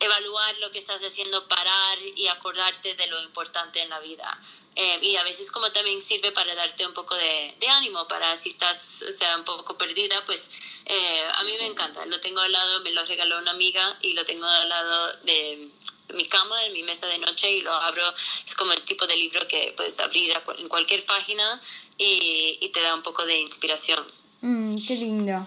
evaluar 0.00 0.56
lo 0.58 0.70
que 0.70 0.78
estás 0.78 1.02
haciendo, 1.02 1.46
parar 1.48 1.98
y 2.16 2.28
acordarte 2.28 2.94
de 2.94 3.06
lo 3.08 3.22
importante 3.22 3.80
en 3.80 3.88
la 3.88 4.00
vida. 4.00 4.40
Eh, 4.76 4.98
y 5.02 5.16
a 5.16 5.24
veces 5.24 5.50
como 5.50 5.72
también 5.72 6.00
sirve 6.00 6.30
para 6.30 6.54
darte 6.54 6.86
un 6.86 6.94
poco 6.94 7.16
de, 7.16 7.56
de 7.58 7.68
ánimo, 7.68 8.06
para 8.06 8.36
si 8.36 8.50
estás 8.50 9.02
o 9.02 9.10
sea, 9.10 9.36
un 9.36 9.44
poco 9.44 9.76
perdida, 9.76 10.24
pues 10.24 10.48
eh, 10.84 11.24
a 11.34 11.42
mí 11.42 11.52
me 11.58 11.66
encanta. 11.66 12.06
Lo 12.06 12.20
tengo 12.20 12.40
al 12.40 12.52
lado, 12.52 12.80
me 12.80 12.92
lo 12.92 13.04
regaló 13.04 13.38
una 13.38 13.50
amiga 13.50 13.98
y 14.02 14.12
lo 14.12 14.24
tengo 14.24 14.46
al 14.46 14.68
lado 14.68 15.12
de 15.24 15.68
mi 16.14 16.24
cama, 16.26 16.64
en 16.64 16.72
mi 16.72 16.84
mesa 16.84 17.06
de 17.06 17.18
noche 17.18 17.50
y 17.50 17.60
lo 17.60 17.72
abro. 17.72 18.04
Es 18.46 18.54
como 18.54 18.72
el 18.72 18.82
tipo 18.82 19.06
de 19.06 19.16
libro 19.16 19.46
que 19.48 19.74
puedes 19.76 19.98
abrir 19.98 20.32
en 20.58 20.68
cualquier 20.68 21.04
página 21.04 21.60
y, 21.96 22.58
y 22.60 22.68
te 22.68 22.80
da 22.80 22.94
un 22.94 23.02
poco 23.02 23.26
de 23.26 23.40
inspiración. 23.40 24.06
Mm, 24.42 24.76
qué 24.86 24.94
lindo. 24.94 25.46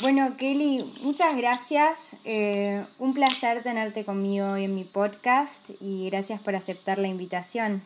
Bueno, 0.00 0.36
Kelly, 0.36 0.84
muchas 1.02 1.36
gracias. 1.36 2.16
Eh, 2.24 2.86
un 2.98 3.14
placer 3.14 3.62
tenerte 3.62 4.04
conmigo 4.04 4.52
hoy 4.52 4.64
en 4.64 4.74
mi 4.74 4.84
podcast 4.84 5.70
y 5.80 6.08
gracias 6.08 6.40
por 6.40 6.54
aceptar 6.54 6.98
la 6.98 7.08
invitación. 7.08 7.84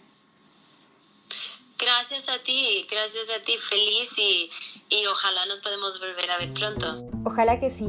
Gracias 1.79 2.29
a 2.29 2.39
ti, 2.39 2.87
gracias 2.89 3.31
a 3.31 3.43
ti, 3.43 3.57
feliz 3.57 4.17
y, 4.19 4.49
y 4.89 5.07
ojalá 5.07 5.47
nos 5.47 5.61
podemos 5.61 5.99
volver 5.99 6.31
a 6.31 6.39
ver 6.39 6.53
pronto. 6.53 7.03
Ojalá 7.25 7.59
que 7.59 7.71
sí. 7.71 7.89